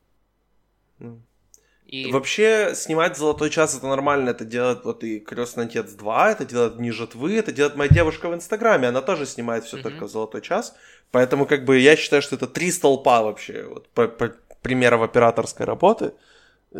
[1.85, 2.11] И...
[2.11, 6.77] Вообще, снимать «Золотой час» это нормально, это делает вот и «Крестный отец 2», это делает
[6.77, 9.83] «Дни жатвы», это делает моя девушка в Инстаграме, она тоже снимает все mm-hmm.
[9.83, 10.75] только в «Золотой час»,
[11.11, 14.33] поэтому как бы я считаю, что это три столпа вообще, вот, по, по
[14.63, 16.13] примеров операторской работы,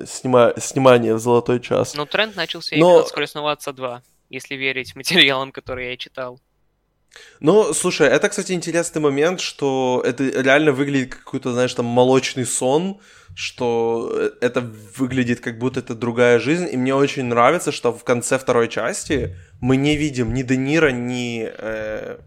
[0.07, 1.93] снима, снимание в «Золотой час».
[1.93, 2.95] Ну, тренд начался Но...
[2.95, 4.01] именно с «Крестного отца 2»,
[4.31, 6.39] если верить материалам, которые я читал.
[7.39, 12.45] Ну, слушай, это, кстати, интересный момент, что это реально выглядит как какой-то, знаешь, там молочный
[12.45, 12.99] сон,
[13.35, 14.61] что это
[14.97, 19.35] выглядит как будто это другая жизнь, и мне очень нравится, что в конце второй части
[19.59, 22.17] мы не видим ни Де Ниро, ни, э,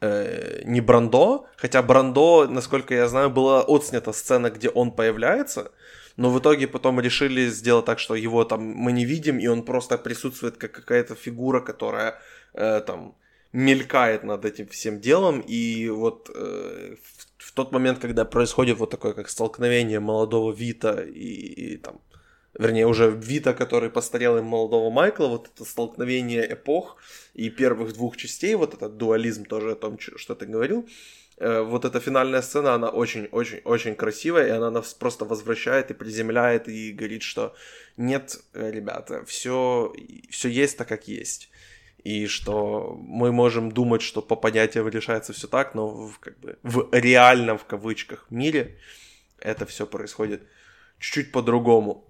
[0.00, 5.72] э, ни Брандо, хотя Брандо, насколько я знаю, была отснята сцена, где он появляется,
[6.16, 9.62] но в итоге потом решили сделать так, что его там мы не видим, и он
[9.62, 12.18] просто присутствует как какая-то фигура, которая
[12.52, 13.14] э, там
[13.52, 16.94] мелькает над этим всем делом, и вот э,
[17.38, 22.00] в, тот момент, когда происходит вот такое как столкновение молодого Вита и, и там,
[22.56, 26.96] вернее, уже Вита, который постарел, и молодого Майкла, вот это столкновение эпох
[27.34, 30.88] и первых двух частей, вот этот дуализм тоже о том, что ты говорил,
[31.38, 36.68] э, вот эта финальная сцена, она очень-очень-очень красивая, и она нас просто возвращает и приземляет,
[36.68, 37.52] и говорит, что
[37.96, 39.92] нет, э, ребята, все,
[40.30, 41.50] все есть так, как есть
[42.04, 46.58] и что мы можем думать, что по понятиям решается все так, но в, как бы,
[46.62, 48.78] в реальном, в кавычках, мире
[49.38, 50.42] это все происходит
[50.98, 52.04] чуть-чуть по-другому.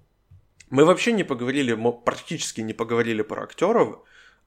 [0.70, 4.00] Мы вообще не поговорили, мы практически не поговорили про актеров,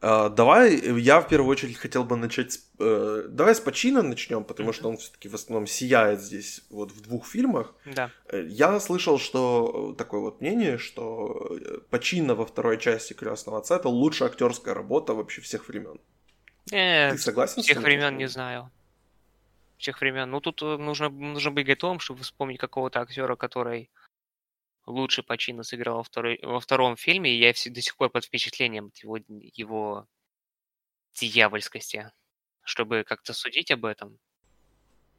[0.03, 2.69] давай, я в первую очередь хотел бы начать с...
[2.77, 4.73] Uh, давай с Пачино начнем, потому mm-hmm.
[4.73, 7.73] что он все-таки в основном сияет здесь вот в двух фильмах.
[7.85, 8.11] Да.
[8.31, 11.57] Uh, я слышал, что такое вот мнение, что
[11.89, 15.99] Пачино во второй части Крестного отца это лучшая актерская работа вообще всех времен.
[16.71, 17.61] Э, Ты согласен?
[17.61, 18.71] Всех времен не знаю.
[19.77, 20.29] Всех времен.
[20.29, 23.89] Ну тут э, нужно, нужно быть готовым, чтобы вспомнить какого-то актера, который
[24.85, 28.91] лучше Пачино сыграл во, второй, во втором фильме, и я до сих пор под впечатлением
[29.01, 30.07] его, его
[31.13, 32.11] дьявольскости,
[32.63, 34.19] чтобы как-то судить об этом.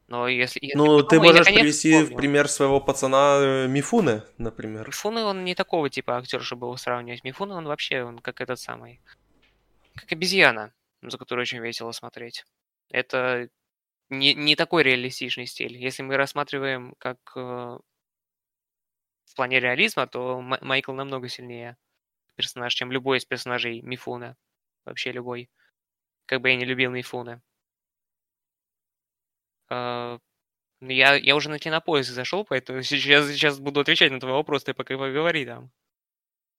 [0.07, 0.59] Но если...
[0.63, 4.89] если ну, ты можешь я, привести в пример своего пацана э, Мифуны, например.
[4.89, 7.25] Мифуны, он не такого типа актер, чтобы его сравнивать.
[7.25, 9.01] Мифуны, он вообще, он как этот самый...
[9.95, 12.45] Как обезьяна, за которой очень весело смотреть.
[12.91, 13.49] Это
[14.11, 15.77] не, не такой реалистичный стиль.
[15.77, 17.79] Если мы рассматриваем как э,
[19.25, 21.77] в плане реализма, то Майкл намного сильнее
[22.37, 24.37] персонаж, чем любой из персонажей Мифуна.
[24.85, 25.51] Вообще любой.
[26.27, 27.43] Как бы я не любил Мифуна.
[29.71, 30.21] Uh,
[30.81, 34.75] я, я уже на кинопоиск зашел, поэтому сейчас, сейчас буду отвечать на твой вопрос, ты
[34.75, 35.71] пока поговори там.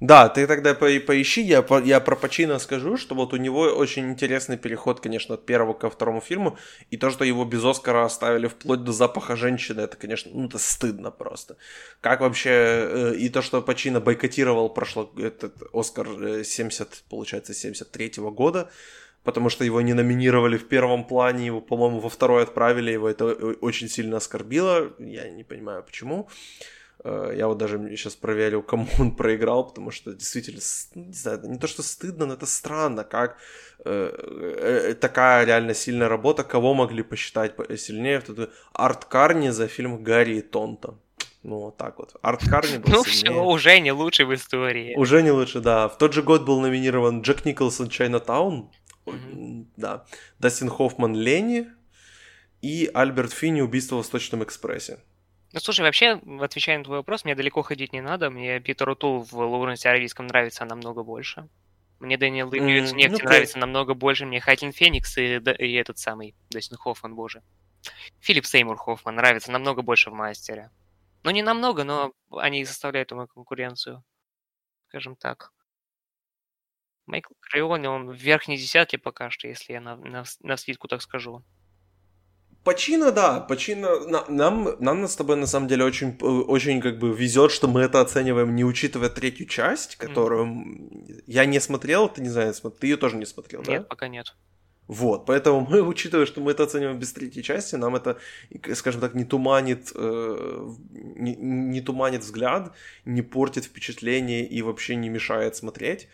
[0.02, 3.62] Да, ты тогда по поищи, я, по, я про Пачино скажу, что вот у него
[3.62, 6.58] очень интересный переход, конечно, от первого ко второму фильму,
[6.92, 10.58] и то, что его без Оскара оставили вплоть до запаха женщины, это, конечно, ну, это
[10.58, 11.56] стыдно просто.
[12.02, 16.08] Как вообще, э, и то, что Пачино бойкотировал прошло, этот Оскар
[16.44, 18.70] 70, э, получается, 73-го года,
[19.24, 23.28] потому что его не номинировали в первом плане, его, по-моему, во второй отправили, его это
[23.62, 26.28] очень сильно оскорбило, я не понимаю почему.
[26.28, 26.66] Э,
[27.06, 30.62] я вот даже сейчас проверил, кому он проиграл, потому что действительно,
[30.96, 33.38] не знаю, не то что стыдно, но это странно, как
[33.86, 38.24] э, такая реально сильная работа, кого могли посчитать сильнее,
[38.74, 40.96] Арт Карни за фильм Гарри и Тонто.
[41.44, 42.16] Ну, вот так вот.
[42.24, 43.34] Арт Карни был Ну, сильнее.
[43.34, 44.96] все, уже не лучший в истории.
[44.96, 45.88] Уже не лучше, да.
[45.88, 48.72] В тот же год был номинирован Джек Николсон Чайнатаун,
[49.06, 49.66] mm-hmm.
[49.78, 50.06] да,
[50.40, 51.68] Дастин Хоффман Лени
[52.64, 54.98] и Альберт Финни Убийство в Восточном экспрессе.
[55.56, 58.30] Ну, слушай, вообще, отвечая на твой вопрос, мне далеко ходить не надо.
[58.30, 61.48] Мне Питер О'Тул в Лоуренсе Аравийском нравится намного больше.
[62.00, 64.26] Мне Дэниел Дэй-Льюис mm, нефти ну, нравится намного больше.
[64.26, 67.42] Мне Хоакин Феникс и, и этот самый Дастин Хоффман, боже.
[68.20, 70.72] Филипп Сеймур Хоффман нравится намного больше в мастере.
[71.24, 74.04] Ну, не намного, но они составляют ему конкуренцию,
[74.90, 75.54] скажем так.
[77.06, 81.02] Майкл Крайони, он в верхней десятке пока что, если я на, на, на скидку так
[81.02, 81.46] скажу.
[82.66, 84.24] Почина, да, почина.
[84.28, 88.02] Нам, нам с тобой на самом деле очень, очень как бы везет, что мы это
[88.02, 91.24] оцениваем, не учитывая третью часть, которую mm.
[91.28, 93.74] я не смотрел, ты не знаю, ты ее тоже не смотрел, нет, да?
[93.74, 94.36] Нет, пока нет.
[94.88, 98.18] Вот, поэтому мы, учитывая, что мы это оцениваем без третьей части, нам это,
[98.74, 102.72] скажем так, не туманит, э, не, не туманит взгляд,
[103.06, 106.08] не портит впечатление и вообще не мешает смотреть.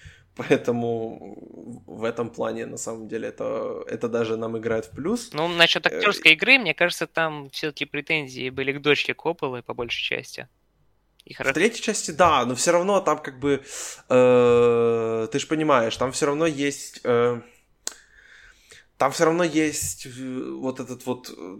[0.49, 5.31] Поэтому в этом плане, на самом деле, это, это даже нам играет в плюс.
[5.33, 9.73] Ну, насчет э, актерской игры, мне кажется, там все-таки претензии были к дочке Копполы по
[9.73, 10.47] большей части.
[11.25, 11.51] И хорошо.
[11.51, 13.61] В третьей части, да, но все равно там как бы,
[14.09, 17.01] э, ты же понимаешь, там все равно есть...
[17.03, 17.41] Э,
[18.97, 20.09] там все равно есть э,
[20.59, 21.59] вот этот вот э,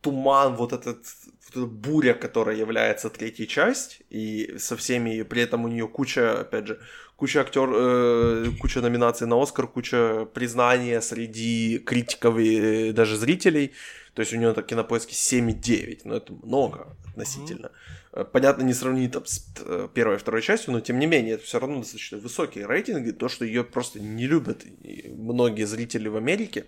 [0.00, 5.64] туман, вот этот вот эта буря, которая является третьей часть, и со всеми, при этом
[5.64, 6.80] у нее куча, опять же,
[7.16, 13.72] куча актер, э, куча номинаций на Оскар, куча признания среди критиков и даже зрителей.
[14.14, 17.72] То есть у нее так кинопоиски 7,9, но это много относительно.
[18.12, 18.24] Mm-hmm.
[18.26, 21.44] Понятно, не сравнить там, с э, первой и второй частью, но тем не менее, это
[21.44, 23.10] все равно достаточно высокие рейтинги.
[23.10, 24.64] То, что ее просто не любят
[25.08, 26.66] многие зрители в Америке,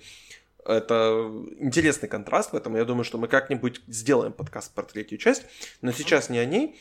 [0.64, 5.44] это интересный контраст, поэтому я думаю, что мы как-нибудь сделаем подкаст про третью часть,
[5.82, 6.76] но сейчас не о ней.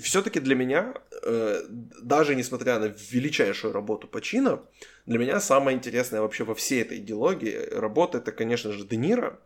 [0.00, 1.62] Все-таки для меня, э,
[2.02, 4.62] даже несмотря на величайшую работу Пачино,
[5.06, 9.38] для меня самое интересное вообще во всей этой идеологии работа это, конечно же, Де Ниро.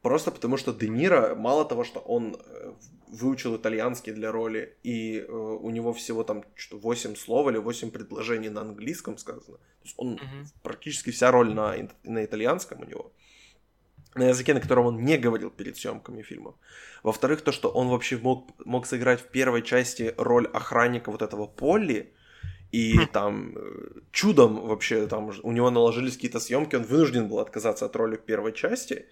[0.00, 2.72] Просто потому что Де Ниро, мало того, что он э,
[3.08, 7.90] выучил итальянский для роли, и э, у него всего там что 8 слов или 8
[7.90, 9.56] предложений на английском сказано.
[9.56, 10.46] То есть он mm-hmm.
[10.62, 11.74] практически вся роль на,
[12.04, 13.12] на итальянском у него.
[14.14, 16.54] На языке, на котором он не говорил перед съемками фильмов.
[17.02, 21.46] Во-вторых, то, что он вообще мог, мог сыграть в первой части роль охранника вот этого
[21.46, 22.12] Полли,
[22.72, 23.06] и хм.
[23.12, 27.96] там э, чудом вообще там у него наложились какие-то съемки, он вынужден был отказаться от
[27.96, 29.06] роли в первой части,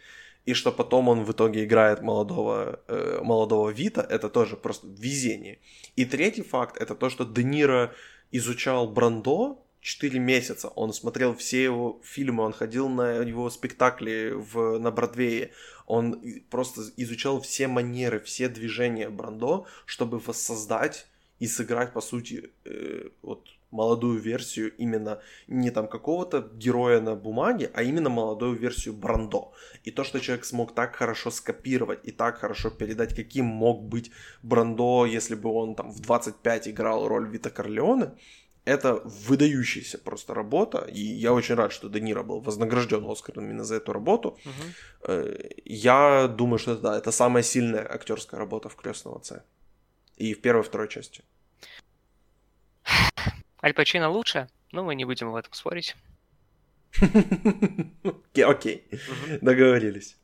[0.44, 5.58] и что потом он в итоге играет молодого, э, молодого Вита, это тоже просто везение.
[5.94, 7.92] И третий факт, это то, что Де Ниро
[8.32, 14.78] изучал Брандо 4 месяца, он смотрел все его фильмы, он ходил на его спектакли в,
[14.78, 15.50] на Бродвее,
[15.86, 21.06] он просто изучал все манеры, все движения Брандо, чтобы воссоздать
[21.40, 27.70] и сыграть, по сути, э, вот молодую версию именно не там какого-то героя на бумаге,
[27.74, 29.52] а именно молодую версию Брандо.
[29.82, 34.12] И то, что человек смог так хорошо скопировать и так хорошо передать, каким мог быть
[34.42, 38.12] Брандо, если бы он там в 25 играл роль Вита Корлеоне,
[38.64, 43.64] это выдающаяся просто работа, и я очень рад, что Де Ниро был вознагражден Оскаром именно
[43.64, 44.38] за эту работу.
[44.44, 45.12] Угу.
[45.64, 49.42] Я думаю, что это, да, это самая сильная актерская работа в «Крестном отце».
[50.16, 51.24] И в первой и второй части.
[53.62, 55.96] Аль Пачино лучше, но мы не будем в этом спорить.
[58.34, 58.88] Окей,
[59.40, 60.16] договорились.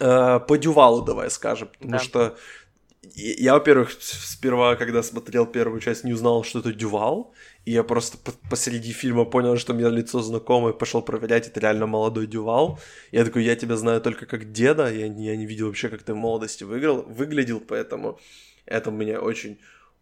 [0.00, 2.36] Э, по Дювалу давай скажем, потому что
[3.02, 7.32] я, во-первых, сперва, когда смотрел первую часть, не узнал, что это Дювал,
[7.64, 8.18] и я просто
[8.50, 12.78] посреди фильма понял, что у меня лицо знакомое, пошел проверять, это реально молодой Дювал.
[13.12, 16.12] Я такой, я тебя знаю только как деда, я, я не видел вообще, как ты
[16.12, 18.18] в молодости выиграл, выглядел, поэтому
[18.66, 19.58] это меня очень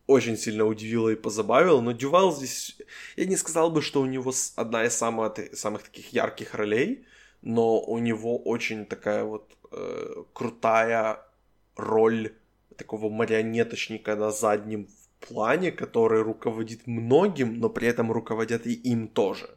[0.07, 2.77] очень сильно удивило и позабавило, но Дювал здесь,
[3.17, 7.05] я не сказал бы, что у него одна из самых, самых таких ярких ролей,
[7.43, 11.27] но у него очень такая вот э, крутая
[11.75, 12.33] роль
[12.77, 14.89] такого марионеточника на заднем
[15.21, 19.49] плане, который руководит многим, но при этом руководят и им тоже.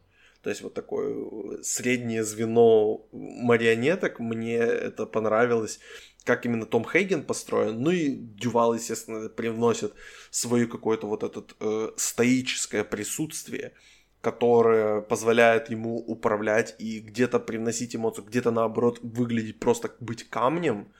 [0.42, 5.80] То есть вот такое э, среднее звено марионеток, мне это понравилось
[6.24, 9.94] как именно Том Хейген построен, ну и Дювал, естественно, привносит
[10.30, 13.72] свое какое-то вот это э, стоическое присутствие,
[14.20, 20.92] которое позволяет ему управлять и где-то привносить эмоцию, где-то наоборот выглядеть просто быть камнем,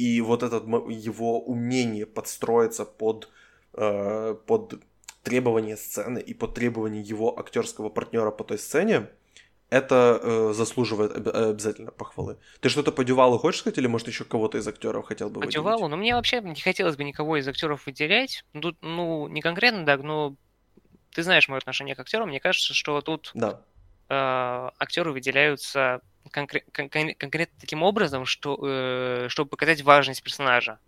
[0.00, 0.56] и вот это
[0.90, 3.28] его умение подстроиться под,
[3.74, 4.74] э, под
[5.22, 9.08] требования сцены и под требования его актерского партнера по той сцене,
[9.70, 12.36] это э, заслуживает об- обязательно похвалы.
[12.60, 15.40] Ты что-то по Дювалу хочешь сказать, или может еще кого-то из актеров хотел бы По
[15.46, 15.54] выделить?
[15.54, 18.44] Дювалу, ну мне вообще не хотелось бы никого из актеров выделять.
[18.52, 20.34] Ну, Тут, ну, не конкретно, да, но
[21.14, 22.28] ты знаешь мое отношение к актерам.
[22.28, 23.60] Мне кажется, что тут Да.
[24.08, 24.14] э,
[24.78, 30.78] актеры выделяются конкре- кон- кон- конкретно таким образом, что, э, чтобы показать важность персонажа.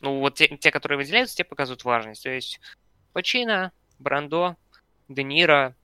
[0.00, 2.22] Ну, вот те, те, которые выделяются, те показывают важность.
[2.22, 2.60] То есть
[3.12, 4.56] Пачино, Брандо,
[5.08, 5.74] Де Ниро,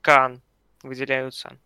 [0.00, 0.42] Кан
[0.82, 1.58] выделяются.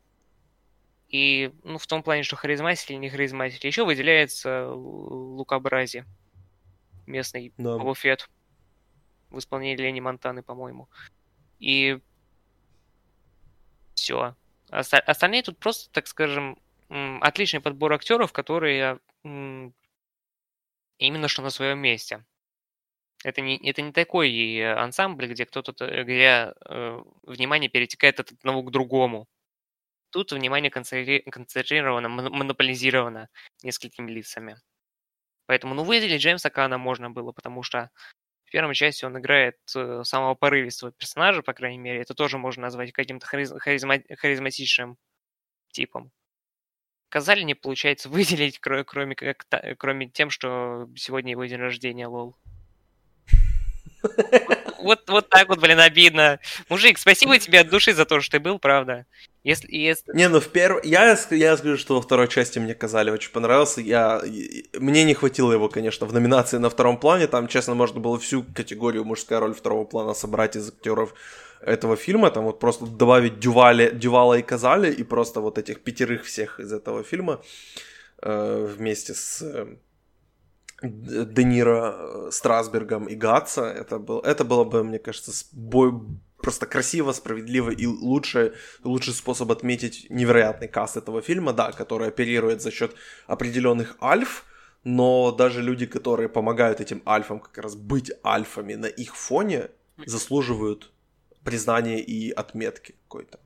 [1.09, 3.67] И, ну, в том плане, что харизматитель или не харизматитель.
[3.67, 6.07] Еще выделяется Лу- Лука Брази,
[7.07, 7.77] местный Да.
[7.77, 8.31] Боба Фетт
[9.29, 10.89] в исполнении Лени Монтаны, по-моему.
[11.59, 12.01] И
[13.95, 14.35] все.
[14.73, 16.59] Остальные тут просто, так скажем,
[17.21, 18.99] отличный подбор актеров, которые
[20.99, 22.25] именно что на своем месте.
[23.25, 28.33] Это не, это не такой э, ансамбль, где кто-то, т- где э, внимание перетекает от
[28.33, 29.27] одного к другому.
[30.11, 33.29] Тут внимание концентри- концентрировано, мон- монополизировано
[33.63, 34.57] несколькими лицами.
[35.47, 37.91] Поэтому, ну, выделить Джеймса Кана можно было, потому что
[38.53, 42.03] в первой части он играет э, самого порывистого персонажа, по крайней мере.
[42.03, 44.99] Это тоже можно назвать каким-то хариз- харизма- харизматичным
[45.71, 46.13] типом.
[47.09, 52.07] Казали не получается выделить, кро- кроме, как та- кроме тем, что сегодня его день рождения,
[52.07, 52.37] лол.
[54.81, 56.39] Вот, вот так вот, блин, обидно.
[56.69, 59.07] Мужик, спасибо тебе от души за то, что ты был, правда.
[59.45, 60.13] Если, если...
[60.15, 60.81] Не, ну в первой...
[60.85, 63.81] Я, я скажу, что во второй части мне Казали очень понравился.
[63.81, 64.23] Я...
[64.79, 67.27] Мне не хватило его, конечно, в номинации на втором плане.
[67.27, 71.15] Там, честно, можно было всю категорию мужская роль второго плана собрать из актеров
[71.61, 72.31] этого фильма.
[72.31, 76.73] Там вот просто добавить Дювале, Дювала и Казали и просто вот этих пятерых всех из
[76.73, 77.43] этого фильма
[78.23, 79.77] э, вместе с э,
[80.83, 83.65] Де Ниро, э, Страсбергом и Гатса.
[83.65, 85.93] Это, был, это было бы, мне кажется, бой,
[86.43, 88.55] просто красиво, справедливо и лучше,
[88.85, 92.95] лучший способ отметить невероятный каст этого фильма, да, который оперирует за счет
[93.27, 94.45] определенных альф,
[94.85, 99.69] но даже люди, которые помогают этим альфам как раз быть альфами на их фоне,
[100.07, 100.93] заслуживают
[101.45, 103.39] признания и отметки какой-то.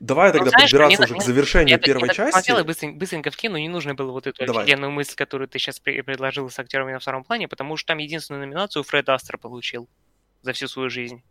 [0.00, 2.50] Давай тогда Ну, знаешь, подбираться мне уже к завершению Я, первой я части.
[2.50, 4.62] и быстренько, быстренько вкину, не нужно было вот эту Давай.
[4.62, 8.46] офигенную мысль, которую ты сейчас предложил с актерами на втором плане, потому что там единственную
[8.46, 9.88] номинацию Фред Астер получил
[10.42, 11.22] за всю свою жизнь.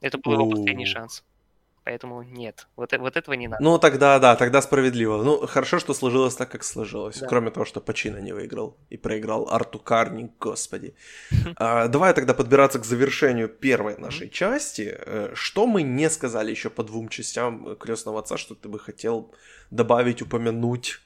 [0.00, 1.24] Это был его последний шанс.
[1.84, 3.62] Поэтому нет, вот, э- вот этого не надо.
[3.62, 5.22] Ну, тогда, да, тогда справедливо.
[5.22, 7.20] Ну, хорошо, что сложилось так, как сложилось.
[7.20, 7.28] Да.
[7.28, 10.96] Кроме того, что Пачино не выиграл и проиграл Арту Карни, господи.
[11.54, 14.96] А, давай тогда подбираться к завершению первой нашей части.
[14.98, 19.32] Э, Что мы не сказали еще по двум частям Крестного Отца, что ты бы хотел
[19.70, 21.00] добавить, упомянуть?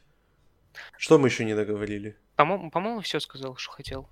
[0.97, 2.17] Что мы еще не договорили?
[2.37, 4.09] По-моему, по-моему, все сказал, что хотел.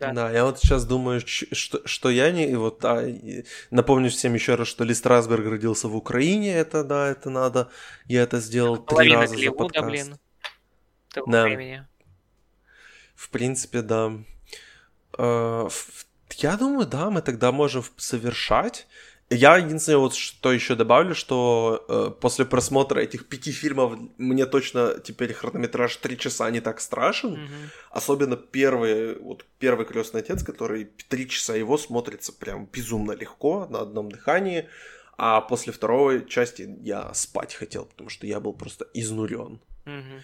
[0.00, 0.12] Да.
[0.12, 2.50] Да, я вот сейчас думаю, что, что я не...
[2.50, 6.84] и Вот, да, и напомню всем еще раз, что Ли Страсберг родился в Украине, это
[6.84, 7.70] да, это надо.
[8.06, 9.86] Я это сделал три раза за Голливуда, подкаст.
[9.88, 10.18] блин.
[11.12, 11.44] Того Да.
[11.44, 11.86] времени.
[13.14, 14.12] В принципе, да.
[15.16, 16.06] В-
[16.38, 18.86] Я думаю, да, мы тогда можем совершать.
[19.28, 25.00] Я единственное, вот что еще добавлю, что э, после просмотра этих пяти фильмов мне точно
[25.02, 27.32] теперь хронометраж три часа не так страшен.
[27.32, 27.70] Мгм.
[27.90, 33.80] Особенно первый, вот первый крестный отец, который три часа его смотрится прям безумно легко, на
[33.80, 34.68] одном дыхании.
[35.18, 39.60] А после второй части я спать хотел, потому что я был просто изнурен.
[39.86, 40.22] Мгм.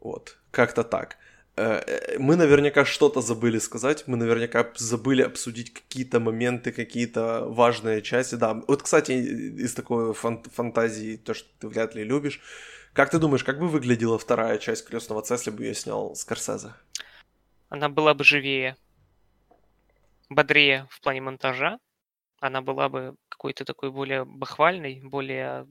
[0.00, 1.18] Вот, как-то так.
[1.56, 8.02] Э, э, Мы наверняка что-то забыли сказать, мы наверняка забыли обсудить какие-то моменты, какие-то важные
[8.02, 8.34] части.
[8.34, 12.40] Да, вот, кстати, из такой фан- фантазии, то, что ты вряд ли любишь,
[12.92, 16.74] как ты думаешь, как бы выглядела вторая часть Крестного Отца, если бы ее снял Скорсезе?
[17.68, 18.76] Она была бы живее,
[20.28, 21.78] бодрее в плане монтажа.
[22.40, 25.66] Она была бы какой-то такой более бахвальной, более...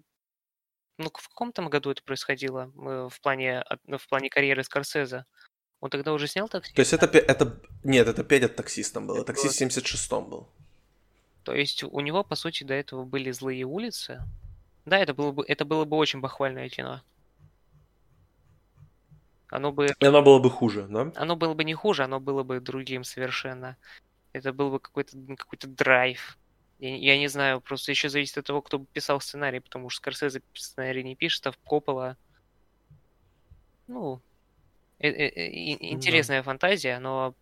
[0.98, 5.26] Ну, в каком там году это происходило э, в плане, в плане карьеры Скорсезе?
[5.84, 6.74] Он тогда уже снял такси?
[6.74, 7.60] То есть это, это...
[7.84, 10.48] Нет, это перед таксистом было, Это таксист было- в 76-м был.
[11.44, 14.22] То есть у него, по сути, до этого были злые улицы.
[14.86, 17.02] Да, это было бы, это было бы очень бахвальное кино.
[19.50, 21.12] Оно бы, И оно было бы хуже, да?
[21.18, 23.76] оно было бы не хуже, оно было бы другим совершенно.
[24.32, 26.38] Это был бы какой-то какой-то драйв.
[26.80, 30.42] Я, я не знаю, просто еще зависит от того, кто писал сценарий, потому что Скорсезе
[30.54, 32.16] сценарий не пишет, а Коппола...
[33.88, 34.22] Ну,
[35.08, 37.36] э- э- э, интересная фантазия, но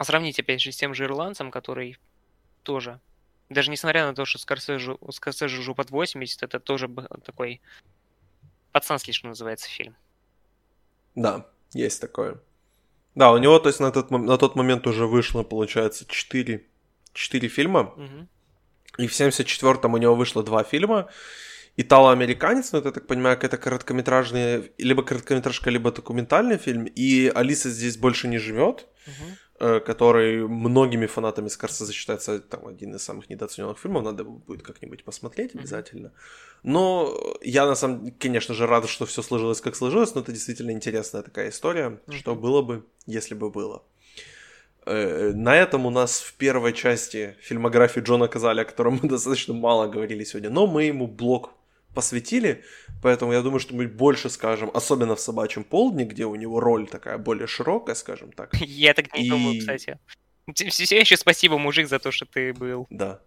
[0.00, 1.98] сравнить, опять же, с тем же ирландцем, который
[2.62, 3.00] тоже,
[3.48, 6.88] даже несмотря на то, что Скорсеже, Скорсеже уже под 80, это тоже
[7.24, 7.60] такой
[8.72, 9.96] Пацанский, что называется, фильм.
[11.14, 12.40] Да, есть такое.
[13.14, 16.64] Да, у него, то есть, на тот, на тот момент уже вышло, получается, 4,
[17.12, 17.92] 4 фильма.
[17.96, 18.28] Мгм.
[18.98, 21.08] И в 74-м у него вышло два фильма.
[21.76, 26.84] Итало-американец, ну, это, я так понимаю, какая-то короткометражная, либо короткометражка, либо документальный фильм.
[26.84, 28.86] И Алиса здесь больше не живет,
[29.60, 34.04] э, который многими фанатами Скорсезе считается там, один из самых недооцененных фильмов.
[34.04, 36.12] Надо будет как-нибудь посмотреть обязательно.
[36.62, 40.72] Но я, на самом конечно же, рад, что все сложилось, как сложилось, но это действительно
[40.72, 42.40] интересная такая история, что Мгм.
[42.42, 43.82] было бы, если бы было.
[44.86, 49.54] Э, На этом у нас в первой части фильмографии Джона Казали, о котором мы достаточно
[49.54, 51.50] мало говорили сегодня, но мы ему блок
[51.94, 52.64] посвятили,
[53.02, 56.86] поэтому я думаю, что мы больше скажем, особенно в «Собачьем полдне», где у него роль
[56.86, 58.54] такая более широкая, скажем так.
[58.60, 59.98] Я так не думаю, И- кстати.
[60.54, 62.86] Все еще спасибо, мужик, за то, что ты был.
[62.90, 63.20] Да.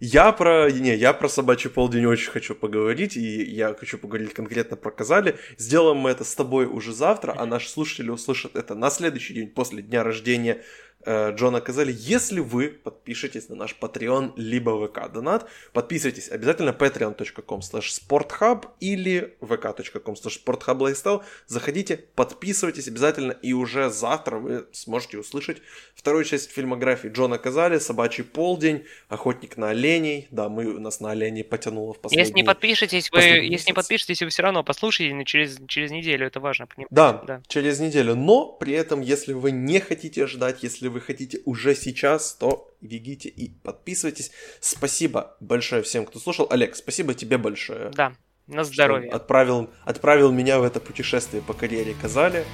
[0.00, 0.70] Я про...
[0.70, 5.36] Не, я про «Собачий полдень» очень хочу поговорить, и я хочу поговорить конкретно про Казали.
[5.56, 9.48] Сделаем мы это с тобой уже завтра, а наши слушатели услышат это на следующий день
[9.48, 10.62] после дня рождения
[11.08, 11.94] Джона Казали.
[11.96, 20.14] Если вы подпишетесь на наш Patreon либо ВК Донат, подписывайтесь обязательно patreon.com sporthub или vk.com
[20.14, 25.58] sporthub Заходите, подписывайтесь обязательно, и уже завтра вы сможете услышать
[25.94, 30.28] вторую часть фильмографии Джона Казали, «Собачий полдень», «Охотник на оленей».
[30.30, 32.24] Да, мы, у нас на оленей потянуло в последний...
[32.24, 33.66] Если не подпишетесь, вы, если месяц.
[33.66, 36.88] не подпишетесь, вы все равно послушаете через, через неделю, это важно понимать.
[36.90, 37.42] Да, Да.
[37.48, 38.14] через неделю.
[38.14, 43.28] Но при этом, если вы не хотите ждать, если вы хотите уже сейчас, то бегите
[43.28, 44.30] и подписывайтесь.
[44.60, 46.46] Спасибо большое всем, кто слушал.
[46.50, 47.90] Олег, спасибо тебе большое.
[47.90, 48.14] Да,
[48.46, 49.10] на здоровье.
[49.10, 52.44] Отправил, отправил меня в это путешествие по карьере Казали.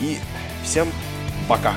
[0.00, 0.16] И
[0.64, 0.88] всем
[1.48, 1.74] пока.